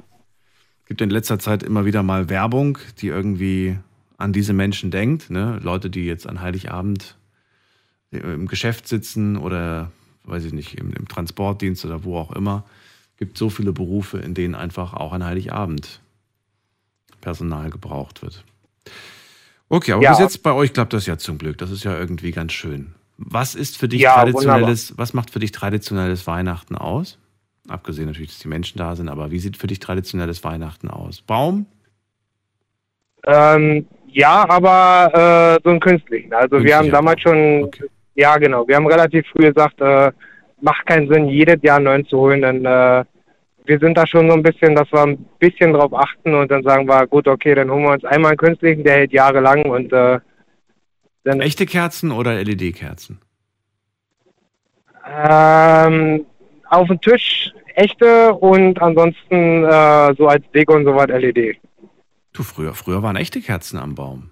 [0.87, 3.79] gibt in letzter Zeit immer wieder mal Werbung, die irgendwie
[4.23, 5.31] an diese Menschen denkt.
[5.31, 5.59] Ne?
[5.63, 7.17] Leute, die jetzt an Heiligabend
[8.11, 9.91] im Geschäft sitzen oder,
[10.25, 12.65] weiß ich nicht, im, im Transportdienst oder wo auch immer.
[13.19, 16.01] gibt so viele Berufe, in denen einfach auch an Heiligabend
[17.21, 18.45] Personal gebraucht wird.
[19.69, 20.11] Okay, aber Ja.
[20.11, 21.57] bis jetzt bei euch klappt das ja zum Glück.
[21.59, 22.95] Das ist ja irgendwie ganz schön.
[23.17, 27.19] Was ist für dich Ja, traditionelles, was macht für dich traditionelles Weihnachten aus?
[27.69, 31.21] Abgesehen natürlich, dass die Menschen da sind, aber wie sieht für dich traditionelles Weihnachten aus?
[31.23, 31.67] Baum?
[33.25, 36.33] Ähm, ja, aber äh, so einen künstlichen.
[36.33, 37.71] Also wir haben damals schon,
[38.15, 40.13] ja genau, wir haben relativ früh gesagt, äh,
[40.61, 43.05] macht keinen Sinn, jedes Jahr einen neuen zu holen, denn äh,
[43.65, 46.63] wir sind da schon so ein bisschen, dass wir ein bisschen drauf achten und dann
[46.63, 49.93] sagen wir, gut, okay, dann holen wir uns einmal einen künstlichen, der hält jahrelang und
[49.93, 50.19] äh,
[51.25, 53.21] dann Echte Kerzen oder LED-Kerzen?
[55.07, 56.27] ähm,
[56.69, 61.57] auf dem Tisch echte und ansonsten äh, so als Deko und so was LED.
[62.33, 64.31] Du, früher, früher waren echte Kerzen am Baum.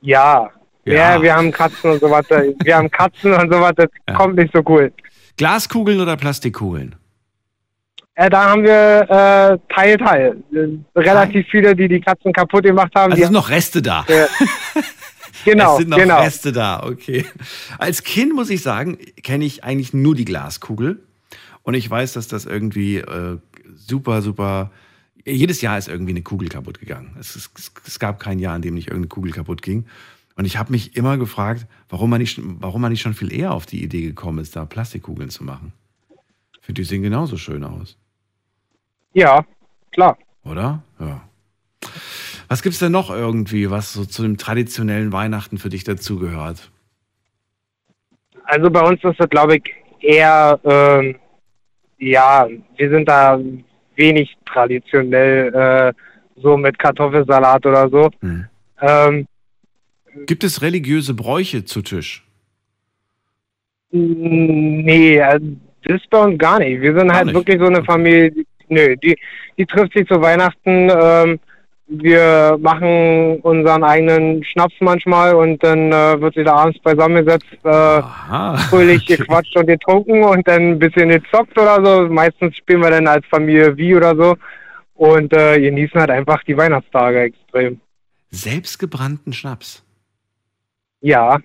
[0.00, 0.50] Ja.
[0.84, 0.94] Ja.
[1.14, 2.28] Ja, wir haben Katzen und so was.
[2.28, 4.92] Wir haben Katzen und so was, das kommt nicht so cool.
[5.36, 6.96] Glaskugeln oder Plastikkugeln?
[8.14, 10.42] Äh, da haben wir äh, Teil, Teil.
[10.94, 13.12] Relativ viele, die die Katzen kaputt gemacht haben.
[13.12, 14.04] Also sind noch Reste da.
[14.08, 14.26] Äh,
[15.44, 16.20] genau, es sind noch genau.
[16.20, 17.24] Reste da, okay.
[17.78, 21.02] Als Kind muss ich sagen, kenne ich eigentlich nur die Glaskugel.
[21.62, 23.38] Und ich weiß, dass das irgendwie äh,
[23.74, 24.72] super, super.
[25.24, 27.16] Jedes Jahr ist irgendwie eine Kugel kaputt gegangen.
[27.18, 27.50] Es, es,
[27.86, 29.86] es gab kein Jahr, in dem nicht irgendeine Kugel kaputt ging.
[30.36, 33.52] Und ich habe mich immer gefragt, warum man, nicht, warum man nicht schon viel eher
[33.52, 35.72] auf die Idee gekommen ist, da Plastikkugeln zu machen.
[36.58, 37.98] Ich finde, die sehen genauso schön aus,
[39.12, 39.44] Ja,
[39.90, 40.16] klar.
[40.44, 40.82] oder?
[40.98, 41.22] Ja.
[42.48, 46.70] Was gibt's denn noch irgendwie, was so zu dem traditionellen Weihnachten für dich dazugehört?
[48.44, 49.64] Also bei uns ist das, glaube ich,
[50.00, 51.16] eher, ähm,
[51.98, 53.38] ja, wir sind da
[53.96, 55.92] wenig traditionell äh,
[56.40, 58.10] so mit Kartoffelsalat oder so.
[58.20, 58.46] Hm.
[58.80, 59.26] Ähm,
[60.26, 62.24] Gibt es religiöse Bräuche zu Tisch?
[63.90, 65.46] Nee, also
[65.84, 66.80] das ist bei uns gar nicht.
[66.80, 67.34] Wir sind halt nicht?
[67.34, 69.16] wirklich so eine Familie, die, nö, die,
[69.58, 70.90] die trifft sich zu Weihnachten.
[70.90, 71.40] Ähm,
[72.00, 78.02] wir machen unseren eigenen Schnaps manchmal und dann äh, wird da abends beisammengesetzt, äh,
[78.70, 82.08] fröhlich gequatscht und getrunken und dann ein bisschen gezockt oder so.
[82.08, 84.36] Meistens spielen wir dann als Familie wie oder so
[84.94, 87.80] und äh, genießen halt einfach die Weihnachtstage extrem.
[88.30, 89.84] Selbstgebrannten Schnaps.
[91.00, 91.38] Ja,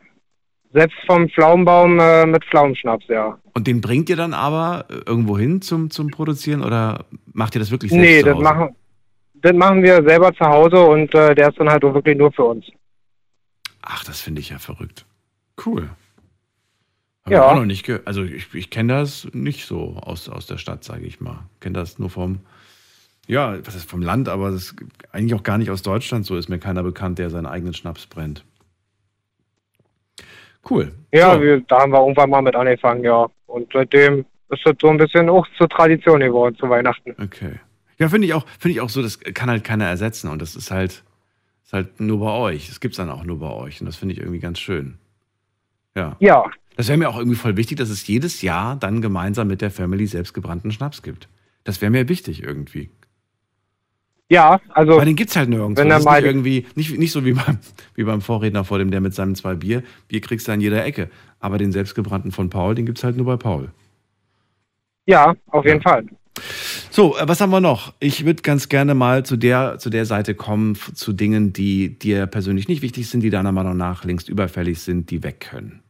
[0.73, 3.37] selbst vom Pflaumenbaum äh, mit Pflaumenschnaps, ja.
[3.53, 7.59] Und den bringt ihr dann aber äh, irgendwo hin zum, zum Produzieren oder macht ihr
[7.59, 8.75] das wirklich selbst Nee, zu das machen,
[9.47, 12.43] das machen wir selber zu Hause und äh, der ist dann halt wirklich nur für
[12.43, 12.65] uns.
[13.81, 15.05] Ach, das finde ich ja verrückt.
[15.65, 15.89] Cool.
[17.23, 17.39] Hab Ja.
[17.39, 20.83] Ich auch noch nicht also ich, ich kenne das nicht so aus, aus der Stadt,
[20.83, 21.39] sage ich mal.
[21.61, 22.39] Kenne das nur vom,
[23.27, 24.75] ja, was ist vom Land, aber das ist
[25.11, 26.35] eigentlich auch gar nicht aus Deutschland so.
[26.35, 28.43] Ist mir keiner bekannt, der seinen eigenen Schnaps brennt.
[30.69, 30.91] Cool.
[31.13, 31.41] Ja, So.
[31.41, 33.27] wir, da haben wir irgendwann mal mit angefangen, ja.
[33.45, 37.15] Und seitdem ist das so ein bisschen auch zur Tradition geworden zu Weihnachten.
[37.21, 37.59] Okay.
[37.99, 40.55] Ja, finde ich auch, finde ich auch so, das kann halt keiner ersetzen und das
[40.55, 41.03] ist halt,
[41.63, 42.67] ist halt nur bei euch.
[42.67, 44.97] Das gibt's dann auch nur bei euch und das finde ich irgendwie ganz schön.
[45.95, 46.15] Ja.
[46.19, 46.45] Ja.
[46.75, 49.71] Das wäre mir auch irgendwie voll wichtig, dass es jedes Jahr dann gemeinsam mit der
[49.71, 51.27] Family selbstgebrannten Schnaps gibt.
[51.63, 52.91] Das wäre mir wichtig irgendwie.
[54.29, 54.93] Ja, also.
[54.93, 55.81] Aber den gibt's halt nirgendwo.
[55.81, 57.59] Wenn das ist nicht irgendwie, nicht, nicht so wie beim,
[57.95, 59.83] wie beim Vorredner vor dem, der mit seinem zwei Bier.
[60.07, 61.09] Bier kriegst du an jeder Ecke.
[61.39, 63.71] Aber den selbstgebrannten von Paul, den gibt's halt nur bei Paul.
[65.05, 66.05] Ja, auf jeden Fall.
[66.89, 67.93] So, äh, was haben wir noch?
[67.99, 72.25] Ich würde ganz gerne mal zu der, zu der Seite kommen, zu Dingen, die dir
[72.27, 75.81] persönlich nicht wichtig sind, die deiner Meinung nach längst überfällig sind, die weg können.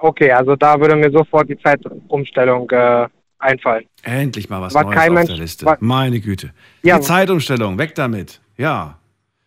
[0.00, 3.06] Okay, also da würde mir sofort die Zeitumstellung äh,
[3.38, 3.84] einfallen.
[4.02, 5.66] Endlich mal was War Neues auf Mensch- der Liste.
[5.66, 6.50] war- Meine Güte.
[6.82, 6.96] Ja.
[6.98, 8.40] Die Zeitumstellung, weg damit.
[8.56, 8.98] Ja.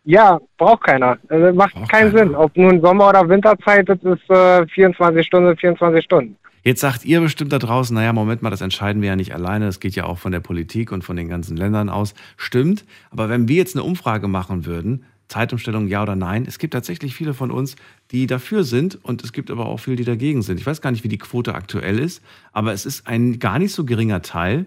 [0.06, 1.18] Ja, braucht keiner.
[1.30, 2.36] Also macht keinen Sinn.
[2.36, 6.38] Ob nun Sommer- oder Winterzeit, das ist äh, 24 Stunden, 24 Stunden.
[6.66, 9.68] Jetzt sagt ihr bestimmt da draußen, naja, Moment mal, das entscheiden wir ja nicht alleine,
[9.68, 12.16] das geht ja auch von der Politik und von den ganzen Ländern aus.
[12.38, 16.74] Stimmt, aber wenn wir jetzt eine Umfrage machen würden, Zeitumstellung ja oder nein, es gibt
[16.74, 17.76] tatsächlich viele von uns,
[18.10, 20.60] die dafür sind und es gibt aber auch viele, die dagegen sind.
[20.60, 23.72] Ich weiß gar nicht, wie die Quote aktuell ist, aber es ist ein gar nicht
[23.72, 24.66] so geringer Teil,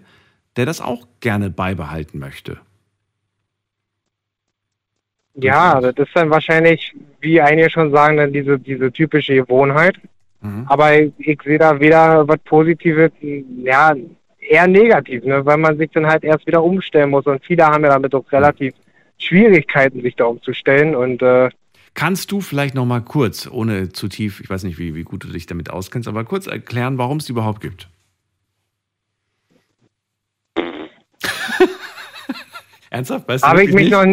[0.55, 2.59] der das auch gerne beibehalten möchte.
[5.35, 9.97] Ja, das ist dann wahrscheinlich, wie einige schon sagen, dann diese, diese typische Gewohnheit.
[10.67, 13.95] Aber ich, ich sehe da weder was Positives, ja,
[14.39, 15.45] eher negativ, ne?
[15.45, 17.27] weil man sich dann halt erst wieder umstellen muss.
[17.27, 18.75] Und viele haben ja damit auch relativ
[19.19, 20.95] Schwierigkeiten, sich da umzustellen.
[20.95, 21.51] Und äh,
[21.95, 25.25] Kannst du vielleicht noch mal kurz, ohne zu tief, ich weiß nicht, wie, wie gut
[25.25, 27.89] du dich damit auskennst, aber kurz erklären, warum es die überhaupt gibt?
[32.91, 33.29] Ernsthaft?
[33.29, 33.93] Weißt du habe ich mich nicht?
[33.93, 34.05] noch,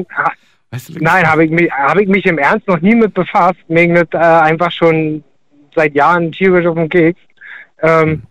[0.71, 3.59] Weißt du nein, habe ich mich, habe ich mich im Ernst noch nie mit befasst.
[3.67, 5.23] Mir ging das äh, einfach schon
[5.75, 7.19] seit Jahren tierisch auf den Keks.
[7.81, 8.23] Ähm,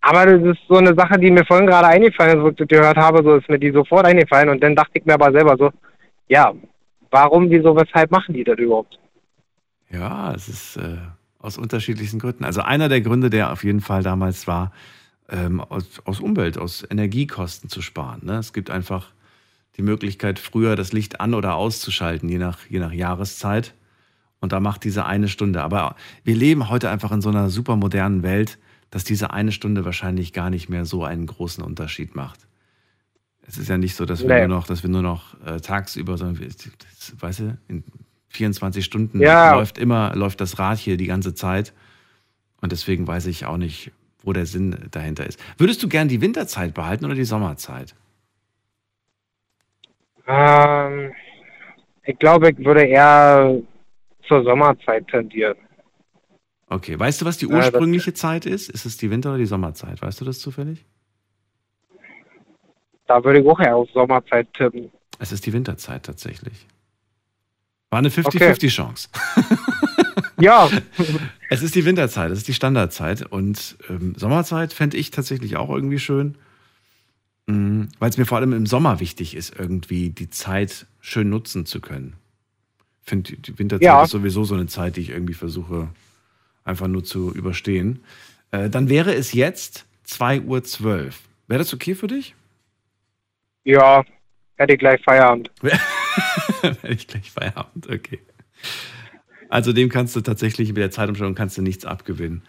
[0.00, 2.68] aber das ist so eine Sache, die mir vorhin gerade eingefallen ist, wo ich das
[2.68, 5.56] gehört habe, so ist mir die sofort eingefallen und dann dachte ich mir aber selber
[5.58, 5.70] so,
[6.28, 6.52] ja,
[7.10, 8.98] warum, wieso, weshalb machen die das überhaupt?
[9.90, 10.98] Ja, es ist äh,
[11.38, 12.44] aus unterschiedlichsten Gründen.
[12.44, 14.72] Also einer der Gründe, der auf jeden Fall damals war,
[15.30, 18.20] ähm, aus, aus Umwelt, aus Energiekosten zu sparen.
[18.24, 18.34] Ne?
[18.34, 19.12] Es gibt einfach
[19.76, 23.74] die Möglichkeit, früher das Licht an- oder auszuschalten, je nach, je nach Jahreszeit.
[24.40, 25.62] Und da macht diese eine Stunde.
[25.62, 28.58] Aber wir leben heute einfach in so einer super modernen Welt,
[28.90, 32.46] dass diese eine Stunde wahrscheinlich gar nicht mehr so einen großen Unterschied macht.
[33.46, 34.46] Es ist ja nicht so, dass wir Nee.
[34.46, 37.82] nur noch, dass wir nur noch äh, tagsüber, sondern wir, das, weißt du, in
[38.28, 39.54] 24 Stunden Ja.
[39.54, 41.72] läuft immer, läuft das Rad hier die ganze Zeit.
[42.60, 43.90] Und deswegen weiß ich auch nicht,
[44.22, 45.40] wo der Sinn dahinter ist.
[45.56, 47.94] Würdest du gern die Winterzeit behalten oder die Sommerzeit?
[50.26, 51.12] Ähm,
[52.04, 53.60] ich glaube, ich würde eher
[54.28, 55.56] zur Sommerzeit tendieren.
[56.68, 58.68] Okay, weißt du, was die Ja, das- ursprüngliche Zeit ist?
[58.68, 60.00] Ist es die Winter- oder die Sommerzeit?
[60.02, 60.84] Weißt du das zufällig?
[63.06, 64.90] Da würde ich auch eher auf Sommerzeit tippen.
[65.18, 66.66] Es ist die Winterzeit tatsächlich.
[67.90, 69.08] War eine 50-50-Chance.
[70.40, 70.68] Ja.
[71.50, 73.22] Es ist die Winterzeit, es ist die Standardzeit.
[73.22, 76.36] Und ähm, Sommerzeit fände ich tatsächlich auch irgendwie schön,
[77.46, 81.64] Mhm, weil es mir vor allem im Sommer wichtig ist, irgendwie die Zeit schön nutzen
[81.64, 82.14] zu können.
[83.08, 84.02] Ich finde, die Winterzeit Ja.
[84.02, 85.88] ist sowieso so eine Zeit, die ich irgendwie versuche,
[86.64, 88.00] einfach nur zu überstehen.
[88.50, 91.08] Äh, dann wäre es jetzt 2.12 Uhr.
[91.46, 92.34] Wäre das okay für dich?
[93.64, 94.04] Ja,
[94.56, 95.50] hätte ich gleich Feierabend.
[96.60, 98.20] Hätte ich gleich Feierabend, okay.
[99.48, 102.42] Also dem kannst du tatsächlich mit der Zeitumstellung kannst du nichts abgewinnen.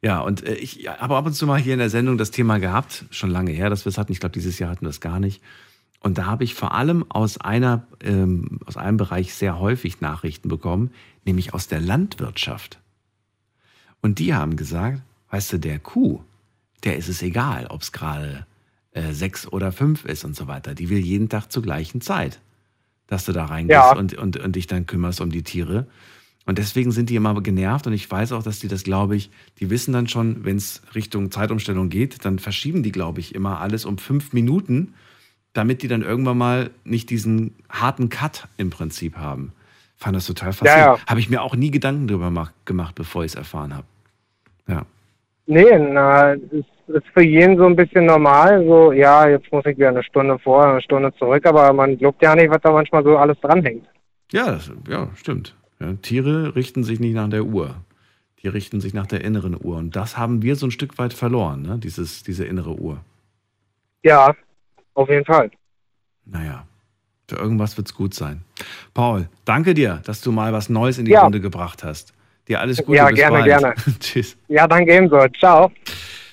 [0.00, 2.56] Ja, und äh, ich habe ab und zu mal hier in der Sendung das Thema
[2.58, 4.12] gehabt, schon lange her, dass wir es hatten.
[4.12, 5.42] Ich glaube, dieses Jahr hatten wir es gar nicht.
[6.06, 10.48] Und da habe ich vor allem aus einer, ähm, aus einem Bereich sehr häufig Nachrichten
[10.48, 10.92] bekommen,
[11.24, 12.78] nämlich aus der Landwirtschaft.
[14.02, 15.02] Und die haben gesagt,
[15.32, 16.20] weißt du, der Kuh,
[16.84, 18.46] der ist es egal, ob es gerade
[18.92, 20.76] äh, sechs oder fünf ist und so weiter.
[20.76, 22.40] Die will jeden Tag zur gleichen Zeit,
[23.08, 23.96] dass du da reingehst Ja.
[23.96, 25.88] und, und, und dich dann kümmerst um die Tiere.
[26.44, 29.28] Und deswegen sind die immer genervt und ich weiß auch, dass die das, glaube ich,
[29.58, 33.60] die wissen dann schon, wenn es Richtung Zeitumstellung geht, dann verschieben die, glaube ich, immer
[33.60, 34.94] alles um fünf Minuten,
[35.56, 39.52] damit die dann irgendwann mal nicht diesen harten Cut im Prinzip haben.
[39.96, 40.98] Fand das total faszinierend.
[40.98, 41.06] ja.
[41.06, 43.86] Habe ich mir auch nie Gedanken drüber mach, gemacht, bevor ich es erfahren habe.
[44.68, 44.82] Ja.
[45.46, 48.64] Nee, na, es ist, ist für jeden so ein bisschen normal.
[48.66, 52.22] So, ja, jetzt muss ich wieder eine Stunde vor, eine Stunde zurück, aber man glaubt
[52.22, 53.86] ja nicht, was da manchmal so alles dranhängt.
[54.32, 55.54] Ja, das, ja stimmt.
[55.80, 57.76] Ja, Tiere richten sich nicht nach der Uhr.
[58.42, 59.76] Die richten sich nach der inneren Uhr.
[59.76, 61.78] Und das haben wir so ein Stück weit verloren, ne?
[61.78, 63.00] Dieses, diese innere Uhr.
[64.02, 64.34] Ja,
[64.96, 65.50] auf jeden Fall.
[66.24, 66.66] Naja,
[67.28, 68.42] für irgendwas wird es gut sein.
[68.94, 71.22] Paul, danke dir, dass du mal was Neues in die Ja.
[71.22, 72.12] Runde gebracht hast.
[72.48, 72.96] Dir alles Gute.
[72.96, 73.46] Ja, bis gerne, bald.
[73.46, 73.74] gerne.
[74.00, 74.36] Tschüss.
[74.48, 75.18] Ja, danke ebenso.
[75.38, 75.70] Ciao.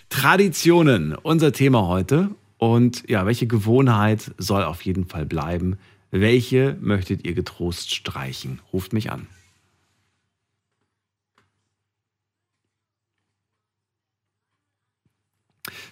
[0.09, 2.29] Traditionen, unser Thema heute.
[2.57, 5.77] Und ja, welche Gewohnheit soll auf jeden Fall bleiben?
[6.11, 8.59] Welche möchtet ihr getrost streichen?
[8.71, 9.27] Ruft mich an.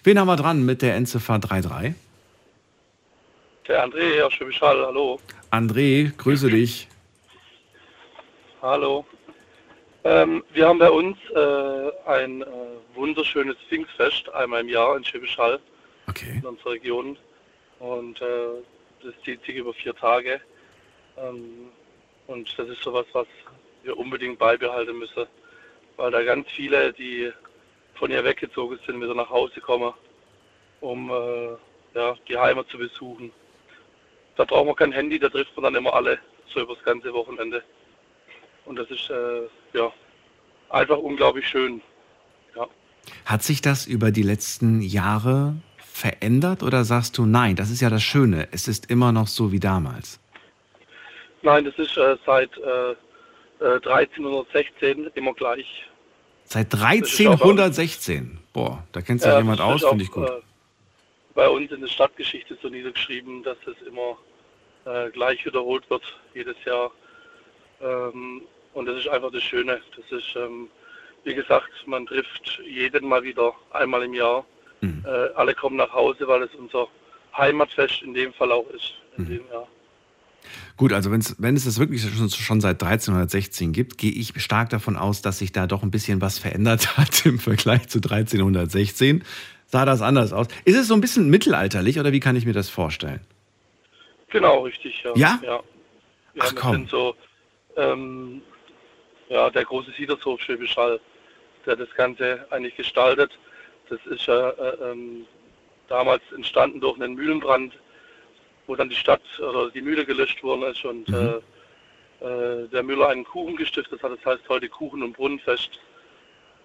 [0.04, 1.94] Wen haben wir dran mit der Endziffer 33?
[3.68, 5.20] Der André aus Schwäbisch Hall, hallo.
[5.52, 6.88] André, grüße dich.
[8.60, 9.06] Hallo.
[10.02, 12.46] Ähm, wir haben bei uns äh, ein äh,
[12.94, 15.60] wunderschönes Pfingstfest einmal im Jahr in Schwäbisch Hall
[16.08, 16.38] okay.
[16.38, 17.16] in unserer Region.
[17.78, 18.64] Und äh,
[19.04, 20.40] das zieht sich über vier Tage.
[21.16, 21.68] Ähm,
[22.26, 23.28] und das ist sowas, was
[23.84, 25.26] wir unbedingt beibehalten müssen,
[25.96, 27.30] weil da ganz viele, die
[27.94, 29.92] von hier weggezogen sind, wieder nach Hause kommen,
[30.80, 31.56] um äh,
[31.94, 33.30] ja, die Heimat zu besuchen.
[34.36, 36.18] Da braucht man kein Handy, da trifft man dann immer alle,
[36.52, 37.62] so über das ganze Wochenende.
[38.64, 39.42] Und das ist äh,
[39.76, 39.92] ja
[40.70, 41.82] einfach unglaublich schön.
[42.56, 42.66] Ja.
[43.24, 47.90] Hat sich das über die letzten Jahre verändert oder sagst du, nein, das ist ja
[47.90, 50.18] das Schöne, es ist immer noch so wie damals?
[51.42, 52.94] Nein, das ist äh, seit äh,
[53.64, 55.66] 1316 immer gleich.
[56.44, 58.38] Seit 1316?
[58.52, 60.30] Boah, da kennt sich ja, jemand aus, finde ich gut.
[61.34, 64.16] Bei uns in der Stadtgeschichte so niedergeschrieben, dass es immer
[64.84, 66.02] äh, gleich wiederholt wird,
[66.34, 66.90] jedes Jahr.
[67.80, 68.42] Ähm,
[68.74, 69.80] und das ist einfach das Schöne.
[69.96, 70.68] Das ist, ähm,
[71.24, 74.44] wie gesagt, man trifft jeden mal wieder einmal im Jahr.
[74.80, 75.04] Mhm.
[75.06, 76.88] Äh, alle kommen nach Hause, weil es unser
[77.36, 78.94] Heimatfest in dem Fall auch ist.
[79.16, 79.28] In mhm.
[79.28, 79.68] dem Jahr.
[80.76, 84.70] Gut, also wenn's, wenn es das wirklich schon, schon seit 1316 gibt, gehe ich stark
[84.70, 89.24] davon aus, dass sich da doch ein bisschen was verändert hat im Vergleich zu 1316.
[89.72, 90.48] Sah das anders aus?
[90.66, 93.20] Ist es so ein bisschen mittelalterlich oder wie kann ich mir das vorstellen?
[94.28, 95.02] Genau, richtig.
[95.02, 95.12] Ja?
[95.14, 95.40] Ja.
[95.42, 95.50] ja.
[95.54, 95.62] ja
[96.40, 96.86] Ach, komm.
[96.86, 97.14] so
[97.78, 98.42] ähm,
[99.30, 101.00] ja, der große Siedershof Schwäbisch Hall,
[101.64, 103.32] der das Ganze eigentlich gestaltet.
[103.88, 105.24] Das ist ja äh, ähm,
[105.88, 107.72] damals entstanden durch einen Mühlenbrand,
[108.66, 111.40] wo dann die Stadt oder die Mühle gelöscht worden ist und mhm.
[112.20, 114.12] äh, äh, der Müller einen Kuchen gestiftet hat.
[114.12, 115.80] Das heißt heute Kuchen- und Brunnenfest.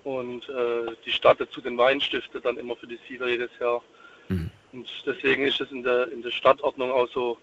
[0.08, 3.84] Und äh, die Stadt dazu den Wein stiftet dann immer für die Sieder jedes Jahr.
[4.30, 4.50] Mhm.
[4.72, 7.38] Und deswegen ist es in der, in der Stadtordnung auch so,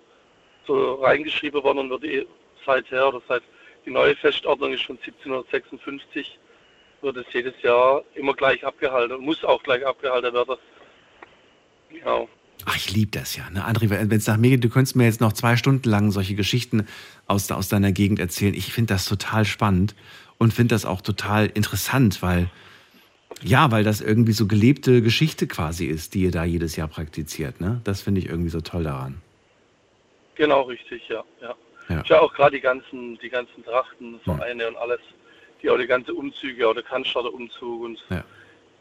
[0.67, 2.27] so reingeschrieben worden und wird eh
[2.65, 3.43] seither oder seit
[3.85, 6.39] die neue Festordnung ist von 1756,
[7.03, 10.57] wird es jedes Jahr immer gleich abgehalten und muss auch gleich abgehalten werden.
[11.91, 12.31] Genau.
[12.65, 13.51] Ach, ich liebe das ja.
[13.51, 13.63] Ne?
[13.63, 16.35] André, wenn es nach mir geht, du könntest mir jetzt noch zwei Stunden lang solche
[16.35, 16.87] Geschichten
[17.27, 18.55] aus, aus deiner Gegend erzählen.
[18.55, 19.95] Ich finde das total spannend
[20.39, 22.49] und finde das auch total interessant, weil,
[23.43, 27.61] ja, weil das irgendwie so gelebte Geschichte quasi ist, die ihr da jedes Jahr praktiziert.
[27.61, 27.81] Ne?
[27.85, 29.21] Das finde ich irgendwie so toll daran.
[30.35, 31.23] Genau, richtig, ja.
[31.41, 31.55] ja.
[31.89, 32.01] ja.
[32.03, 34.69] Ich ja auch gerade die ganzen, die ganzen Trachtenvereine ja.
[34.69, 35.01] und alles,
[35.63, 38.25] die auch die ganzen Umzüge, auch der Cannstatter Umzug und ja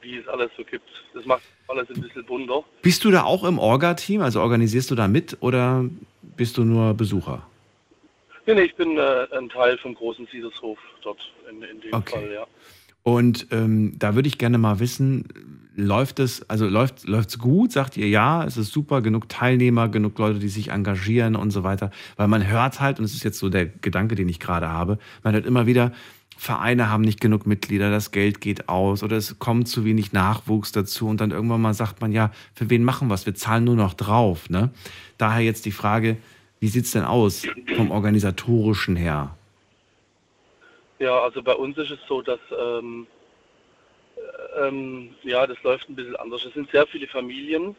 [0.04, 0.88] wie es alles so gibt.
[1.14, 2.64] Das macht alles ein bisschen bunter.
[2.82, 4.22] Bist du da auch im Orga-Team?
[4.22, 5.86] Also organisierst du da mit oder
[6.22, 7.48] bist du nur Besucher?
[8.46, 12.20] Nee, nee ich bin äh, ein Teil vom großen Siedershof dort in, in dem okay.
[12.20, 12.48] Fall, ja.
[13.04, 15.28] Und ähm, da würde ich gerne mal wissen,
[15.76, 17.72] läuft es, also läuft es gut?
[17.72, 21.64] Sagt ihr ja, es ist super, genug Teilnehmer, genug Leute, die sich engagieren und so
[21.64, 21.92] weiter?
[22.16, 25.00] Weil man hört halt, und es ist jetzt so der Gedanke, den ich gerade habe,
[25.24, 25.92] man hört immer wieder,
[26.38, 30.72] Vereine haben nicht genug Mitglieder, das Geld geht aus oder es kommt zu wenig Nachwuchs
[30.72, 33.26] dazu und dann irgendwann mal sagt man, ja, für wen machen wir es?
[33.26, 34.50] Wir zahlen nur noch drauf.
[34.50, 34.72] Ne?
[35.18, 36.18] Daher jetzt die Frage,
[36.64, 37.46] wie sieht es denn aus
[37.76, 39.36] vom organisatorischen her?
[40.98, 43.06] Ja, also bei uns ist es so, dass ähm,
[44.58, 46.46] ähm, ja, das läuft ein bisschen anders.
[46.46, 47.76] Es sind sehr viele Familien,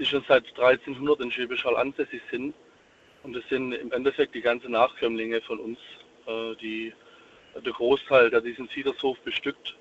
[0.00, 2.56] die schon seit 1300 in Schwäbisch Hall ansässig sind.
[3.22, 5.78] Und es sind im Endeffekt die ganzen Nachkömmlinge von uns,
[6.26, 6.92] äh, die
[7.54, 9.76] der Großteil, der diesen Siedershof bestückt.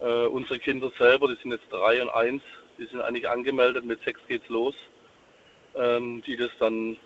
[0.00, 2.42] Äh, unsere Kinder selber, die sind jetzt drei und eins,
[2.78, 4.74] die sind eigentlich angemeldet, mit sechs geht's los,
[5.74, 6.96] ähm, die das dann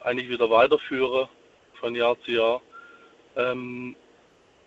[0.00, 1.28] eigentlich wieder weiterführen
[1.74, 2.62] von Jahr zu Jahr.
[3.36, 3.96] Ähm,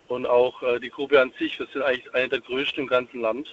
[0.08, 3.20] und auch äh, die Gruppe an sich, wir sind eigentlich eine der größten im ganzen
[3.20, 3.48] Land,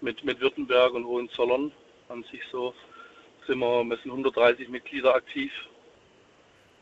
[0.00, 1.72] mit, mit Württemberg und Hohenzollern
[2.08, 2.74] an sich so,
[3.46, 5.52] sind wir, wir sind 130 Mitglieder aktiv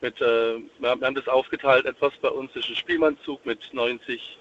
[0.01, 4.39] mit, äh, wir, haben das aufgeteilt etwas bei uns ist ein Spielmannzug mit 90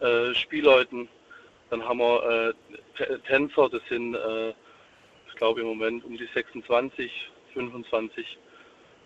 [0.00, 1.08] äh, Spielleuten.
[1.70, 2.54] Dann haben wir
[2.98, 4.50] äh, Tänzer, das sind, äh,
[5.28, 8.38] ich glaube im Moment um die 26, 25.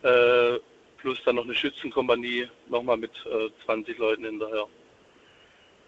[0.03, 0.59] Äh,
[0.99, 3.11] plus dann noch eine Schützenkompanie, nochmal mit
[3.65, 4.67] 20 äh, Leuten hinterher.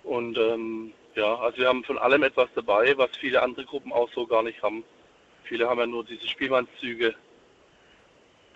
[0.02, 4.10] Und ähm, ja, also wir haben von allem etwas dabei, was viele andere Gruppen auch
[4.12, 4.84] so gar nicht haben.
[5.44, 7.14] Viele haben ja nur diese Spielmannszüge.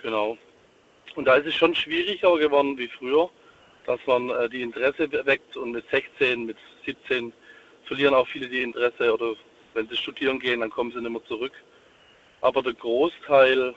[0.03, 0.37] Genau.
[1.15, 3.31] Und da ist es schon schwieriger geworden wie früher,
[3.87, 7.33] dass man äh, die Interesse weckt und mit 16, mit 17
[7.85, 9.35] verlieren auch viele die Interesse oder
[9.75, 11.53] wenn sie studieren gehen, dann kommen sie nicht mehr zurück.
[12.41, 13.75] Aber der Großteil,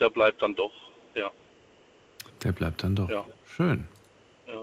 [0.00, 0.72] der bleibt dann doch,
[1.14, 1.30] ja.
[2.44, 3.08] Der bleibt dann doch.
[3.08, 3.24] Ja.
[3.56, 3.84] Schön.
[4.46, 4.62] Ja.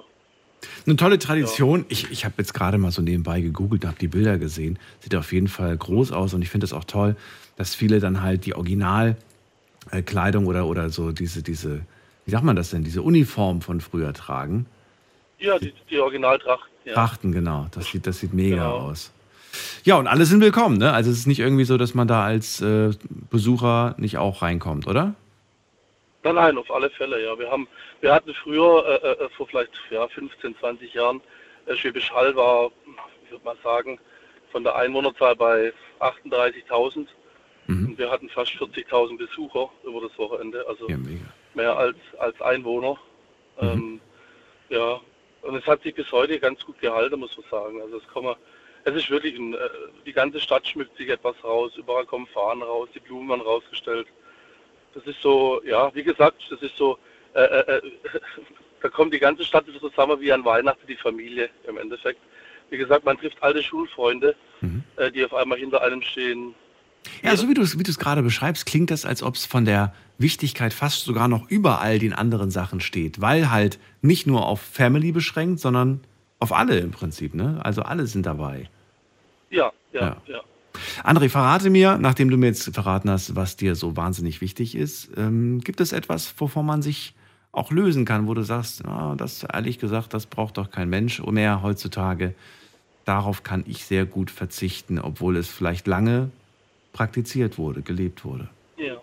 [0.86, 1.82] Eine tolle Tradition.
[1.82, 1.86] Ja.
[1.90, 4.80] Ich, ich habe jetzt gerade mal so nebenbei gegoogelt und habe die Bilder gesehen.
[5.02, 7.16] Sieht auf jeden Fall groß aus und ich finde es auch toll,
[7.58, 9.18] dass viele dann halt die Original
[9.92, 10.04] äh,
[10.38, 11.82] oder, oder so diese, diese,
[12.26, 14.66] wie sagt man das denn, diese Uniform von früher tragen.
[15.40, 16.70] Ja, die, die Originaltrachten.
[16.86, 16.94] Ja.
[16.94, 17.68] Trachten, genau.
[17.72, 18.78] Das sieht, das sieht mega Genau.
[18.78, 19.12] aus.
[19.84, 20.92] Ja, und alle sind willkommen, ne?
[20.94, 22.92] Also es ist nicht irgendwie so, dass man da als äh,
[23.30, 25.16] Besucher nicht auch reinkommt, oder?
[26.26, 27.38] Nein, nein, auf alle Fälle, ja.
[27.38, 27.68] Wir haben,
[28.02, 31.22] wir hatten früher, äh, äh, vor vielleicht ja, 15, 20 Jahren,
[31.68, 32.72] äh, Schwäbisch Hall war,
[33.24, 34.00] ich würde mal sagen,
[34.52, 37.08] von der Einwohnerzahl bei 38.000.
[37.68, 40.98] Und wir hatten fast 40.000 Besucher über das Wochenende, also Ja,
[41.54, 42.98] mehr als, als Einwohner.
[43.60, 44.02] Ähm,
[44.70, 45.00] ja,
[45.44, 47.82] und es hat sich bis heute ganz gut gehalten, muss man sagen.
[47.84, 48.36] Also es kommen,
[48.84, 49.58] es ist wirklich, ein, äh,
[50.08, 54.08] die ganze Stadt schmückt sich etwas raus, überall kommen Fahnen raus, die Blumen werden rausgestellt.
[54.96, 56.98] Das ist so, ja, wie gesagt, das ist so,
[57.34, 57.82] äh, äh, äh,
[58.82, 62.20] da kommt die ganze Stadt wieder zusammen wie an Weihnachten, die Familie im Endeffekt.
[62.70, 64.36] Wie gesagt, man trifft alte Schulfreunde,
[64.96, 66.56] äh, die auf einmal hinter einem stehen.
[67.22, 69.94] Ja, so wie du es wie gerade beschreibst, klingt das, als ob es von der
[70.18, 74.62] Wichtigkeit fast sogar noch über all den anderen Sachen steht, weil halt nicht nur auf
[74.62, 76.02] Family beschränkt, sondern
[76.40, 77.60] auf alle im Prinzip, ne?
[77.64, 78.70] Also alle sind dabei.
[79.52, 80.22] Ja, ja, Ja.
[80.28, 80.42] ja.
[81.04, 85.10] André, verrate mir, nachdem du mir jetzt verraten hast, was dir so wahnsinnig wichtig ist,
[85.18, 87.14] ähm, gibt es etwas, wovon man sich
[87.52, 91.22] auch lösen kann, wo du sagst, ah, das ehrlich gesagt, das braucht doch kein Mensch
[91.22, 92.36] mehr heutzutage.
[93.06, 96.32] Darauf kann ich sehr gut verzichten, obwohl es vielleicht lange
[96.92, 98.50] praktiziert wurde, gelebt wurde.
[98.78, 98.98] Ja.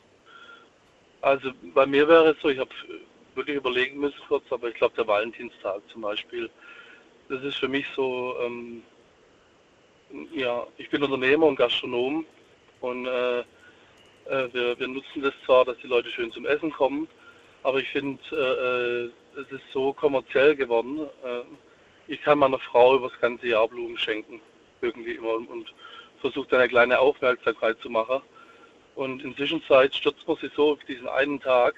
[1.20, 2.70] Also bei mir wäre es so, ich habe
[3.34, 6.50] wirklich überlegen müssen kurz, aber ich glaube der Valentinstag zum Beispiel,
[7.28, 8.82] das ist für mich so, ähm,
[10.32, 12.24] ja, ich bin Unternehmer und Gastronom
[12.80, 13.44] und äh, äh,
[14.52, 17.08] wir, wir nutzen das zwar, dass die Leute schön zum Essen kommen,
[17.62, 21.00] aber ich finde, äh, äh, es ist so kommerziell geworden.
[21.24, 21.42] Äh,
[22.08, 24.40] ich kann meiner Frau über das ganze Jahr Blumen schenken,
[24.80, 25.74] irgendwie immer und, und
[26.20, 28.22] versuche dann eine kleine Aufmerksamkeit zu machen.
[28.94, 31.74] Und in Zwischenzeit stürzt man sich so auf diesen einen Tag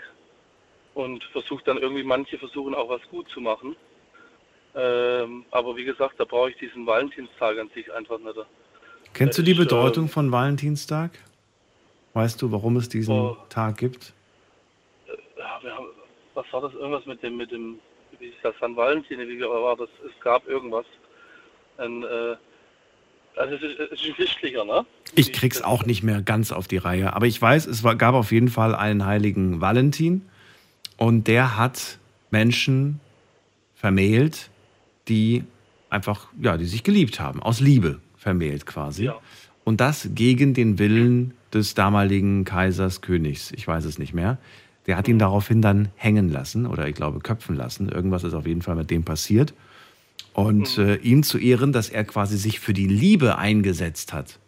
[0.95, 3.77] und versucht dann irgendwie, manche versuchen auch was gut zu machen.
[4.77, 8.35] Ähm, aber wie gesagt, da brauche ich diesen Valentinstag an sich einfach nicht.
[9.13, 11.13] Kennst du die äh, Bedeutung von Valentinstag?
[12.15, 13.37] Weißt du, warum es diesen Oh.
[13.49, 14.13] Tag gibt?
[15.37, 15.87] Wir haben,
[16.35, 16.73] was war das?
[16.75, 17.79] Irgendwas mit dem, mit dem,
[18.19, 19.89] wie ist das, San Valentin, wie war das?
[20.07, 20.87] Es gab irgendwas.
[21.79, 22.37] Ein, äh,
[23.37, 24.87] also es ist, es ist ein christlicher, ne?
[25.17, 28.15] Ich krieg's auch nicht mehr ganz auf die Reihe, aber ich weiß, es war, gab
[28.15, 30.23] auf jeden Fall einen heiligen Valentin
[30.97, 31.99] und der hat
[32.31, 33.01] Menschen
[33.75, 34.51] vermählt,
[35.09, 35.45] die
[35.91, 39.05] einfach, ja, die sich geliebt haben, aus Liebe vermählt quasi.
[39.05, 39.17] Ja.
[39.65, 44.39] Und das gegen den Willen des damaligen Kaisers, Königs, ich weiß es nicht mehr.
[44.87, 47.89] Der hat ihn daraufhin dann hängen lassen oder ich glaube köpfen lassen.
[47.89, 49.55] Irgendwas ist auf jeden Fall mit dem passiert.
[50.35, 54.39] Und äh, ihm zu ehren, dass er quasi sich für die Liebe eingesetzt hat.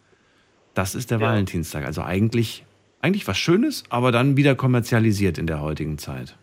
[0.75, 1.87] Das ist der Valentinstag.
[1.87, 2.65] Also eigentlich,
[3.01, 6.37] eigentlich was Schönes, aber dann wieder kommerzialisiert in der heutigen Zeit.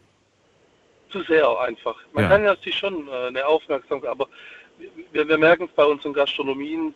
[1.13, 1.95] Zu sehr einfach.
[2.11, 2.29] Man Ja.
[2.29, 4.27] kann ja sich schon äh, eine Aufmerksamkeit, aber
[5.13, 6.93] wir, wir merken es bei unseren Gastronomien,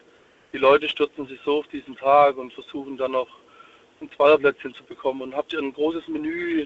[0.51, 3.29] die Leute stürzen sich so auf diesen Tag und versuchen dann noch
[4.01, 6.65] ein Zweierplätzchen zu bekommen und habt ihr ein großes Menü,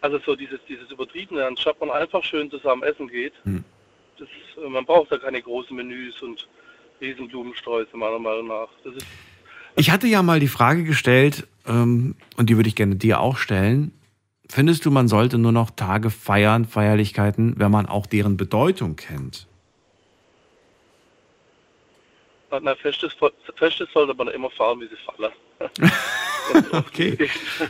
[0.00, 3.34] also so dieses, dieses Übertriebene, anstatt man einfach schön zusammen essen geht.
[3.44, 3.64] Hm.
[4.18, 4.28] Das
[4.68, 6.46] man braucht da keine großen Menüs und
[7.00, 8.68] riesen Blumensträuße meiner Meinung nach.
[8.84, 9.04] Ist
[9.76, 13.36] Ich hatte ja mal die Frage gestellt, ähm, und die würde ich gerne dir auch
[13.36, 13.92] stellen.
[14.54, 19.46] Findest du, man sollte nur noch Tage feiern, Feierlichkeiten, wenn man auch deren Bedeutung kennt?
[22.60, 23.16] na, festes,
[23.56, 25.32] festes sollte man immer fahren, wie sie fallen.
[26.72, 27.16] Okay.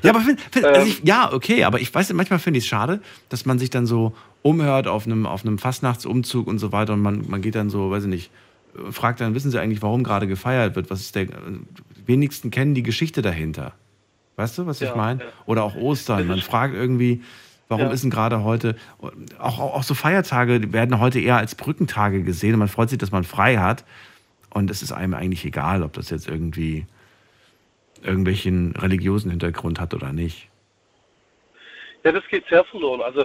[0.02, 2.68] Ja, aber find, find, also ich, ja, okay, aber ich weiß, manchmal finde ich es
[2.68, 6.94] schade, dass man sich dann so umhört auf einem, auf einem Fastnachtsumzug und so weiter
[6.94, 8.30] und man, man geht dann so, weiß ich nicht,
[8.74, 10.90] äh, fragt dann, wissen Sie eigentlich, warum gerade gefeiert wird?
[10.90, 13.74] Was ist der, die wenigsten kennen die Geschichte dahinter.
[14.42, 15.20] Weißt du, was ich Ja, meine?
[15.22, 15.26] ja.
[15.46, 16.26] Oder auch Ostern.
[16.26, 17.22] Man fragt irgendwie,
[17.68, 17.92] warum Ja.
[17.92, 18.74] ist denn gerade heute,
[19.38, 22.98] auch, auch, auch so Feiertage werden heute eher als Brückentage gesehen und man freut sich,
[22.98, 23.84] dass man frei hat.
[24.50, 26.86] Und es ist einem eigentlich egal, ob das jetzt irgendwie
[28.02, 30.48] irgendwelchen religiösen Hintergrund hat oder nicht.
[32.02, 33.00] Ja, das geht sehr verloren.
[33.00, 33.24] Also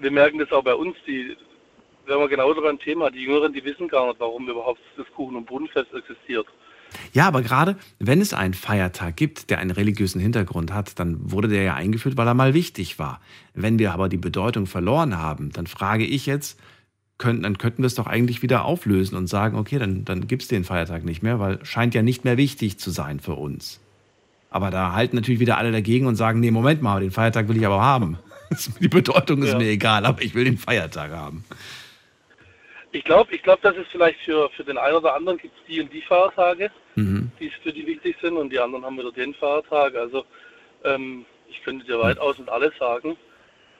[0.00, 1.34] wir merken das auch bei uns, die,
[2.04, 5.34] wenn wir genauso beim Thema, die Jüngeren, die wissen gar nicht, warum überhaupt das Kuchen-
[5.36, 6.46] und Brunnenfest existiert.
[7.12, 11.48] Ja, aber gerade wenn es einen Feiertag gibt, der einen religiösen Hintergrund hat, dann wurde
[11.48, 13.20] der ja eingeführt, weil er mal wichtig war.
[13.54, 16.58] Wenn wir aber die Bedeutung verloren haben, dann frage ich jetzt,
[17.18, 20.42] könnten, dann könnten wir es doch eigentlich wieder auflösen und sagen, okay, dann, dann gibt
[20.42, 23.80] es den Feiertag nicht mehr, weil scheint ja nicht mehr wichtig zu sein für uns.
[24.50, 27.56] Aber da halten natürlich wieder alle dagegen und sagen, nee, Moment mal, den Feiertag will
[27.56, 28.18] ich aber haben.
[28.80, 29.58] Die Bedeutung ist Ja.
[29.58, 31.44] mir egal, aber ich will den Feiertag haben.
[32.94, 35.64] Ich glaube, ich glaub, dass es vielleicht für, für den einen oder anderen gibt es
[35.66, 37.30] die und die Feiertage, Mhm.
[37.40, 39.94] die für die wichtig sind und die anderen haben wieder den Feiertag.
[39.94, 40.24] Also
[40.84, 43.16] ähm, Ich könnte dir weitaus und alles sagen,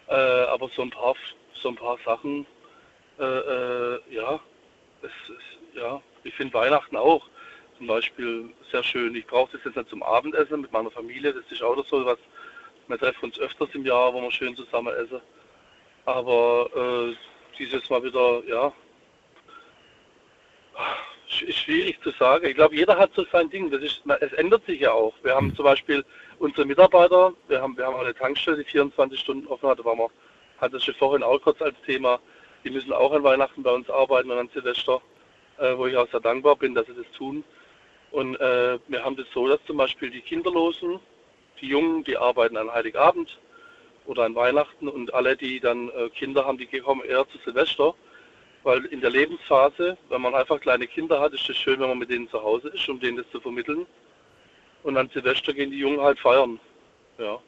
[0.09, 1.15] äh, aber so ein paar,
[1.55, 2.47] so ein paar Sachen,
[3.19, 4.41] äh, äh, ja,
[5.03, 7.27] es, es, ja, ich finde Weihnachten auch
[7.79, 9.15] zum Beispiel sehr schön.
[9.15, 12.19] Ich brauche das jetzt nicht zum Abendessen mit meiner Familie, das ist auch so was.
[12.89, 15.21] Wir treffen uns öfters im Jahr, wo wir schön zusammen essen.
[16.05, 17.17] Aber äh,
[17.59, 18.73] dieses Mal wieder, ja,
[21.41, 22.47] ist schwierig zu sagen.
[22.47, 23.71] Ich glaube, jeder hat so sein Ding.
[23.71, 25.15] Das ist, es ändert sich ja auch.
[25.23, 26.05] Wir haben zum Beispiel
[26.39, 29.83] unsere Mitarbeiter, wir haben, wir haben eine Tankstelle, die 24 Stunden offen hat.
[29.85, 30.11] Waren wir,
[30.59, 32.21] hatte das schon vorhin auch kurz als Thema.
[32.65, 35.01] Die müssen auch an Weihnachten bei uns arbeiten und an Silvester,
[35.59, 37.43] äh, wo ich auch sehr dankbar bin, dass sie das tun.
[38.11, 41.01] Und äh, wir haben das so, dass zum Beispiel die Kinderlosen,
[41.61, 43.39] die Jungen, die arbeiten an Heiligabend
[44.05, 47.95] oder an Weihnachten und alle, die dann äh, Kinder haben, die kommen eher zu Silvester.
[48.65, 51.99] Weil in der Lebensphase, wenn man einfach kleine Kinder hat, ist es schön, wenn man
[51.99, 53.87] mit denen zu Hause ist, um denen das zu vermitteln.
[54.85, 56.61] Und an Silvester gehen die Jungen halt feiern.
[57.19, 57.39] Ja.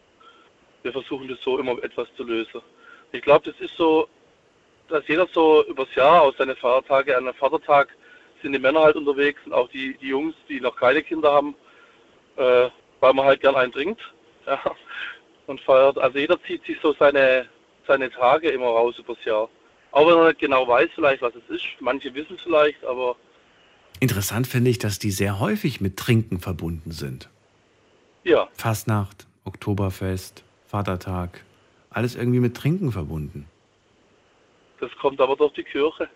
[0.82, 2.60] Wir versuchen das so immer etwas zu lösen.
[3.12, 4.08] Ich glaube, das ist so,
[4.88, 7.94] dass jeder so übers Jahr aus seinen Feiertage, an einem Vatertag
[8.42, 11.54] sind die Männer halt unterwegs und auch die, die Jungs, die noch keine Kinder haben,
[12.36, 12.68] äh,
[13.00, 14.00] weil man halt gern einen trinkt.
[14.46, 14.60] Ja,
[15.46, 15.96] und feiert.
[15.96, 17.48] Also jeder zieht sich so seine,
[17.86, 19.48] seine Tage immer raus übers Jahr.
[19.94, 21.64] Auch wenn man nicht genau weiß vielleicht, was es ist.
[21.78, 23.14] Manche wissen es vielleicht, aber...
[24.00, 27.28] Interessant finde ich, dass die sehr häufig mit Trinken verbunden sind.
[28.24, 28.48] Ja.
[28.54, 31.44] Fastnacht, Oktoberfest, Vatertag,
[31.90, 33.46] alles irgendwie mit Trinken verbunden.
[34.80, 36.08] Das kommt aber durch die Kirche.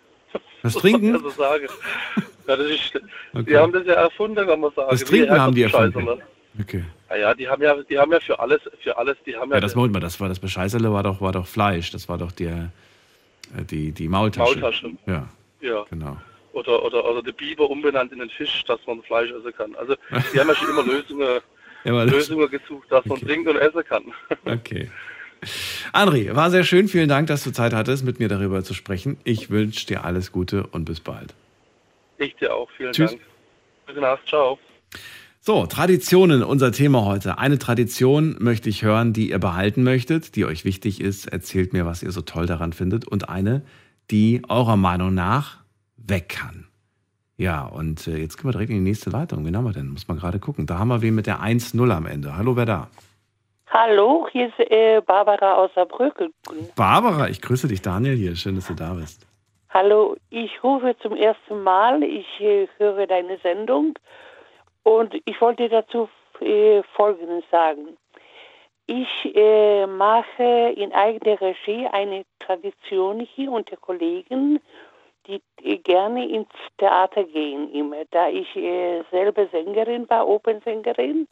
[0.64, 1.14] Das Trinken?
[1.14, 1.68] Also sagen.
[2.48, 2.96] Ja, das ist,
[3.32, 3.44] okay.
[3.44, 4.88] Die haben das ja erfunden, kann man sagen.
[4.90, 6.20] Das Trinken haben die erfunden.
[6.60, 6.82] Okay.
[7.10, 9.58] Ja, ja, die haben ja, die haben ja für alles, für alles, die haben ja.
[9.58, 11.92] Ja, das Moment mal, das war das Bescheißerle war doch, war doch Fleisch.
[11.92, 12.72] Das war doch der,
[13.70, 14.58] die, die Maultasche.
[14.58, 14.90] Maultasche.
[15.06, 15.28] Ja.
[15.60, 15.84] Ja.
[15.90, 16.16] Genau.
[16.52, 19.74] Oder, oder, oder der Biber umbenannt in den Fisch, dass man Fleisch essen kann.
[19.76, 19.94] Also
[20.32, 21.40] die haben ja schon immer Lösungen,
[21.84, 24.04] Immer Lösungen gesucht, dass man trinken und essen kann.
[24.44, 24.90] Okay.
[25.92, 26.88] André, war sehr schön.
[26.88, 29.18] Vielen Dank, dass du Zeit hattest, mit mir darüber zu sprechen.
[29.22, 31.32] Ich wünsche dir alles Gute und bis bald.
[32.18, 32.68] Ich dir auch.
[32.76, 33.12] Vielen Tschüss.
[33.12, 33.22] Dank.
[33.86, 34.26] Gute Nacht.
[34.26, 34.58] Ciao.
[35.48, 37.38] So, Traditionen, unser Thema heute.
[37.38, 41.26] Eine Tradition möchte ich hören, die ihr behalten möchtet, die euch wichtig ist.
[41.32, 43.08] Erzählt mir, was ihr so toll daran findet.
[43.08, 43.62] Und eine,
[44.10, 45.60] die eurer Meinung nach
[45.96, 46.66] weg kann.
[47.38, 49.46] Ja, und äh, jetzt gehen wir direkt in die nächste Leitung.
[49.46, 49.88] Wen haben wir denn?
[49.88, 50.66] Muss man gerade gucken.
[50.66, 52.36] Da haben wir wen mit der 1-0 am Ende.
[52.36, 52.88] Hallo, wer da?
[53.68, 56.30] Hallo, hier ist äh, Barbara aus Saarbrücken.
[56.76, 58.36] Barbara, ich grüße dich, Daniel hier.
[58.36, 59.26] Schön, dass du da bist.
[59.70, 62.02] Hallo, ich rufe zum ersten Mal.
[62.02, 63.94] Ich äh, höre deine Sendung
[64.82, 66.08] und ich wollte dazu
[66.40, 67.96] äh, Folgendes sagen.
[68.86, 74.60] Ich äh, mache in eigener Regie eine Tradition hier unter Kollegen,
[75.26, 76.48] die äh, gerne ins
[76.78, 78.04] Theater gehen immer.
[78.10, 81.28] Da ich äh, selber Sängerin war, Opernsängerin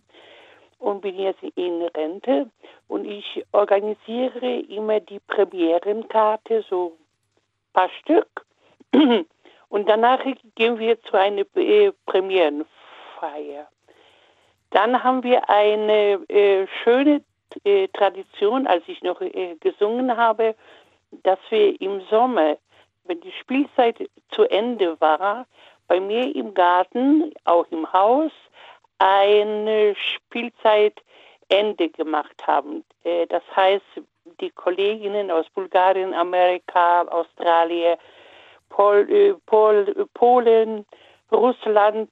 [0.78, 2.50] und bin jetzt in Rente
[2.88, 8.44] und ich organisiere immer die Premierenkarte, so ein paar Stück.
[9.68, 10.20] Und danach
[10.54, 11.90] gehen wir zu einer äh,
[13.16, 13.68] Premierenfeier.
[14.70, 17.22] Dann haben wir eine äh, schöne
[17.64, 20.54] äh, Tradition, als ich noch äh, gesungen habe,
[21.22, 22.58] dass wir im Sommer,
[23.04, 23.96] wenn die Spielzeit
[24.30, 25.46] zu Ende war,
[25.88, 28.32] bei mir im Garten, auch im Haus,
[28.98, 32.84] eine Spielzeitende gemacht haben.
[33.04, 33.84] Äh, Das heißt,
[34.40, 37.96] die Kolleginnen aus Bulgarien, Amerika, Australien,
[38.68, 40.84] Pol, äh, Pol, Polen,
[41.30, 42.10] Russland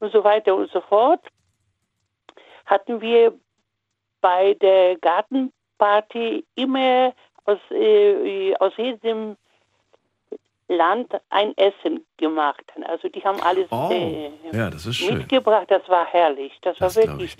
[0.00, 1.20] und so weiter und so fort,
[2.66, 3.32] hatten wir
[4.20, 7.12] bei der Gartenparty immer
[7.44, 9.36] aus, äh, aus jedem
[10.68, 12.64] Land ein Essen gemacht.
[12.86, 15.66] Also die haben alles Oh, äh, ja, das mitgebracht.
[15.68, 16.52] Das war herrlich.
[16.62, 17.36] Das war wirklich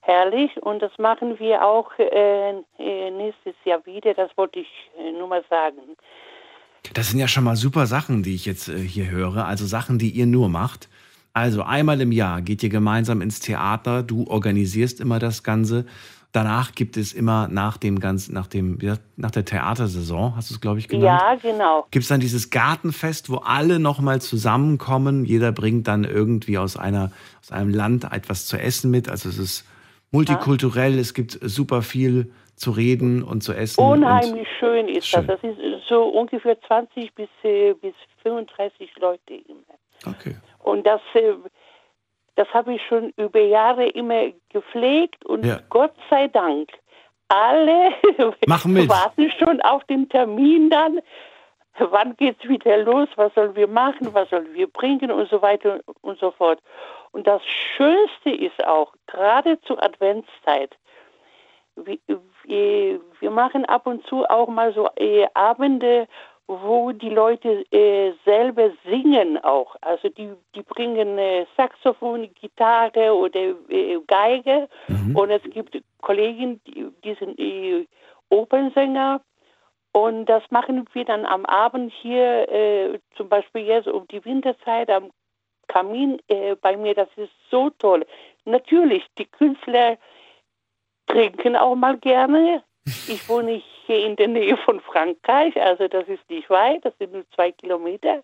[0.00, 4.14] herrlich und das machen wir auch äh, äh, nächstes Jahr wieder.
[4.14, 5.80] Das wollte ich äh, nur mal sagen.
[6.92, 9.46] Das sind ja schon mal super Sachen, die ich jetzt äh, hier höre.
[9.46, 10.88] Also Sachen, die ihr nur macht.
[11.34, 14.04] Also einmal im Jahr geht ihr gemeinsam ins Theater.
[14.04, 15.84] Du organisierst immer das Ganze.
[16.30, 18.78] Danach gibt es immer nach dem ganzen, nach dem,
[19.16, 21.22] nach der Theatersaison, hast du es, glaube ich, genannt?
[21.22, 21.86] Ja, genau.
[21.90, 25.24] Gibt es dann dieses Gartenfest, wo alle nochmal zusammenkommen?
[25.24, 29.08] Jeder bringt dann irgendwie aus, einer, aus einem Land etwas zu essen mit.
[29.08, 29.64] Also es ist
[30.12, 33.80] multikulturell, es gibt super viel zu reden und zu essen.
[33.80, 35.26] Unheimlich schön ist schön.
[35.26, 35.40] das.
[35.40, 35.58] Das ist
[35.88, 39.78] so ungefähr 20 bis, äh, bis 35 Leute immer.
[40.06, 40.36] Okay.
[40.64, 41.34] Und das, äh,
[42.36, 45.60] das habe ich schon über Jahre immer gepflegt und Ja.
[45.68, 46.70] Gott sei Dank,
[47.28, 47.90] alle
[48.88, 51.00] warten schon auf den Termin dann.
[51.78, 53.08] Wann geht's wieder los?
[53.16, 54.14] Was sollen wir machen?
[54.14, 55.10] Was sollen wir bringen?
[55.10, 56.60] Und so weiter und so fort.
[57.12, 60.76] Und das Schönste ist auch, gerade zur Adventszeit,
[61.76, 61.98] wir,
[62.44, 66.06] wir, wir machen ab und zu auch mal so äh, Abende,
[66.46, 69.76] wo die Leute äh, selber singen auch.
[69.80, 74.68] Also die, die bringen äh, Saxophon, Gitarre oder äh, Geige.
[75.14, 77.86] Und es gibt Kollegen, die, die sind äh,
[78.28, 79.22] Opernsänger.
[79.92, 84.90] Und das machen wir dann am Abend hier, äh, zum Beispiel jetzt um die Winterzeit
[84.90, 85.10] am
[85.68, 86.94] Kamin äh, bei mir.
[86.94, 88.04] Das ist so toll.
[88.44, 89.96] Natürlich, die Künstler
[91.06, 92.62] trinken auch mal gerne.
[92.84, 93.52] Ich wohne
[93.86, 97.52] hier in der Nähe von Frankreich, also das ist nicht weit, das sind nur zwei
[97.52, 98.22] Kilometer.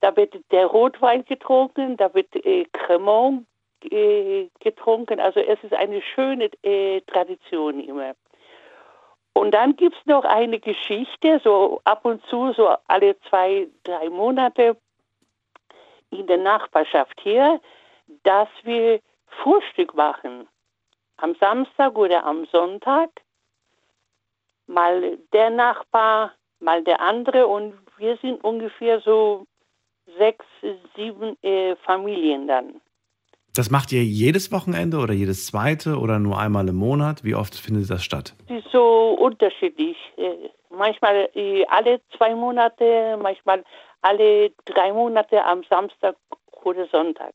[0.00, 3.46] Da wird der Rotwein getrunken, da wird äh, Cremant
[3.84, 5.20] äh, getrunken.
[5.20, 8.14] Also es ist eine schöne äh, Tradition immer.
[9.32, 14.08] Und dann gibt es noch eine Geschichte, so ab und zu, so alle zwei, drei
[14.08, 14.76] Monate
[16.10, 17.60] in der Nachbarschaft hier,
[18.24, 19.00] dass wir
[19.42, 20.48] Frühstück machen.
[21.18, 23.10] Am Samstag oder am Sonntag.
[24.72, 27.46] Mal der Nachbar, mal der andere.
[27.46, 29.46] Und wir sind ungefähr so
[30.18, 30.44] sechs,
[30.96, 32.80] sieben äh, Familien dann.
[33.54, 37.24] Das macht ihr jedes Wochenende oder jedes zweite oder nur einmal im Monat?
[37.24, 38.34] Wie oft findet das statt?
[38.48, 39.96] Das ist so unterschiedlich.
[40.16, 43.62] Äh, Manchmal äh, alle zwei Monate, manchmal
[44.02, 46.14] alle drei Monate am Samstag
[46.62, 47.34] oder Sonntag.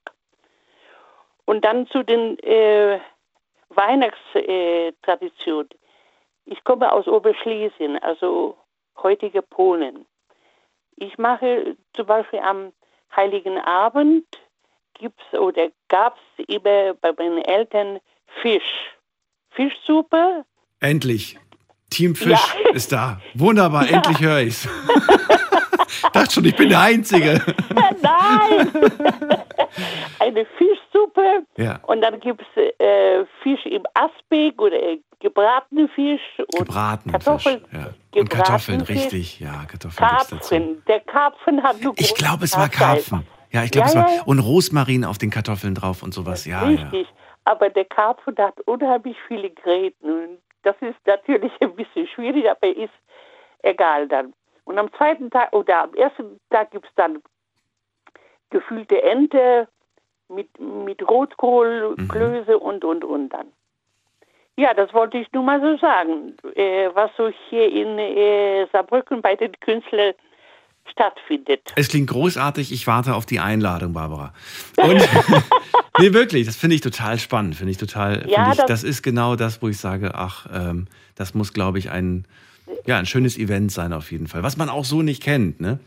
[1.43, 2.99] Und dann zu den äh,
[3.69, 5.69] Weihnachtstraditionen.
[6.45, 8.57] Ich komme aus Oberschlesien, also
[9.01, 10.05] heutige Polen.
[10.95, 12.71] Ich mache zum Beispiel am
[13.15, 14.25] Heiligen Abend
[14.99, 17.99] gibt's oder gab es immer bei meinen Eltern
[18.41, 18.93] Fisch.
[19.51, 20.45] Fischsuppe.
[20.79, 21.37] Endlich.
[21.89, 23.21] Team Fisch ist da.
[23.33, 24.67] Wunderbar, endlich höre ich's.
[26.13, 27.41] Dachte schon, ich bin der Einzige.
[28.01, 28.71] Nein!
[30.19, 31.45] Eine Fischsuppe.
[31.57, 31.79] Ja.
[31.83, 37.59] Und dann gibt es äh, Fisch im Asbeck oder äh, gebratene Fisch und Gebratenen Kartoffeln.
[37.61, 37.69] Fisch.
[37.79, 38.19] Ja.
[38.19, 39.39] Und Kartoffeln, gebratenen richtig.
[39.39, 40.07] Ja, Kartoffeln.
[40.09, 40.83] Karpfen.
[40.87, 43.25] Der Karpfen hat nur Ich glaube, es war Karpfen.
[43.51, 44.15] Ja, ich glaube, Ja, es war.
[44.15, 44.23] ja.
[44.23, 46.45] Und Rosmarin auf den Kartoffeln drauf und sowas.
[46.45, 46.83] Ja, ja.
[46.89, 47.07] Richtig.
[47.45, 50.37] Aber der Karpfen hat unheimlich viele Gräten.
[50.63, 52.89] Das ist natürlich ein bisschen schwierig, aber ist
[53.61, 54.33] egal dann.
[54.65, 57.21] Und am zweiten Tag oder am ersten Tag gibt es dann
[58.49, 59.67] gefüllte Ente
[60.29, 62.07] mit, mit Rotkohl, Mhm.
[62.07, 63.47] Klöße und, und, und dann.
[64.57, 69.21] Ja, das wollte ich nur mal so sagen, äh, was so hier in äh, Saarbrücken
[69.21, 70.13] bei den Künstlern
[70.89, 71.73] stattfindet.
[71.75, 72.71] Es klingt großartig.
[72.71, 74.33] Ich warte auf die Einladung, Barbara.
[74.77, 74.97] Und
[75.99, 77.55] nee, wirklich, das finde ich total spannend.
[77.55, 78.27] Finde ich total.
[78.29, 81.53] Ja, find ich, das- das ist genau das, wo ich sage, ach, ähm, das muss,
[81.53, 82.25] glaube ich, ein,
[82.85, 85.59] ja, ein schönes Event sein auf jeden Fall, was man auch so nicht kennt.
[85.61, 85.79] Ne?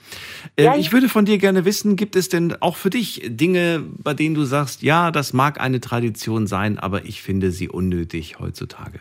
[0.57, 3.83] Äh, Ja, ich würde von dir gerne wissen, gibt es denn auch für dich Dinge,
[4.03, 8.39] bei denen du sagst, ja, das mag eine Tradition sein, aber ich finde sie unnötig
[8.41, 9.01] heutzutage?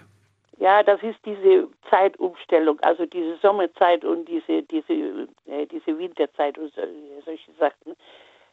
[0.60, 6.74] Ja, das ist diese Zeitumstellung, also diese Sommerzeit und diese, diese, äh, diese Winterzeit und
[6.74, 6.82] so,
[7.26, 7.94] solche Sachen.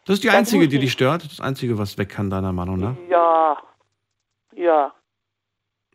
[0.07, 2.53] Das ist die Das einzige, die ich- dich stört, das einzige, was weg kann, deiner
[2.53, 2.95] Meinung nach.
[3.09, 3.57] Ja,
[4.55, 4.93] ja.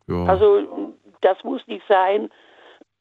[0.07, 0.25] Ja.
[0.25, 2.29] Also das muss nicht sein.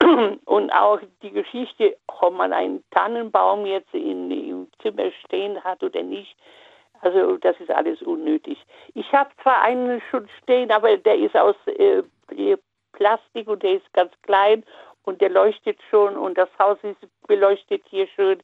[0.45, 6.03] Und auch die Geschichte, ob man einen Tannenbaum jetzt in, im Zimmer stehen hat oder
[6.03, 6.37] nicht,
[7.01, 8.59] also das ist alles unnötig.
[8.95, 12.03] Ich habe zwar einen schon stehen, aber der ist aus äh,
[12.93, 14.65] Plastik und der ist ganz klein
[15.05, 18.43] und der leuchtet schon und das Haus ist beleuchtet hier schön.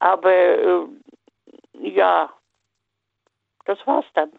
[0.00, 0.86] Aber äh,
[1.80, 2.32] ja,
[3.64, 4.30] das war's dann.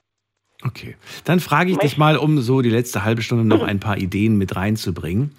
[0.65, 0.95] Okay.
[1.25, 4.37] Dann frage ich dich mal, um so die letzte halbe Stunde noch ein paar Ideen
[4.37, 5.35] mit reinzubringen.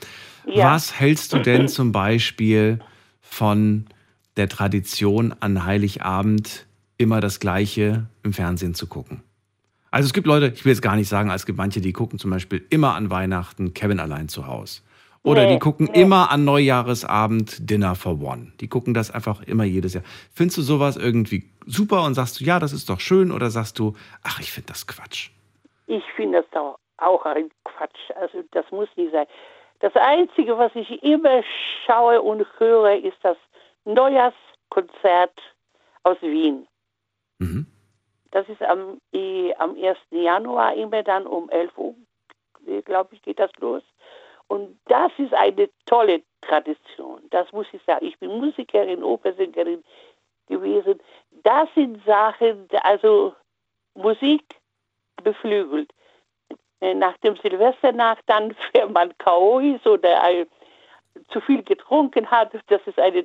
[0.46, 0.74] Ja.
[0.74, 2.78] Was hältst du denn zum Beispiel
[3.20, 3.86] von
[4.36, 6.66] der Tradition an Heiligabend
[6.98, 9.22] immer das Gleiche im Fernsehen zu gucken?
[9.90, 12.18] Also es gibt Leute, ich will jetzt gar nicht sagen, es gibt manche, die gucken
[12.18, 14.82] zum Beispiel immer an Weihnachten Kevin allein zu Hause.
[15.22, 16.02] Oder Nee, die gucken nee.
[16.02, 18.52] immer an Neujahresabend Dinner for One.
[18.60, 20.04] Die gucken das einfach immer jedes Jahr.
[20.34, 23.32] Findest du sowas irgendwie super und sagst du, ja, das ist doch schön?
[23.32, 25.30] Oder sagst du, ach, ich finde das Quatsch?
[25.86, 28.10] Ich finde das doch auch ein Quatsch.
[28.20, 29.26] Also das muss nicht sein.
[29.80, 31.42] Das Einzige, was ich immer
[31.86, 33.36] schaue und höre, ist das
[33.84, 35.38] Neujahrskonzert
[36.04, 36.66] aus Wien.
[38.30, 39.96] Das ist am, eh, am 1.
[40.10, 41.94] Januar immer dann um 11 Uhr,
[42.84, 43.82] glaube ich, geht das los.
[44.48, 47.22] Und das ist eine tolle Tradition.
[47.30, 48.04] Das muss ich sagen.
[48.04, 49.82] Ich bin Musikerin, Opersängerin
[50.48, 51.00] gewesen.
[51.42, 53.34] Das sind Sachen, also
[53.94, 54.42] Musik
[55.22, 55.92] beflügelt.
[56.84, 59.60] Äh, Nach dem Silvesternacht dann, wenn man K.O.
[59.60, 60.46] ist oder
[61.32, 63.24] zu viel getrunken hat, das ist eine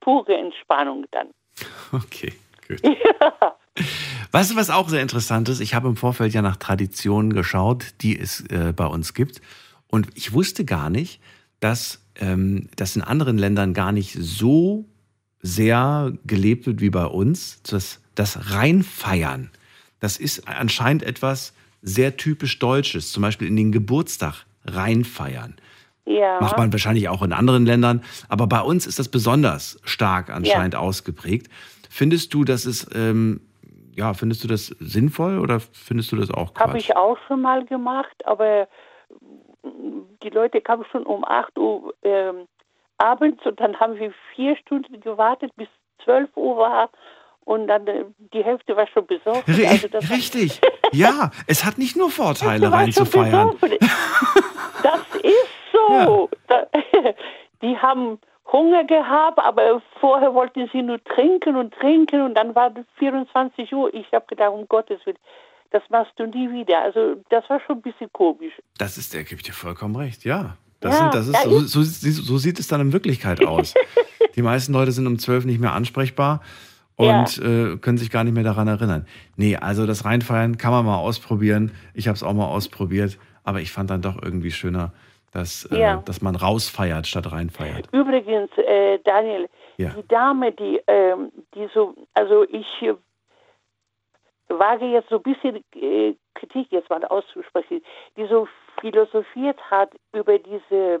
[0.00, 1.28] pure Entspannung dann.
[1.92, 2.34] Okay,
[2.66, 2.82] gut.
[4.32, 5.60] Weißt du, was auch sehr interessant ist?
[5.60, 9.40] Ich habe im Vorfeld ja nach Traditionen geschaut, die es äh, bei uns gibt.
[9.86, 11.22] Und ich wusste gar nicht,
[11.60, 14.84] dass ähm, das in anderen Ländern gar nicht so
[15.40, 17.62] sehr gelebt wird wie bei uns.
[17.62, 19.50] Das, das Reinfeiern,
[20.00, 23.12] das ist anscheinend etwas sehr typisch Deutsches.
[23.12, 25.56] Zum Beispiel in den Geburtstag reinfeiern.
[26.04, 26.40] Ja.
[26.40, 28.02] Macht man wahrscheinlich auch in anderen Ländern.
[28.28, 30.80] Aber bei uns ist das besonders stark anscheinend Ja.
[30.80, 31.48] ausgeprägt.
[31.90, 33.40] Findest du, dass es, ähm,
[33.94, 36.66] ja, findest du das sinnvoll oder findest du das auch Quatsch?
[36.68, 38.68] Habe ich auch schon mal gemacht, aber
[40.22, 42.46] die Leute kamen schon um 8 Uhr ähm,
[42.98, 45.68] abends und dann haben wir vier Stunden gewartet, bis
[46.04, 46.90] 12 Uhr war
[47.48, 48.04] und dann äh,
[48.34, 49.48] die Hälfte war schon besorgt.
[49.48, 50.60] Also Richtig.
[50.92, 53.56] Ja, es hat nicht nur Vorteile reinzufeiern.
[54.82, 56.28] Das ist so.
[56.46, 56.66] Da,
[57.62, 58.18] die haben
[58.52, 63.72] Hunger gehabt, aber vorher wollten sie nur trinken und trinken und dann war es 24
[63.72, 63.92] Uhr.
[63.94, 65.18] Ich habe gedacht, um Gottes Willen,
[65.70, 66.82] das machst du nie wieder.
[66.82, 68.52] Also das war schon ein bisschen komisch.
[68.76, 70.58] Das ist, der gibt dir vollkommen recht, ja.
[70.80, 73.72] Das, Ja, sind, das ist, so, so, so sieht es dann in Wirklichkeit aus.
[74.36, 76.42] Die meisten Leute sind um 12 nicht mehr ansprechbar
[76.98, 79.06] und äh, können sich gar nicht mehr daran erinnern.
[79.36, 81.72] Nee, also das Reinfeiern kann man mal ausprobieren.
[81.94, 84.92] Ich habe es auch mal ausprobiert, aber ich fand dann doch irgendwie schöner,
[85.32, 86.02] dass, äh, Ja.
[86.04, 87.88] dass man rausfeiert statt reinfeiert.
[87.92, 89.90] Übrigens, äh, Daniel, Ja.
[89.90, 92.94] die Dame, die, ähm, die so, also ich äh,
[94.48, 97.80] wage jetzt so ein bisschen äh, Kritik jetzt mal auszusprechen,
[98.16, 98.48] die so
[98.80, 101.00] philosophiert hat über diese,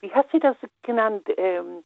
[0.00, 1.82] wie hat sie das genannt, ähm,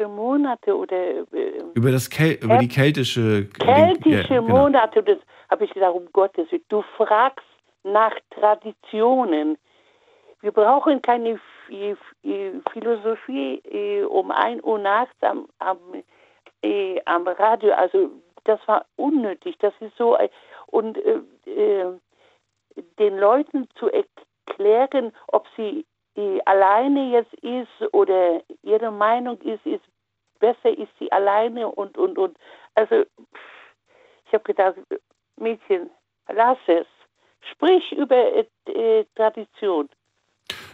[0.00, 3.46] nordische Monate oder äh, Über, das Kel über die keltische...
[3.58, 4.58] keltische ja, genau.
[4.62, 5.18] Monate, das
[5.50, 7.44] habe ich gedacht, um Gottes Willen, du fragst
[7.82, 9.58] nach Traditionen.
[10.40, 15.78] Wir brauchen keine Ph- Ph- Philosophie äh, um 1 Uhr nachts am, am,
[16.62, 17.72] äh, am Radio.
[17.74, 18.10] Also
[18.44, 19.56] das war unnötig.
[19.58, 20.28] Das ist so äh,
[20.66, 21.20] und äh,
[21.50, 21.86] äh,
[22.98, 25.84] den Leuten zu erklären, ob sie
[26.44, 29.84] alleine jetzt ist oder ihre Meinung ist, ist
[30.40, 32.36] besser ist sie alleine und und und.
[32.74, 33.04] Also
[34.26, 34.74] ich habe gedacht,
[35.36, 35.90] Mädchen,
[36.32, 36.86] lass es.
[37.52, 39.88] Sprich über äh, äh, Tradition.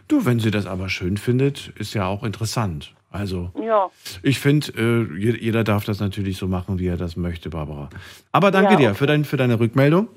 [0.08, 2.94] Du, wenn sie das aber schön findet, ist ja auch interessant.
[3.10, 3.90] Also, Ja.
[4.22, 7.88] ich finde, äh, je- jeder darf das natürlich so machen, wie er das möchte, Barbara.
[8.32, 10.08] Aber danke Ja, dir für, dein, für deine Rückmeldung.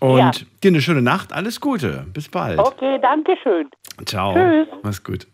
[0.00, 0.30] Und Ja.
[0.62, 1.32] dir eine schöne Nacht.
[1.32, 2.04] Alles Gute.
[2.12, 2.58] Bis bald.
[2.58, 3.70] Okay, danke schön.
[4.04, 4.34] Ciao.
[4.34, 4.68] Tschüss.
[4.82, 5.26] Mach's gut.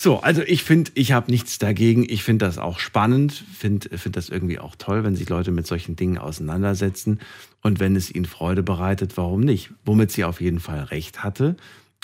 [0.00, 2.06] So, also ich finde, ich habe nichts dagegen.
[2.08, 5.66] Ich finde das auch spannend, finde find das irgendwie auch toll, wenn sich Leute mit
[5.66, 7.18] solchen Dingen auseinandersetzen.
[7.62, 9.70] Und wenn es ihnen Freude bereitet, warum nicht?
[9.84, 11.56] Womit sie auf jeden Fall recht hatte,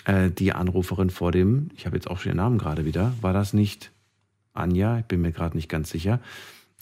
[0.06, 3.32] äh, die Anruferin vor dem, ich habe jetzt auch schon ihren Namen gerade wieder, war
[3.32, 3.92] das nicht
[4.54, 4.98] Anja?
[4.98, 6.18] Ich bin mir gerade nicht ganz sicher.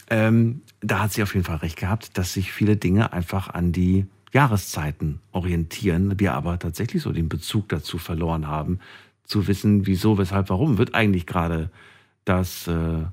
[0.09, 3.73] Ähm, da hat sie auf jeden Fall recht gehabt, dass sich viele Dinge einfach an
[3.73, 8.81] die Jahreszeiten orientieren, wir aber tatsächlich so den Bezug dazu verloren haben,
[9.33, 11.71] zu wissen, wieso, weshalb, warum wird eigentlich gerade
[12.25, 13.05] das, äh,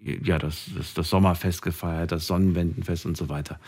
[0.00, 3.58] ja, das, das, das Sommerfest gefeiert, das Sonnenwendenfest und so weiter.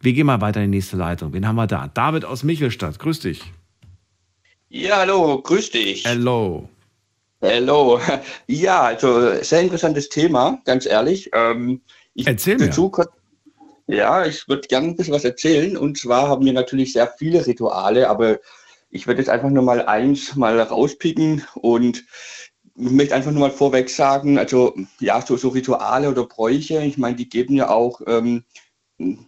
[0.00, 1.32] Wir gehen mal weiter in die nächste Leitung.
[1.32, 1.88] Wen haben wir da?
[1.88, 2.98] David aus Michelstadt.
[2.98, 3.42] Grüß dich.
[4.68, 6.04] Ja, hallo, grüß dich.
[6.06, 6.68] Hello.
[7.42, 8.00] Hallo.
[8.46, 11.30] Ja, also sehr interessantes Thema, ganz ehrlich.
[11.32, 11.80] Ähm,
[12.14, 12.66] ich Erzähl mir.
[12.66, 12.92] dazu
[13.86, 15.76] Ja, ich würde gerne ein bisschen was erzählen.
[15.76, 18.38] Und zwar haben wir natürlich sehr viele Rituale, aber
[18.90, 22.04] ich werde jetzt einfach nur mal eins mal rauspicken und
[22.74, 27.16] möchte einfach nur mal vorweg sagen, also ja, so, so Rituale oder Bräuche, ich meine,
[27.16, 28.44] die geben ja auch ähm,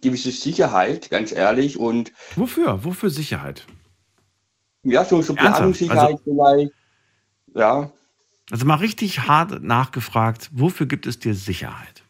[0.01, 1.77] gewisse Sicherheit, ganz ehrlich.
[1.77, 2.83] Und Wofür?
[2.83, 3.65] Wofür Sicherheit?
[4.83, 5.33] ja, so, so?
[5.33, 6.71] Planungssicherheit Also- vielleicht.
[7.55, 7.91] Ja,
[8.51, 12.03] Also mal richtig hart nachgefragt, wofür gibt es dir Sicherheit?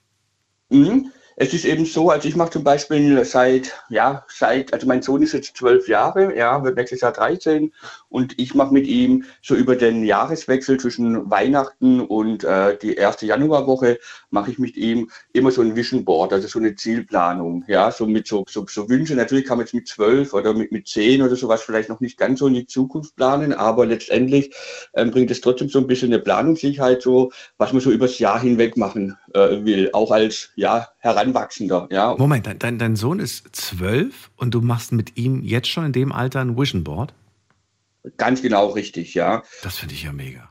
[0.69, 1.11] Mhm.
[1.35, 5.23] Es ist eben so, also ich mache zum Beispiel seit, ja, seit, also mein Sohn
[5.23, 7.73] ist jetzt zwölf Jahre, ja, wird nächstes Jahr 13
[8.09, 13.25] und ich mache mit ihm so über den Jahreswechsel zwischen Weihnachten und äh, die erste
[13.25, 13.99] Januarwoche
[14.29, 18.05] mache ich mit ihm immer so ein Vision Board, also so eine Zielplanung, ja, so
[18.05, 19.17] mit so, so, so Wünschen.
[19.17, 22.17] Natürlich kann man jetzt mit zwölf oder mit, mit zehn oder sowas vielleicht noch nicht
[22.17, 24.53] ganz so in die Zukunft planen, aber letztendlich
[24.93, 28.39] ähm, bringt es trotzdem so ein bisschen eine Planungssicherheit, so was man so übers Jahr
[28.39, 30.89] hinweg machen äh, will, auch als ja,
[31.23, 31.87] Heranwachsender.
[31.91, 32.15] Ja.
[32.17, 35.93] Moment, dein, dein, dein Sohn ist zwölf und du machst mit ihm jetzt schon in
[35.93, 37.13] dem Alter ein Vision Board?
[38.17, 39.43] Ganz genau richtig, ja.
[39.61, 40.49] Das finde ich ja mega.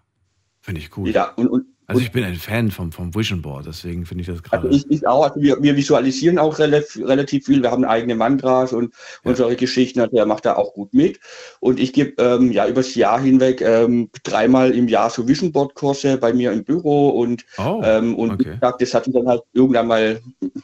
[0.61, 1.09] Finde ich gut.
[1.09, 4.29] Ja, und, und, Also ich bin ein Fan vom, vom Vision Board, deswegen finde ich
[4.29, 4.69] das gerade.
[4.69, 7.63] Also ich, ich auch, also wir, wir visualisieren auch relativ, relativ viel.
[7.63, 8.95] Wir haben eigene Mantras und,
[9.25, 10.01] und solche Geschichten.
[10.01, 11.21] Also er macht da auch gut mit.
[11.61, 15.75] Und ich gebe ähm, ja übers Jahr hinweg ähm, dreimal im Jahr so Vision Board
[15.75, 19.29] Kurse bei mir im Büro und Oh, ähm, und wie gesagt, das hat ihn dann
[19.29, 20.21] halt irgendwann mal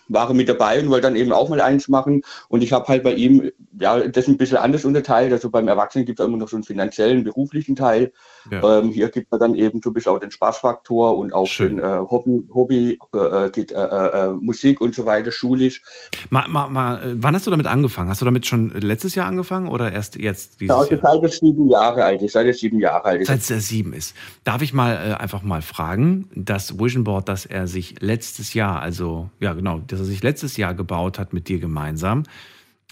[0.08, 2.22] war er mit dabei und wollte dann eben auch mal eins machen.
[2.48, 3.50] Und ich habe halt bei ihm
[3.80, 5.32] ja, das ist ein bisschen anders unterteilt.
[5.32, 8.12] Also beim Erwachsenen gibt es immer noch so einen finanziellen, beruflichen Teil.
[8.50, 8.78] Ja.
[8.78, 11.78] Ähm, hier gibt man dann eben so ein bisschen auch den Spaßfaktor und auch den
[11.78, 15.82] äh, Hobby, Hobby äh, geht, äh, äh, Musik und so weiter, schulisch.
[16.30, 18.08] Mal, mal, mal, äh, wann hast du damit angefangen?
[18.08, 21.28] Hast du damit schon letztes Jahr angefangen oder erst jetzt dieses Ja, also seit er
[21.28, 23.28] sieben Jahre alt ist, seit er sieben Jahre alt ist.
[23.28, 24.14] Seit er sieben ist.
[24.44, 28.80] Darf ich mal äh, einfach mal fragen, das Vision Board, das er sich letztes Jahr,
[28.80, 32.24] also ja genau, das er sich letztes Jahr gebaut hat mit dir gemeinsam,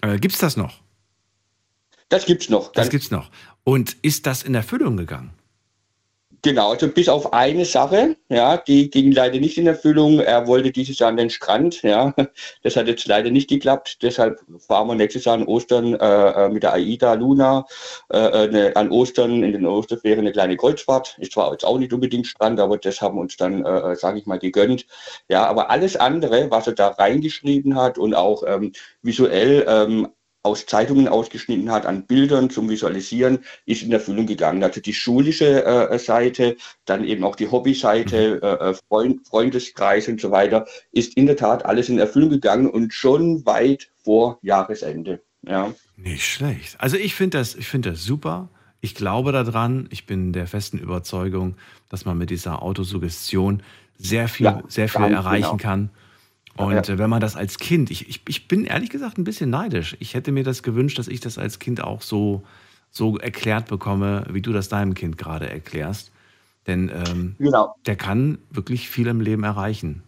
[0.02, 0.82] äh, gibt's das noch?
[2.08, 2.72] Das gibt's noch.
[2.72, 3.30] Das gibt's noch.
[3.64, 5.32] Und ist das in Erfüllung gegangen?
[6.46, 10.20] Genau, also bis auf eine Sache, ja, die ging leider nicht in Erfüllung.
[10.20, 12.14] Er wollte dieses Jahr an den Strand, ja.
[12.62, 14.00] Das hat jetzt leider nicht geklappt.
[14.02, 17.66] Deshalb fahren wir nächstes Jahr an Ostern äh, äh, mit der AIDA Luna
[18.10, 21.16] äh, eine, an Ostern in den Osterferien eine kleine Kreuzfahrt.
[21.18, 24.20] Ist zwar jetzt auch nicht unbedingt Strand, aber das haben wir uns dann, äh, sage
[24.20, 24.86] ich mal, gegönnt.
[25.28, 28.70] Ja, aber alles andere, was er da reingeschrieben hat und auch ähm,
[29.02, 30.06] visuell ähm,
[30.46, 34.62] aus Zeitungen ausgeschnitten hat, an Bildern zum Visualisieren, ist in Erfüllung gegangen.
[34.62, 40.30] Also die schulische äh, Seite, dann eben auch die Hobbyseite, äh, Freund, Freundeskreis und so
[40.30, 45.20] weiter, ist in der Tat alles in Erfüllung gegangen und schon weit vor Jahresende.
[45.42, 45.72] Ja.
[45.96, 46.76] Nicht schlecht.
[46.78, 48.48] Also ich finde das, ich finde das super.
[48.80, 49.88] Ich glaube daran.
[49.90, 51.56] Ich bin der festen Überzeugung,
[51.88, 53.62] dass man mit dieser Autosuggestion
[53.98, 55.56] sehr viel, Ja, sehr viel erreichen genau.
[55.56, 55.90] kann.
[56.56, 56.94] Und ja.
[56.94, 59.96] äh, wenn man das als Kind, ich, ich, ich bin ehrlich gesagt ein bisschen neidisch.
[60.00, 62.42] Ich hätte mir das gewünscht, dass ich das als Kind auch so,
[62.90, 66.12] so erklärt bekomme, wie du das deinem Kind gerade erklärst.
[66.66, 67.74] Denn ähm, Genau.
[67.86, 70.02] der kann wirklich viel im Leben erreichen.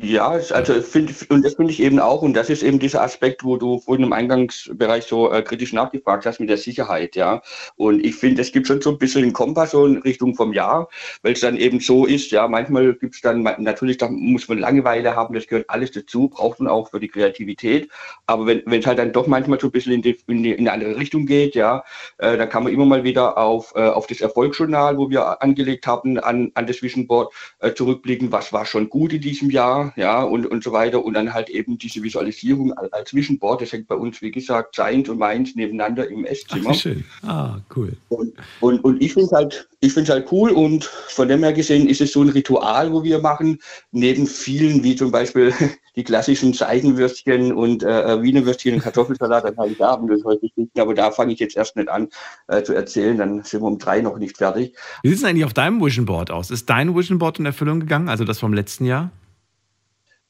[0.00, 3.42] Ja, also find, und das finde ich eben auch, und das ist eben dieser Aspekt,
[3.42, 7.42] wo du vorhin im Eingangsbereich so äh, kritisch nachgefragt hast mit der Sicherheit, ja.
[7.74, 10.52] Und ich finde, es gibt schon so ein bisschen den Kompass so in Richtung vom
[10.52, 10.88] Jahr,
[11.22, 14.58] weil es dann eben so ist, ja, manchmal gibt es dann, natürlich da muss man
[14.58, 17.88] Langeweile haben, das gehört alles dazu, braucht man auch für die Kreativität.
[18.26, 20.52] Aber wenn wenn es halt dann doch manchmal so ein bisschen in die, in die,
[20.52, 21.82] in eine andere Richtung geht, ja,
[22.18, 25.86] äh, dann kann man immer mal wieder auf, äh, auf das Erfolgsjournal, wo wir angelegt
[25.88, 29.87] haben, an, an das Vision Board äh, zurückblicken, was war schon gut in diesem Jahr,
[29.96, 31.04] ja, und, und so weiter.
[31.04, 34.76] Und dann halt eben diese Visualisierung als, Vision Board, das hängt bei uns, wie gesagt,
[34.76, 36.70] seins und meins nebeneinander im Esszimmer.
[36.70, 37.04] Ach, schön.
[37.22, 37.92] Ah, cool.
[38.08, 41.52] Und, und, und ich finde es halt, ich find's halt cool und von dem her
[41.52, 43.58] gesehen ist es so ein Ritual, wo wir machen,
[43.92, 45.52] neben vielen, wie zum Beispiel
[45.96, 50.80] die klassischen Seidenwürstchen und äh, Wiener Würstchen und Kartoffelsalat an Heiligabend und solche Geschichten.
[50.80, 52.08] Aber da fange ich jetzt erst nicht an
[52.46, 54.74] äh, zu erzählen, dann sind wir um drei noch nicht fertig.
[55.02, 56.50] Wie sieht es denn eigentlich auf deinem Vision Board aus?
[56.50, 59.10] Ist dein Vision Board in Erfüllung gegangen, also das vom letzten Jahr?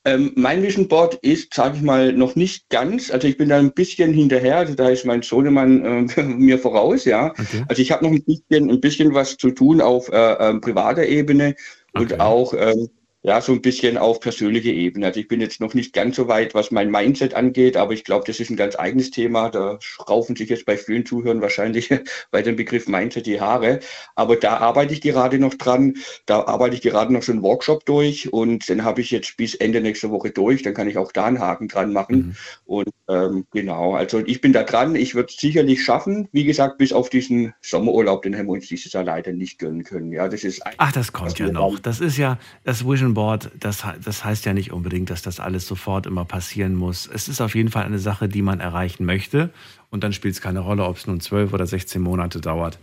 [0.05, 3.11] Ähm, mein Vision Board ist, sage ich mal, noch nicht ganz.
[3.11, 4.59] Also ich bin da ein bisschen hinterher.
[4.59, 7.35] Also da ist mein Sohnemann äh, mir voraus, ja.
[7.69, 11.05] Also ich habe noch ein bisschen, ein bisschen was zu tun auf äh, ähm, privater
[11.07, 11.55] Ebene
[11.95, 12.89] und auch ähm,
[13.29, 15.07] ja so ein bisschen auf persönlicher Ebene.
[15.07, 18.05] Also ich bin jetzt noch nicht ganz so weit, was mein Mindset angeht, aber ich
[18.05, 19.51] glaube, das ist ein ganz eigenes Thema.
[19.51, 21.91] Da schraufen sich jetzt bei vielen Zuhörern wahrscheinlich
[22.31, 23.81] bei dem Begriff Mindset die Haare.
[24.17, 25.95] Aber da arbeite ich gerade noch dran.
[26.27, 29.55] Da arbeite ich gerade noch so einen Workshop durch und den habe ich jetzt bis
[29.55, 30.63] Ende nächster Woche durch.
[30.63, 32.37] Dann kann ich auch da einen Haken dran machen.
[32.65, 34.97] Und ähm, genau, also ich bin da dran.
[34.97, 36.29] Ich würde es sicherlich schaffen.
[36.33, 39.85] Wie gesagt, bis auf diesen Sommerurlaub, den haben wir uns dieses Jahr leider nicht gönnen
[39.85, 40.13] können.
[40.13, 41.79] Ja, das ist Ach, das kommt ja noch.
[41.79, 45.67] Das ist ja, das Vision Board, das, das heißt ja nicht unbedingt, dass das alles
[45.67, 47.11] sofort immer passieren muss.
[47.13, 49.51] Es ist auf jeden Fall eine Sache, die man erreichen möchte.
[49.91, 52.79] Und dann spielt es keine Rolle, ob es nun 12 oder 16 Monate dauert.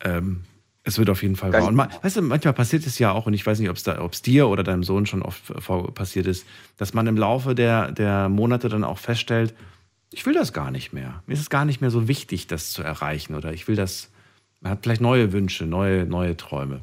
[0.00, 0.40] Ähm,
[0.82, 1.68] es wird auf jeden Fall wahr.
[1.68, 4.22] Und ma, weißt du, manchmal passiert es ja auch, und ich weiß nicht, ob es
[4.22, 5.40] dir oder deinem Sohn schon oft
[5.94, 9.54] passiert ist, dass man im Laufe der, der Monate dann auch feststellt,
[10.10, 11.22] ich will das gar nicht mehr.
[11.28, 13.36] Mir ist es gar nicht mehr so wichtig, das zu erreichen.
[13.36, 14.10] Oder ich will das,
[14.60, 16.80] man hat vielleicht neue Wünsche, neue, neue Träume.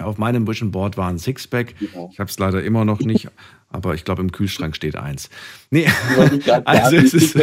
[0.00, 1.74] Auf meinem Vision Board war ein Sixpack.
[2.10, 3.28] Ich habe es leider immer noch nicht,
[3.70, 5.30] aber ich glaube, im Kühlschrank steht eins.
[5.70, 5.86] Nee,
[6.64, 7.36] also es ist,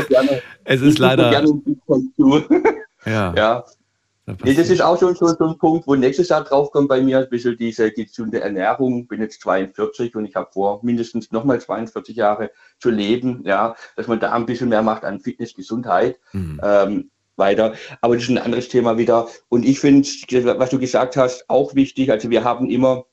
[0.64, 1.44] es ist leider.
[3.08, 3.36] Ja.
[3.36, 3.66] ja.
[4.44, 7.20] Nee, das ist auch schon so, so ein Punkt, wo nächstes Jahr draufkommt bei mir,
[7.20, 9.06] ein bisschen diese gesunde Ernährung.
[9.06, 12.50] Bin jetzt 42 und ich habe vor, mindestens nochmal 42 Jahre
[12.80, 16.18] zu leben, ja, dass man da ein bisschen mehr macht an Fitness, Gesundheit.
[16.64, 17.76] Ähm, weiter.
[18.02, 19.28] Aber das ist ein anderes Thema wieder.
[19.50, 20.08] Und ich finde,
[20.60, 22.12] was du gesagt hast, auch wichtig.
[22.12, 23.06] Also wir haben immer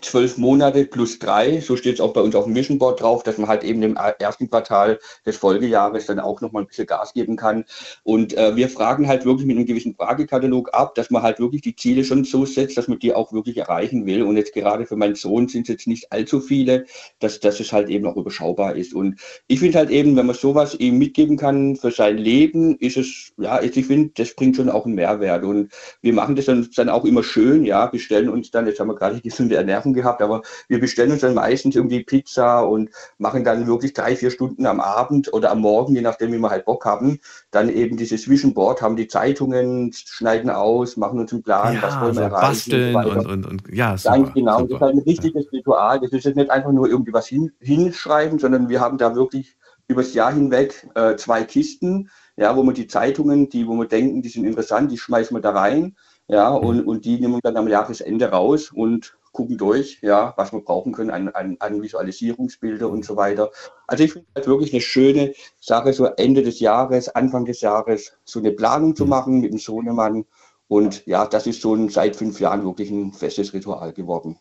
[0.00, 3.22] zwölf Monate plus drei, so steht es auch bei uns auf dem Vision Board drauf,
[3.22, 7.12] dass man halt eben im ersten Quartal des Folgejahres dann auch nochmal ein bisschen Gas
[7.14, 7.64] geben kann.
[8.02, 11.62] Und äh, wir fragen halt wirklich mit einem gewissen Fragekatalog ab, dass man halt wirklich
[11.62, 14.22] die Ziele schon so setzt, dass man die auch wirklich erreichen will.
[14.22, 16.86] Und jetzt gerade für meinen Sohn sind es jetzt nicht allzu viele,
[17.20, 18.92] dass, dass es halt eben auch überschaubar ist.
[18.92, 22.96] Und ich finde halt eben, wenn man sowas ihm mitgeben kann für sein Leben, ist
[22.96, 25.44] es, ja, ich finde, das bringt schon auch einen Mehrwert.
[25.44, 25.72] Und
[26.02, 28.88] wir machen das dann, dann auch immer schön, ja, wir stellen uns dann, jetzt haben
[28.88, 32.90] wir gerade gesunde Ernährung Nerven gehabt, aber wir bestellen uns dann meistens irgendwie Pizza und
[33.18, 36.50] machen dann wirklich drei, vier Stunden am Abend oder am Morgen, je nachdem, wie wir
[36.50, 37.18] halt Bock haben,
[37.50, 42.00] dann eben dieses Zwischenboard, haben die Zeitungen, schneiden aus, machen uns einen Plan, Ja, was
[42.00, 42.40] wollen wir erreichen.
[42.48, 43.10] basteln weiter.
[43.18, 44.32] und, und, und ja, Ganz super.
[44.34, 44.74] genau, das super.
[44.76, 46.00] ist halt ein richtiges Ritual.
[46.00, 49.56] Das ist jetzt nicht einfach nur irgendwie was hin, hinschreiben, sondern wir haben da wirklich
[49.88, 54.22] übers Jahr hinweg äh, zwei Kisten, ja, wo wir die Zeitungen, die, wo wir denken,
[54.22, 55.96] die sind interessant, die schmeißen wir da rein,
[56.28, 56.56] ja, Mhm.
[56.66, 60.60] und, und die nehmen wir dann am Jahresende raus und gucken durch, ja, was wir
[60.60, 63.50] brauchen können an, an, an Visualisierungsbilder und so weiter.
[63.86, 68.16] Also ich finde halt wirklich eine schöne Sache, so Ende des Jahres, Anfang des Jahres,
[68.24, 70.24] so eine Planung zu machen mit dem Sohnemann.
[70.68, 74.38] Und ja, das ist ein, seit fünf Jahren wirklich ein festes Ritual geworden.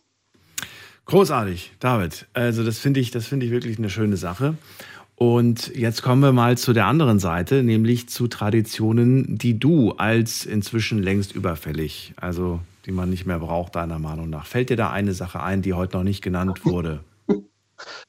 [1.05, 2.27] Großartig, David.
[2.34, 4.55] Also das finde ich, das finde ich wirklich eine schöne Sache.
[5.17, 10.45] Und jetzt kommen wir mal zu der anderen Seite, nämlich zu Traditionen, die du als
[10.45, 14.45] inzwischen längst überfällig, also die man nicht mehr braucht, deiner Meinung nach.
[14.45, 16.99] Fällt dir da eine Sache ein, die heute noch nicht genannt wurde?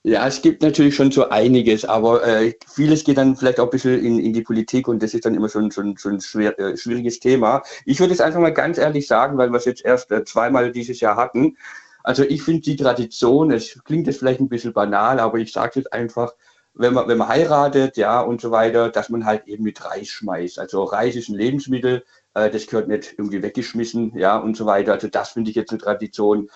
[0.04, 3.70] Ja, es gibt natürlich schon so einiges, aber äh, vieles geht dann vielleicht auch ein
[3.70, 6.56] bisschen in, in die Politik und das ist dann immer so ein, so ein schwer,
[6.60, 7.64] äh, schwieriges Thema.
[7.84, 10.70] Ich würde es einfach mal ganz ehrlich sagen, weil wir es jetzt erst äh, zweimal
[10.70, 11.56] dieses Jahr hatten.
[12.04, 15.70] Also ich finde die Tradition, es klingt jetzt vielleicht ein bisschen banal, aber ich sage
[15.70, 16.32] es jetzt einfach,
[16.78, 20.08] wenn man, wenn man heiratet, ja, und so weiter, dass man halt eben mit Reis
[20.08, 20.58] schmeißt.
[20.58, 22.04] Also Reis ist ein Lebensmittel,
[22.34, 24.92] äh, das gehört nicht irgendwie weggeschmissen, ja, und so weiter.
[24.92, 26.50] Also das finde ich jetzt eine Tradition.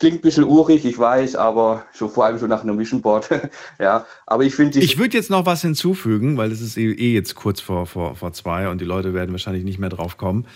[0.00, 3.30] Klingt ein bisschen urig, ich weiß, aber so vor allem so nach einem Vision Board,
[3.78, 4.04] ja.
[4.26, 7.36] Aber ich finde Ich würde jetzt noch was hinzufügen, weil es ist eh eh jetzt
[7.36, 10.46] kurz vor, vor, vor zwei und die Leute werden wahrscheinlich nicht mehr drauf kommen.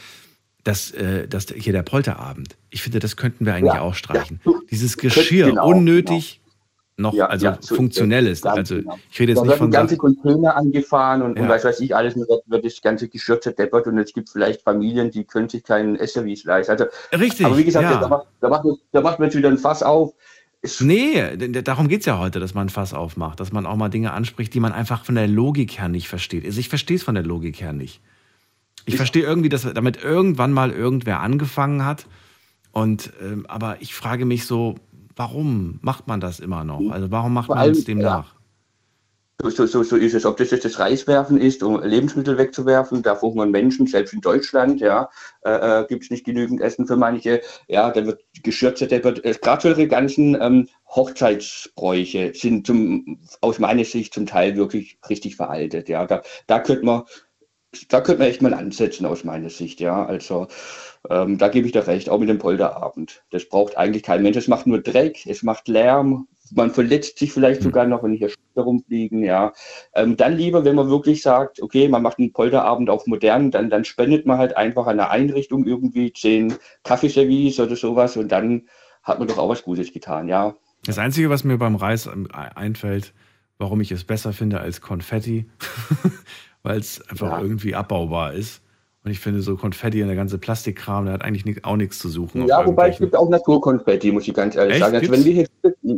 [0.64, 4.40] dass, äh, dass hier der Polterabend, ich finde, das könnten wir eigentlich Ja, auch streichen.
[4.44, 4.52] ja.
[4.72, 6.40] Dieses Geschirr, Genau, unnötig
[6.98, 7.76] noch, Ja, also ja, ist es.
[7.76, 8.42] funktionelles.
[8.42, 8.98] Ganz Also genau.
[9.10, 9.96] ich rede jetzt da nicht von ganze.
[9.96, 11.48] Container angefahren und, und Ja.
[11.48, 15.10] weiß weiß ich, alles wird, wird das ganze Geschirr zerdeppert und es gibt vielleicht Familien,
[15.10, 16.72] die können sich keinen SUVs leisten.
[16.72, 17.98] Also, Richtig, aber wie gesagt, ja.
[18.00, 20.12] da, macht, da, macht, da macht man jetzt wieder ein Fass auf.
[20.80, 23.64] Nee, d- d- darum geht es ja heute, dass man ein Fass aufmacht, dass man
[23.64, 26.44] auch mal Dinge anspricht, die man einfach von der Logik her nicht versteht.
[26.44, 28.00] Also ich verstehe es von der Logik her nicht.
[28.84, 32.06] Ich verstehe irgendwie, dass damit irgendwann mal irgendwer angefangen hat.
[32.72, 34.74] Und ähm, aber ich frage mich so,
[35.18, 36.90] warum macht man das immer noch?
[36.90, 38.38] Also warum macht man es dem nach?
[39.40, 40.26] So, so, so, so ist es.
[40.26, 44.80] Ob das jetzt das Reiswerfen ist, um Lebensmittel wegzuwerfen, da verhungern Menschen, selbst in Deutschland,
[44.80, 45.08] ja,
[45.42, 47.40] äh, gibt es nicht genügend Essen für manche.
[47.68, 49.24] Ja, da wird Geschirr zerdeppert.
[49.24, 55.36] Äh, Gerade solche ganzen ähm, Hochzeitsbräuche sind zum, aus meiner Sicht zum Teil wirklich richtig
[55.36, 55.88] veraltet.
[55.88, 57.02] Ja, da, da könnte man,
[57.90, 59.78] da könnte man echt mal ansetzen aus meiner Sicht.
[59.78, 60.48] Ja, also
[61.10, 63.22] ähm, da gebe ich dir recht, auch mit dem Polterabend.
[63.30, 64.36] Das braucht eigentlich kein Mensch.
[64.36, 66.28] Es macht nur Dreck, es macht Lärm.
[66.50, 69.52] Man verletzt sich vielleicht sogar noch, wenn hier Schuhe rumfliegen, ja.
[69.94, 73.68] Ähm, dann lieber, wenn man wirklich sagt, okay, man macht einen Polterabend auf modern, dann,
[73.68, 76.54] dann spendet man halt einfach an einer Einrichtung irgendwie zehn
[76.84, 78.68] Kaffeeservice oder sowas und dann
[79.02, 80.54] hat man doch auch was Gutes getan, ja.
[80.84, 83.12] Das Einzige, was mir beim Reis einfällt,
[83.58, 85.50] warum ich es besser finde als Konfetti,
[86.62, 87.40] weil es einfach Ja.
[87.42, 88.62] irgendwie abbaubar ist.
[89.04, 92.08] Und ich finde, so Konfetti und der ganze Plastikkram, der hat eigentlich auch nichts zu
[92.08, 92.46] suchen.
[92.48, 94.84] Ja, wobei es gibt auch Naturkonfetti, muss ich ganz ehrlich Echt?
[94.84, 94.96] sagen.
[94.96, 95.46] Also wenn wir hier,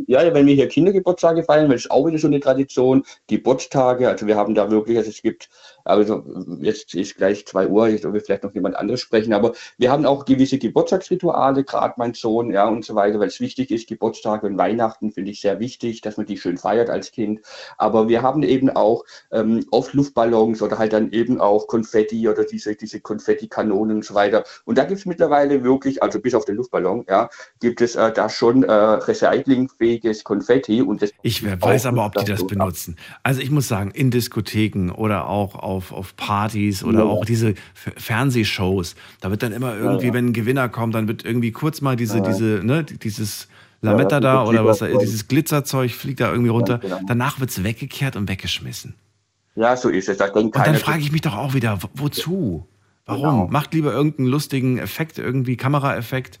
[0.07, 4.27] ja, wenn wir hier Kindergeburtstage feiern, das ist auch wieder so eine Tradition, Geburtstage, also
[4.27, 5.49] wir haben da wirklich, also es gibt,
[5.83, 6.23] also
[6.59, 10.05] jetzt ist gleich zwei Uhr, jetzt will vielleicht noch jemand anderes sprechen, aber wir haben
[10.05, 14.47] auch gewisse Geburtstagsrituale, gerade mein Sohn, ja, und so weiter, weil es wichtig ist, Geburtstage
[14.47, 17.41] und Weihnachten finde ich sehr wichtig, dass man die schön feiert als Kind.
[17.77, 22.43] Aber wir haben eben auch ähm, oft Luftballons oder halt dann eben auch Konfetti oder
[22.43, 24.43] diese, diese Konfettikanonen und so weiter.
[24.65, 27.29] Und da gibt es mittlerweile wirklich, also bis auf den Luftballon, ja,
[27.59, 32.25] gibt es äh, da schon äh, recyclingfähiges Konfetti und das Ich weiß aber, ob die
[32.25, 32.97] das so- benutzen.
[33.23, 37.05] Also ich muss sagen, in Diskotheken oder auch auf, auf Partys oder Ja.
[37.05, 40.13] auch diese Fernsehshows, da wird dann immer irgendwie, ja.
[40.13, 43.47] wenn ein Gewinner kommt, dann wird irgendwie kurz mal diese, diese, ne, dieses
[43.81, 46.77] Lametta da oder was da, dieses Glitzerzeug fliegt da irgendwie runter.
[46.79, 46.99] genau.
[47.07, 48.95] Danach wird es weggekehrt und weggeschmissen.
[49.55, 50.17] Ja, so ist es.
[50.17, 52.67] Da Und dann frage ich mich doch auch wieder, wo- wozu?
[53.05, 53.23] Warum?
[53.23, 53.47] Genau.
[53.47, 56.39] Macht lieber irgendeinen lustigen Effekt, irgendwie Kameraeffekt.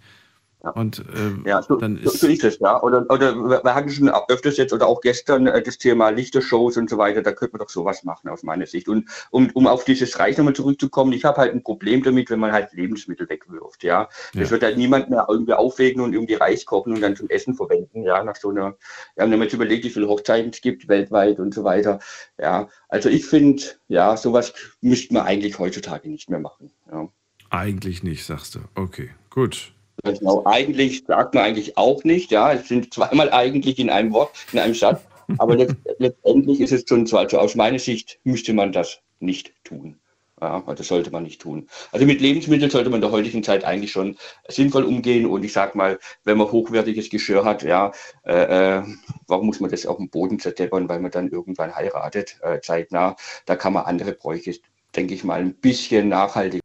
[0.75, 2.81] Und äh, Ja, so, dann ist so ist es, ja.
[2.83, 6.77] Oder, oder wir wir hatten schon öfters jetzt oder auch gestern äh, das Thema Lichtershows
[6.77, 8.87] und so weiter, da könnte man doch sowas machen aus meiner Sicht.
[8.87, 12.39] Und um, um auf dieses Reich nochmal zurückzukommen, ich habe halt ein Problem damit, wenn
[12.39, 14.07] man halt Lebensmittel wegwirft, ja.
[14.33, 14.51] Das Ja.
[14.51, 18.03] wird halt niemand mehr irgendwie aufwägen und irgendwie Reis kochen und dann zum Essen verwenden,
[18.03, 18.75] ja, nach so einer,
[19.17, 21.99] ja, wenn man jetzt überlegt, wie viele Hochzeiten es gibt weltweit und so weiter.
[22.39, 26.71] Ja, also ich finde, ja, sowas müsste man eigentlich heutzutage nicht mehr machen.
[26.91, 27.07] Ja.
[27.49, 28.59] eigentlich nicht, sagst du.
[28.75, 29.73] Okay, gut.
[30.03, 34.31] Genau, eigentlich sagt man eigentlich auch nicht, ja, es sind zweimal eigentlich in einem Wort,
[34.51, 35.01] in einem Satz,
[35.37, 39.53] aber letzt, letztendlich ist es schon so, also aus meiner Sicht müsste man das nicht
[39.63, 39.97] tun.
[40.41, 41.69] Ja, das sollte man nicht tun.
[41.91, 44.17] Also mit Lebensmitteln sollte man in der heutigen Zeit eigentlich schon
[44.47, 45.27] sinnvoll umgehen.
[45.27, 47.91] Und ich sag mal, wenn man hochwertiges Geschirr hat, ja,
[48.25, 48.83] äh, äh
[49.27, 53.15] warum muss man das auf dem Boden zerdeppern, weil man dann irgendwann heiratet, äh, zeitnah.
[53.45, 54.55] Da kann man andere Bräuche,
[54.95, 56.61] denke ich mal, ein bisschen nachhaltig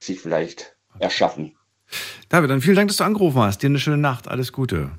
[0.00, 1.56] sich vielleicht erschaffen.
[2.28, 3.62] David, dann vielen Dank, dass du angerufen hast.
[3.62, 4.28] Dir eine schöne Nacht.
[4.28, 4.90] Alles Gute.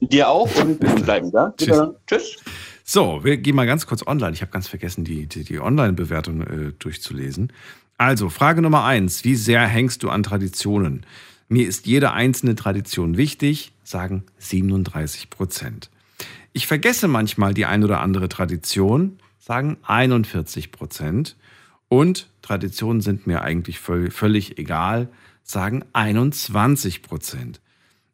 [0.00, 1.52] Dir auch und wir bleiben da.
[1.56, 1.80] Tschüss.
[2.06, 2.36] Tschüss.
[2.84, 4.32] So, wir gehen mal ganz kurz online.
[4.32, 7.52] Ich habe ganz vergessen, die, die, die Online-Bewertung äh, durchzulesen.
[7.98, 9.24] Also, Frage Nummer eins.
[9.24, 11.04] Wie sehr hängst du an Traditionen?
[11.48, 15.90] Mir ist jede einzelne Tradition wichtig, sagen 37 Prozent.
[16.52, 21.36] Ich vergesse manchmal die ein oder andere Tradition, sagen 41 Prozent.
[21.88, 25.08] Und Traditionen sind mir eigentlich völlig egal,
[25.48, 27.60] sagen 21 Prozent.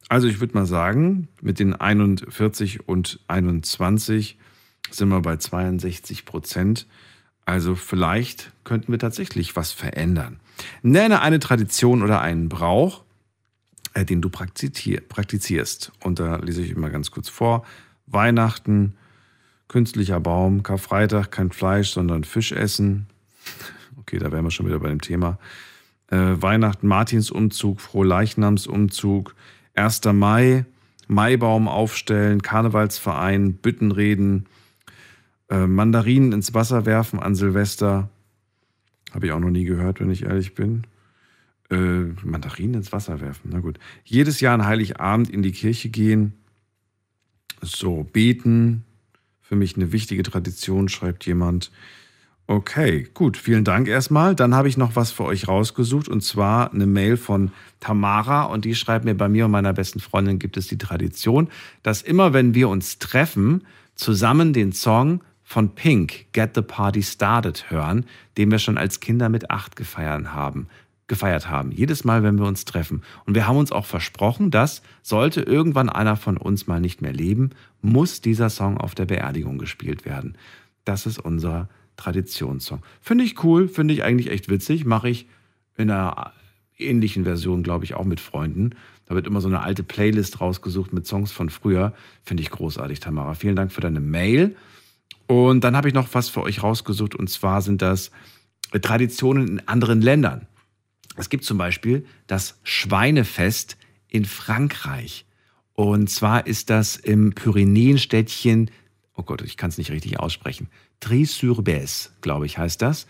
[0.09, 4.39] Also ich würde mal sagen, mit den 41 und 21
[4.91, 6.87] sind wir bei 62 Prozent.
[7.45, 10.39] Also vielleicht könnten wir tatsächlich was verändern.
[10.83, 13.03] Nenne eine Tradition oder einen Brauch,
[13.95, 15.93] äh, den du praktizierst.
[16.01, 17.65] Und da lese ich immer ganz kurz vor.
[18.07, 18.95] Weihnachten,
[19.67, 23.07] künstlicher Baum, Karfreitag, kein Fleisch, sondern Fisch essen.
[24.07, 25.39] Okay, da wären wir schon wieder bei dem Thema
[26.11, 29.35] äh, Weihnachten, Martinsumzug, Frohleichnamsumzug,
[29.75, 30.05] 1.
[30.13, 30.65] Mai,
[31.09, 34.47] Maibaum aufstellen, Karnevalsverein, Büttenreden,
[35.51, 38.09] äh, Mandarinen ins Wasser werfen an Silvester.
[39.13, 40.87] Habe ich auch noch nie gehört, wenn ich ehrlich bin.
[41.71, 41.77] Äh,
[42.23, 43.79] Mandarinen ins Wasser werfen, na gut.
[44.05, 46.35] Jedes Jahr an Heiligabend in die Kirche gehen.
[47.63, 48.85] So, beten.
[49.41, 51.71] Für mich eine wichtige Tradition, schreibt jemand.
[52.47, 53.39] Okay, gut.
[53.39, 54.35] Vielen Dank erstmal.
[54.35, 58.67] Dann habe ich noch was für euch rausgesucht und zwar eine Mail von Tamara und
[58.67, 61.49] die schreibt mir, bei mir und meiner besten Freundin gibt es die Tradition,
[61.83, 63.65] dass immer wenn wir uns treffen,
[63.95, 68.05] zusammen den Song von Pink, Get the Party Started, hören,
[68.37, 70.69] den wir schon als Kinder mit acht gefeiert haben.
[71.07, 71.71] Gefeiert haben.
[71.71, 73.03] Jedes Mal, wenn wir uns treffen.
[73.25, 77.13] Und wir haben uns auch versprochen, dass, sollte irgendwann einer von uns mal nicht mehr
[77.13, 77.51] leben,
[77.81, 80.37] muss dieser Song auf der Beerdigung gespielt werden.
[80.85, 82.83] Das ist unser Traditionssong.
[83.01, 84.85] Finde ich cool, finde ich eigentlich echt witzig.
[84.85, 85.27] Mache ich
[85.77, 86.33] in einer
[86.79, 88.71] ähnlichen Version, glaube ich, auch mit Freunden.
[89.07, 91.93] Da wird immer so eine alte Playlist rausgesucht mit Songs von früher.
[92.23, 93.35] Finde ich großartig, Tamara.
[93.35, 94.57] Vielen Dank für deine Mail.
[95.27, 97.15] Und dann habe ich noch was für euch rausgesucht.
[97.15, 98.11] Und zwar sind das
[98.83, 100.47] Traditionen in anderen Ländern.
[101.17, 103.77] Es gibt zum Beispiel das Schweinefest
[104.09, 105.27] in Frankreich.
[105.75, 108.71] Und zwar ist das im Pyrenäenstädtchen,
[109.17, 110.69] oh Gott, ich kann es nicht richtig aussprechen,
[111.01, 113.07] Tri-sur-Besse, glaube ich, heißt das.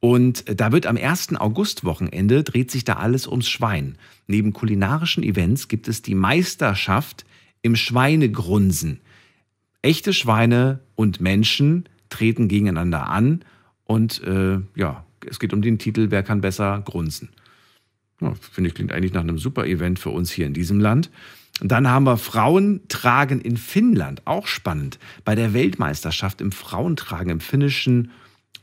[0.00, 1.36] Und da wird am 1.
[1.36, 3.96] August-Wochenende dreht sich da alles ums Schwein.
[4.26, 7.24] Neben kulinarischen Events gibt es die Meisterschaft
[7.62, 9.00] im Schweinegrunsen.
[9.82, 13.44] Echte Schweine und Menschen treten gegeneinander an
[13.84, 17.30] und äh, ja, es geht um den Titel Wer kann besser grunzen.
[18.20, 21.10] Ja, Finde ich, klingt eigentlich nach einem super Event für uns hier in diesem Land.
[21.60, 24.98] Und dann haben wir Frauen tragen in Finnland, auch spannend.
[25.24, 28.10] Bei der Weltmeisterschaft im Frauentragen im finnischen,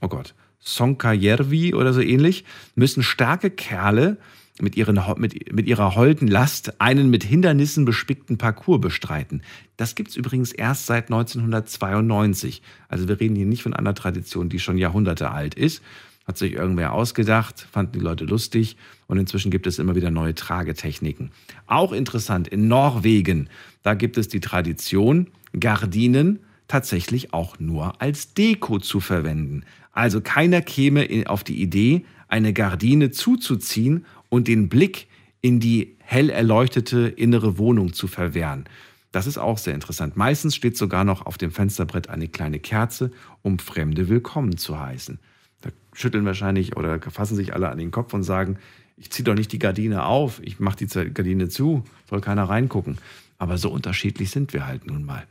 [0.02, 2.45] oh Gott, Sonkajärvi oder so ähnlich,
[2.76, 4.18] müssen starke Kerle
[4.61, 9.41] mit, ihren, mit, mit ihrer holden Last einen mit Hindernissen bespickten Parcours bestreiten.
[9.78, 12.61] Das gibt es übrigens erst seit 1992.
[12.88, 15.82] Also wir reden hier nicht von einer Tradition, die schon Jahrhunderte alt ist.
[16.26, 18.78] Hat sich irgendwer ausgedacht, fanden die Leute lustig
[19.08, 21.32] und inzwischen gibt es immer wieder neue Tragetechniken.
[21.68, 23.50] Auch interessant, in Norwegen,
[23.82, 25.28] da gibt es die Tradition,
[25.60, 29.64] Gardinen tatsächlich auch nur als Deko zu verwenden.
[29.91, 35.08] Also keiner käme auf die Idee, eine Gardine zuzuziehen und den Blick
[35.41, 38.64] in die hell erleuchtete innere Wohnung zu verwehren.
[39.12, 40.18] Das ist auch sehr interessant.
[40.18, 43.12] Meistens steht sogar noch auf dem Fensterbrett eine kleine Kerze,
[43.44, 45.20] um Fremde willkommen zu heißen.
[45.64, 48.57] Da schütteln wahrscheinlich oder fassen sich alle an den Kopf und sagen,
[48.98, 52.98] ich ziehe doch nicht die Gardine auf, ich mache die Gardine zu, soll keiner reingucken.
[53.38, 55.23] Aber so unterschiedlich sind wir halt nun mal.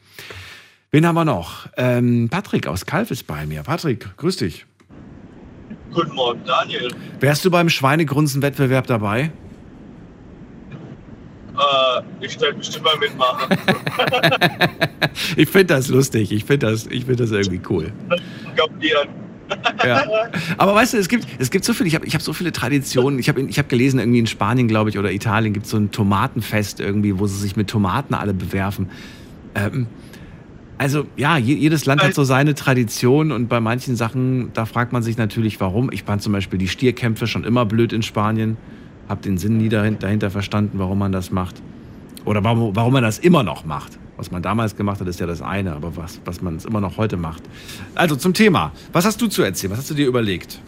[0.91, 1.69] Wen haben wir noch?
[1.77, 3.63] Ähm, Patrick aus Kalf ist bei mir.
[3.63, 4.67] Patrick, grüß dich.
[5.93, 6.89] Guten Morgen, Daniel.
[7.21, 9.33] Wärst du beim Schweinegrunzen-Wettbewerb dabei?
[11.55, 13.57] Äh, ich werde bestimmt mal mitmachen.
[15.37, 16.33] ich finde das lustig.
[16.33, 17.93] Ich finde das, find das irgendwie cool.
[18.57, 19.09] Kapieren.
[19.85, 20.05] Ja.
[20.59, 22.53] Aber weißt du, es gibt, es gibt so viele, ich habe ich hab so viele
[22.53, 23.19] Traditionen.
[23.19, 25.77] Ich habe ich hab gelesen, irgendwie in Spanien, glaube ich, oder Italien gibt es so
[25.77, 28.91] ein Tomatenfest irgendwie, wo sie sich mit Tomaten alle bewerfen.
[29.57, 29.87] Ähm,
[30.79, 35.03] also ja, jedes Land hat so seine Tradition und bei manchen Sachen, da fragt man
[35.03, 35.93] sich natürlich, warum.
[35.93, 38.57] Ich fand zum Beispiel die Stierkämpfe schon immer blöd in Spanien,
[39.09, 41.63] habe den Sinn nie dahinter verstanden, warum man das macht.
[42.25, 43.99] Oder warum, warum man das immer noch macht.
[44.23, 46.97] Was man damals gemacht hat, ist ja das eine, aber was, was man immer noch
[46.97, 47.43] heute macht.
[47.97, 48.71] Also zum Thema.
[48.93, 49.73] Was hast du zu erzählen?
[49.73, 50.61] Was hast du dir überlegt?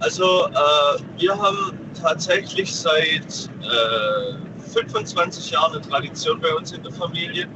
[0.00, 6.90] Also, äh, wir haben tatsächlich seit äh, 25 Jahren eine Tradition bei uns in der
[6.90, 7.46] Familie.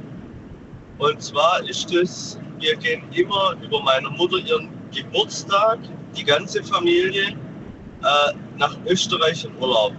[0.97, 5.79] Und zwar ist es, wir gehen immer über meiner Mutter ihren Geburtstag,
[6.15, 9.91] die ganze Familie, äh, nach Österreich in Urlaub.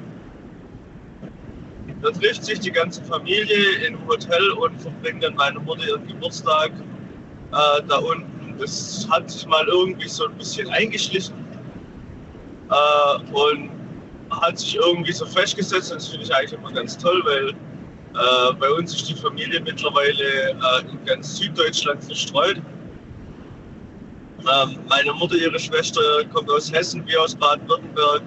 [2.05, 6.71] Da trifft sich die ganze Familie im Hotel und verbringt dann meine Mutter ihren Geburtstag
[6.71, 8.59] äh, da unten.
[8.59, 11.35] Das hat sich mal irgendwie so ein bisschen eingeschlichen
[12.69, 13.71] äh, und
[14.31, 15.93] hat sich irgendwie so festgesetzt.
[15.93, 20.51] Das finde ich eigentlich immer ganz toll, weil äh, bei uns ist die Familie mittlerweile
[20.51, 22.61] äh, in ganz Süddeutschland verstreut.
[24.41, 26.03] Ähm, meine Mutter, ihre Schwester,
[26.35, 28.23] kommt aus Hessen, wir aus Baden-Württemberg.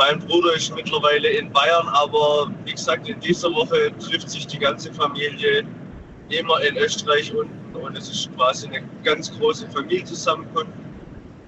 [0.00, 4.58] Mein Bruder ist mittlerweile in Bayern, aber wie gesagt, in dieser Woche trifft sich die
[4.58, 5.62] ganze Familie
[6.30, 10.72] immer in Österreich unten und es ist quasi eine ganz große Familienzusammenkunft.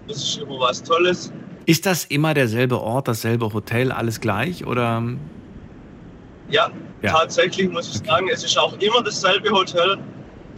[0.06, 1.32] Das ist immer was Tolles.
[1.64, 4.66] Ist das immer derselbe Ort, dasselbe Hotel, alles gleich?
[4.66, 5.02] Oder?
[6.50, 6.70] Ja,
[7.00, 7.10] Ja.
[7.12, 9.96] tatsächlich muss ich sagen, es ist auch immer dasselbe Hotel.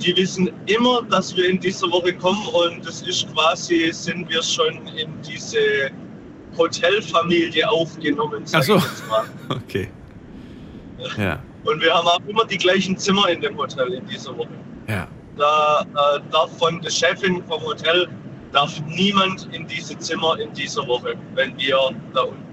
[0.01, 4.43] Die wissen immer, dass wir in dieser Woche kommen und es ist quasi, sind wir
[4.43, 5.93] schon in diese
[6.57, 8.45] Hotelfamilie aufgenommen.
[8.53, 8.81] Ach so.
[9.49, 9.89] Okay.
[11.19, 14.49] Ja, Und wir haben auch immer die gleichen Zimmer in dem Hotel in dieser Woche.
[14.89, 15.07] ja.
[15.37, 18.09] Da äh, darf von der Chefin vom Hotel
[18.53, 21.77] darf niemand in diese Zimmer in dieser Woche, wenn wir
[22.15, 22.45] da unten,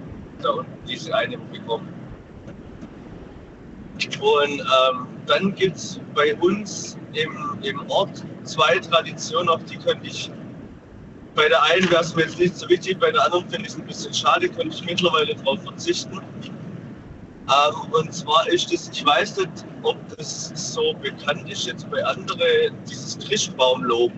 [0.42, 1.88] da unten diese eine bekommen.
[4.20, 10.08] Und ähm, dann gibt es bei uns im, im Ort zwei Traditionen, auf die könnte
[10.08, 10.32] ich,
[11.36, 13.74] bei der einen wäre es mir jetzt nicht so wichtig, bei der anderen finde ich
[13.74, 16.20] es ein bisschen schade, könnte ich mittlerweile darauf verzichten.
[17.52, 22.04] Ähm, und zwar ist es, ich weiß nicht, ob das so bekannt ist jetzt bei
[22.04, 24.18] anderen, dieses Christbaumloben.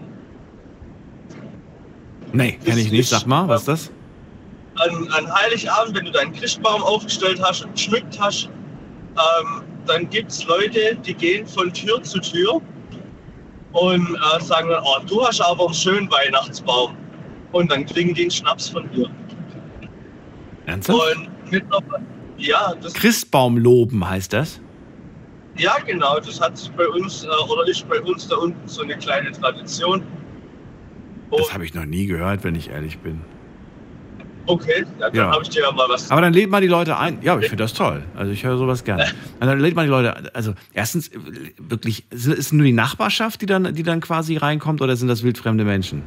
[2.34, 3.10] Nee, kenne ich nicht.
[3.10, 3.92] Sag mal, was ist das?
[4.76, 8.50] An, an Heiligabend, wenn du deinen Christbaum aufgestellt hast und geschmückt hast,
[9.16, 12.60] ähm, dann gibt es Leute, die gehen von Tür zu Tür
[13.74, 16.98] und äh, sagen dann, oh, du hast aber einen schönen Weihnachtsbaum.
[17.54, 19.10] Und dann kriegen die einen Schnaps von dir.
[20.66, 21.00] Ernsthaft?
[21.18, 22.04] Und mittlerweile,
[22.38, 24.60] ja, das, Christbaum loben heißt das?
[25.58, 28.82] ja, genau, das hat sich bei uns, äh, oder ist bei uns da unten so
[28.82, 30.02] eine kleine Tradition.
[31.32, 33.22] Das habe ich noch nie gehört, wenn ich ehrlich bin.
[34.46, 35.32] Okay, dann Ja.
[35.32, 36.12] habe ich dir ja mal was.
[36.12, 37.20] Aber dann lädt man die Leute ein.
[37.22, 38.04] Ja, ich finde das toll.
[38.16, 39.06] Also ich höre sowas gerne.
[39.40, 40.36] Und dann lädt man die Leute.
[40.36, 41.12] Also erstens
[41.58, 45.24] wirklich, ist es nur die Nachbarschaft, die dann, die dann quasi reinkommt, oder sind das
[45.24, 46.04] wildfremde Menschen?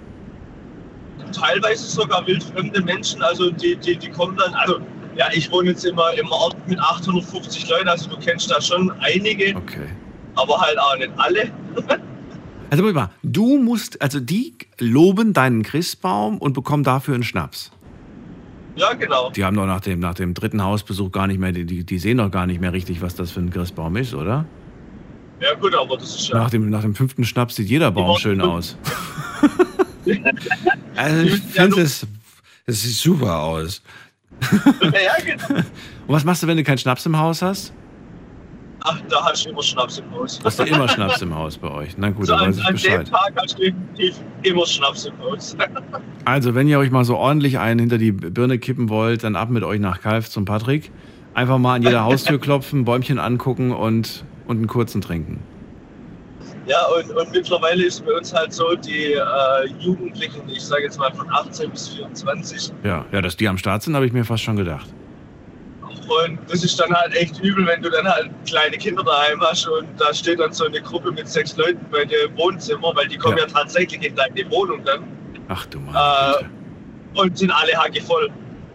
[1.40, 4.78] Teilweise sogar wildfremde Menschen, also die, die, die kommen dann, also
[5.16, 8.90] ja, ich wohne jetzt immer im Ort mit 850 Leuten, also du kennst da schon
[9.00, 9.86] einige, Okay.
[10.34, 11.50] aber halt auch nicht alle.
[12.68, 17.70] Also guck mal, du musst, also die loben deinen Christbaum und bekommen dafür einen Schnaps.
[18.74, 19.30] Ja, genau.
[19.30, 21.98] Die haben doch nach dem, nach dem dritten Hausbesuch gar nicht mehr, die, die die
[22.00, 24.46] sehen doch gar nicht mehr richtig, was das für ein Christbaum ist, oder?
[25.40, 26.38] Ja gut, aber das ist ja.
[26.38, 28.76] Nach dem, nach dem fünften Schnaps sieht jeder Baum schön aus.
[30.96, 32.06] Also ich finde es,
[32.66, 33.82] es sieht super aus.
[34.82, 35.60] ja, genau.
[36.06, 37.72] Und was machst du, wenn du keinen Schnaps im Haus hast?
[38.88, 40.38] Ach, da hast du immer Schnaps im Haus.
[40.44, 41.98] Hast du immer Schnaps im Haus bei euch?
[41.98, 43.08] Na gut, so, dann an, weiß ich an dem Bescheid.
[43.08, 45.56] Tag hast du definitiv immer Schnaps im Haus.
[46.24, 49.48] Also, wenn ihr euch mal so ordentlich einen hinter die Birne kippen wollt, dann ab
[49.48, 50.90] mit euch nach Kalf zum Patrick.
[51.34, 55.38] Einfach mal an jeder Haustür klopfen, Bäumchen angucken und, und einen kurzen trinken.
[56.66, 59.22] Ja, und, und mittlerweile ist bei uns halt so, die äh,
[59.78, 63.82] Jugendlichen, ich sage jetzt mal von 18 bis 24, Ja, ja, dass die am Start
[63.82, 64.88] sind, habe ich mir fast schon gedacht.
[66.24, 69.66] Und das ist dann halt echt übel, wenn du dann halt kleine Kinder daheim hast
[69.66, 73.08] und da steht dann so eine Gruppe mit sechs Leuten bei dir im Wohnzimmer, weil
[73.08, 75.04] die kommen ja, tatsächlich in deine Wohnung dann
[75.48, 75.94] Ach du Mann.
[75.94, 78.30] äh, und sind alle hackevoll.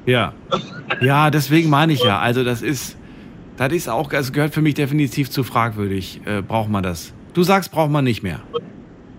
[0.05, 0.33] Ja.
[1.01, 2.19] Ja, deswegen meine ich ja.
[2.19, 2.97] Also, das ist,
[3.57, 6.21] das ist auch, das gehört für mich definitiv zu fragwürdig.
[6.25, 7.13] Äh, braucht man das?
[7.33, 8.41] Du sagst, braucht man nicht mehr.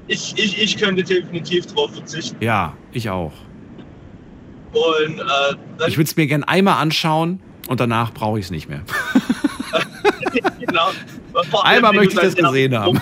[0.09, 2.37] Ich, ich, ich könnte definitiv drauf verzichten.
[2.41, 3.33] Ja, ich auch.
[4.73, 8.69] Und äh, Ich würde es mir gern einmal anschauen und danach brauche ich es nicht
[8.69, 8.83] mehr.
[10.61, 10.91] genau,
[11.53, 13.01] allem, Einmal möchte ich das gesehen haben.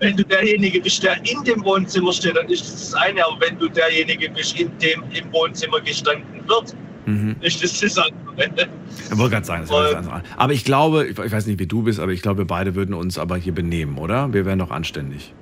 [0.00, 3.24] Wenn du derjenige bist, der in dem Wohnzimmer steht, dann ist das das eine.
[3.24, 6.74] Aber wenn du derjenige bist, in dem im Wohnzimmer gestanden wird,
[7.08, 7.36] Mhm.
[7.42, 8.68] das das andere.
[9.10, 10.22] Ich wollte gerade sagen, das wäre was anderes.
[10.36, 12.74] Aber ich glaube, ich ich weiß nicht, wie du bist, aber ich glaube, wir beide
[12.74, 14.32] würden uns aber hier benehmen, oder?
[14.32, 15.32] Wir wären doch anständig.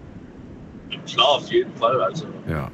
[1.07, 2.01] Klar, auf jeden Fall.
[2.01, 2.71] Also Ja.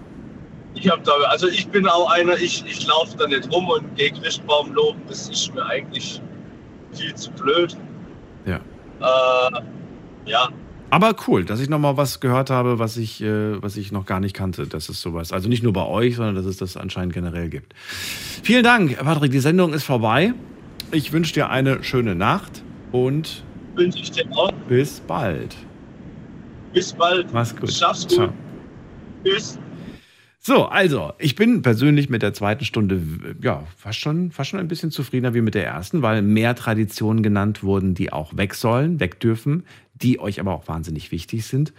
[0.74, 3.94] ich habe da, also ich bin auch einer, ich, ich laufe da nicht rum und
[3.97, 5.01] gehe Christbaum loben.
[5.09, 6.20] Das ist mir eigentlich
[6.93, 7.77] viel zu blöd.
[8.44, 8.56] Ja.
[9.01, 9.60] Äh,
[10.27, 10.48] ja,
[10.93, 14.20] Aber cool, dass ich nochmal was gehört habe, was ich, äh, was ich noch gar
[14.20, 17.14] nicht kannte, dass es sowas, also nicht nur bei euch, sondern dass es das anscheinend
[17.14, 17.73] generell gibt.
[18.43, 19.32] Vielen Dank, Patrick.
[19.32, 20.35] Die Sendung ist vorbei.
[20.90, 23.43] Ich wünsche dir eine schöne Nacht und
[23.74, 24.52] wünsche ich dir auch.
[24.69, 25.56] bis bald.
[26.74, 27.32] Bis bald.
[27.32, 27.73] Mach's gut.
[27.73, 28.12] Schaff's gut.
[28.12, 28.32] Ciao.
[29.24, 29.59] Tschüss.
[30.44, 33.01] So, also, ich bin persönlich mit der zweiten Stunde
[33.40, 37.23] ja fast schon, fast schon ein bisschen zufriedener wie mit der ersten, weil mehr Traditionen
[37.23, 39.62] genannt wurden, die auch weg sollen, weg dürfen,
[40.03, 41.73] die euch aber auch wahnsinnig wichtig sind.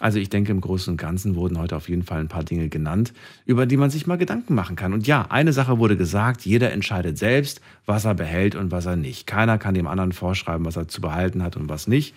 [0.00, 2.68] Also ich denke, im Großen und Ganzen wurden heute auf jeden Fall ein paar Dinge
[2.68, 3.12] genannt,
[3.46, 4.92] über die man sich mal Gedanken machen kann.
[4.92, 8.96] Und ja, eine Sache wurde gesagt, jeder entscheidet selbst, was er behält und was er
[8.96, 9.26] nicht.
[9.26, 12.14] Keiner kann dem anderen vorschreiben, was er zu behalten hat und was nicht.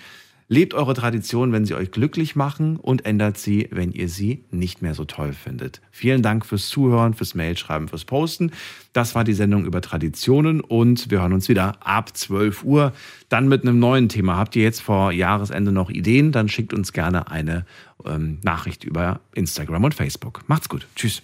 [0.51, 4.81] Lebt eure Tradition, wenn sie euch glücklich machen und ändert sie, wenn ihr sie nicht
[4.81, 5.79] mehr so toll findet.
[5.91, 8.51] Vielen Dank fürs Zuhören, fürs Mailschreiben, fürs Posten.
[8.91, 12.91] Das war die Sendung über Traditionen und wir hören uns wieder ab 12 Uhr.
[13.29, 14.35] Dann mit einem neuen Thema.
[14.35, 16.33] Habt ihr jetzt vor Jahresende noch Ideen?
[16.33, 17.65] Dann schickt uns gerne eine
[18.05, 20.41] ähm, Nachricht über Instagram und Facebook.
[20.47, 20.85] Macht's gut.
[20.97, 21.21] Tschüss.